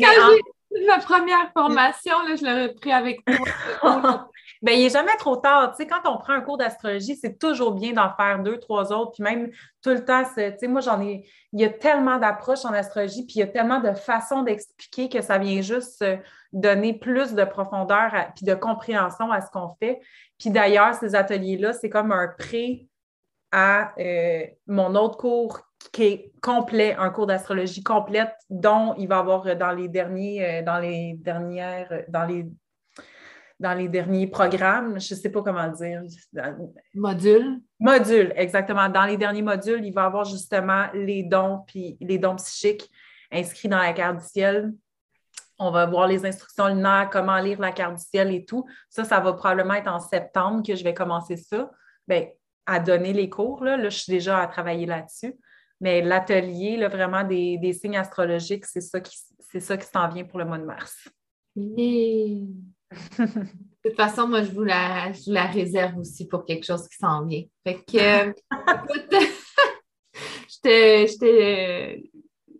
Quand 0.00 0.36
j'ai 0.72 0.86
ma 0.86 0.98
première 0.98 1.52
formation, 1.52 2.14
là, 2.28 2.34
je 2.34 2.44
l'aurais 2.44 2.74
pris 2.74 2.92
avec 2.92 3.20
moi. 3.28 4.28
ben, 4.62 4.72
il 4.72 4.82
n'est 4.82 4.90
jamais 4.90 5.16
trop 5.16 5.36
tard. 5.36 5.70
Tu 5.70 5.76
sais, 5.76 5.86
quand 5.86 6.08
on 6.10 6.18
prend 6.18 6.32
un 6.32 6.40
cours 6.40 6.58
d'astrologie, 6.58 7.16
c'est 7.16 7.38
toujours 7.38 7.72
bien 7.72 7.92
d'en 7.92 8.12
faire 8.14 8.40
deux, 8.42 8.58
trois 8.58 8.92
autres. 8.92 9.12
Puis 9.12 9.22
même 9.22 9.50
tout 9.82 9.90
le 9.90 10.04
temps, 10.04 10.24
tu 10.24 10.32
sais, 10.34 10.68
moi, 10.68 10.80
j'en 10.80 11.00
ai. 11.00 11.24
Il 11.52 11.60
y 11.60 11.64
a 11.64 11.70
tellement 11.70 12.18
d'approches 12.18 12.64
en 12.64 12.72
astrologie, 12.72 13.24
puis 13.24 13.36
il 13.36 13.40
y 13.40 13.42
a 13.42 13.48
tellement 13.48 13.80
de 13.80 13.92
façons 13.92 14.42
d'expliquer 14.42 15.08
que 15.08 15.22
ça 15.22 15.38
vient 15.38 15.60
juste 15.60 16.04
donner 16.52 16.94
plus 16.94 17.34
de 17.34 17.44
profondeur 17.44 18.12
puis 18.34 18.44
de 18.44 18.54
compréhension 18.54 19.30
à 19.30 19.40
ce 19.40 19.50
qu'on 19.52 19.68
fait. 19.80 20.00
Puis 20.38 20.50
d'ailleurs, 20.50 20.94
ces 20.94 21.14
ateliers-là, 21.14 21.72
c'est 21.72 21.90
comme 21.90 22.10
un 22.10 22.28
pré 22.28 22.89
à 23.52 23.92
euh, 23.98 24.44
mon 24.66 24.94
autre 24.94 25.16
cours 25.16 25.60
qui 25.92 26.02
est 26.04 26.32
complet, 26.40 26.94
un 26.98 27.10
cours 27.10 27.26
d'astrologie 27.26 27.82
complète, 27.82 28.32
dont 28.48 28.94
il 28.98 29.08
va 29.08 29.16
y 29.16 29.18
avoir 29.18 29.56
dans 29.56 29.72
les 29.72 29.88
derniers, 29.88 30.44
euh, 30.44 30.62
dans 30.62 30.78
les 30.78 31.14
dernières, 31.18 32.04
dans 32.08 32.24
les 32.24 32.46
dans 33.60 33.74
les 33.74 33.88
derniers 33.88 34.26
programmes, 34.26 34.98
je 34.98 35.14
ne 35.14 35.20
sais 35.20 35.28
pas 35.28 35.42
comment 35.42 35.68
dire. 35.68 36.02
Modules. 36.94 37.60
Modules, 37.78 38.32
exactement. 38.34 38.88
Dans 38.88 39.04
les 39.04 39.18
derniers 39.18 39.42
modules, 39.42 39.84
il 39.84 39.92
va 39.92 40.04
y 40.04 40.06
avoir 40.06 40.24
justement 40.24 40.86
les 40.94 41.22
dons, 41.22 41.62
puis 41.66 41.98
les 42.00 42.16
dons 42.16 42.36
psychiques 42.36 42.90
inscrits 43.30 43.68
dans 43.68 43.78
la 43.78 43.92
carte 43.92 44.20
du 44.20 44.26
ciel. 44.26 44.72
On 45.58 45.70
va 45.70 45.84
voir 45.84 46.08
les 46.08 46.24
instructions 46.24 46.68
lunaires, 46.68 47.10
comment 47.12 47.36
lire 47.38 47.60
la 47.60 47.70
carte 47.70 47.96
du 47.96 48.02
ciel 48.02 48.32
et 48.34 48.46
tout. 48.46 48.64
Ça, 48.88 49.04
ça 49.04 49.20
va 49.20 49.34
probablement 49.34 49.74
être 49.74 49.92
en 49.92 50.00
septembre 50.00 50.66
que 50.66 50.74
je 50.74 50.82
vais 50.82 50.94
commencer 50.94 51.36
ça. 51.36 51.70
Bien, 52.08 52.28
à 52.70 52.78
donner 52.78 53.12
les 53.12 53.28
cours. 53.28 53.64
Là, 53.64 53.82
je 53.82 53.88
suis 53.88 54.12
déjà 54.12 54.38
à 54.38 54.46
travailler 54.46 54.86
là-dessus. 54.86 55.34
Mais 55.80 56.02
l'atelier, 56.02 56.86
vraiment 56.86 57.24
des, 57.24 57.72
signes 57.72 57.96
astrologiques, 57.96 58.64
c'est 58.66 58.80
ça 58.80 59.00
qui, 59.00 59.18
c'est 59.50 59.60
ça 59.60 59.76
qui 59.76 59.86
s'en 59.86 60.08
vient 60.08 60.24
pour 60.24 60.38
le 60.38 60.44
mois 60.44 60.58
de 60.58 60.64
mars. 60.64 61.08
De 61.56 62.46
toute 63.84 63.96
façon, 63.96 64.28
moi, 64.28 64.42
je 64.42 64.50
vous 64.52 64.62
la, 64.62 65.10
la 65.26 65.46
réserve 65.46 65.98
aussi 65.98 66.28
pour 66.28 66.44
quelque 66.44 66.64
chose 66.64 66.86
qui 66.86 66.96
s'en 66.96 67.26
vient. 67.26 67.42
Fait 67.66 67.82
que, 67.82 67.96
euh, 68.28 68.32
écoute, 68.84 69.14
je 70.64 71.16
te, 71.18 72.00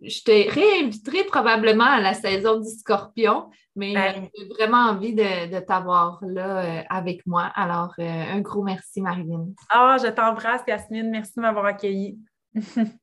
réinviterai 0.01 1.23
probablement 1.25 1.85
à 1.85 1.99
la 1.99 2.13
saison 2.13 2.59
du 2.59 2.69
scorpion, 2.69 3.49
mais 3.75 3.93
j'ai 4.35 4.47
vraiment 4.49 4.89
envie 4.89 5.13
de, 5.13 5.59
t'avoir 5.59 6.19
là 6.21 6.63
euh, 6.63 6.83
avec 6.89 7.25
moi. 7.25 7.43
Alors, 7.55 7.93
euh, 7.99 8.03
un 8.03 8.41
gros 8.41 8.63
merci, 8.63 9.01
Marilyn. 9.01 9.47
Ah, 9.69 9.97
je 10.01 10.07
t'embrasse, 10.07 10.63
Yasmine. 10.67 11.09
Merci 11.09 11.33
de 11.37 11.41
m'avoir 11.41 11.65
accueillie. 11.65 12.19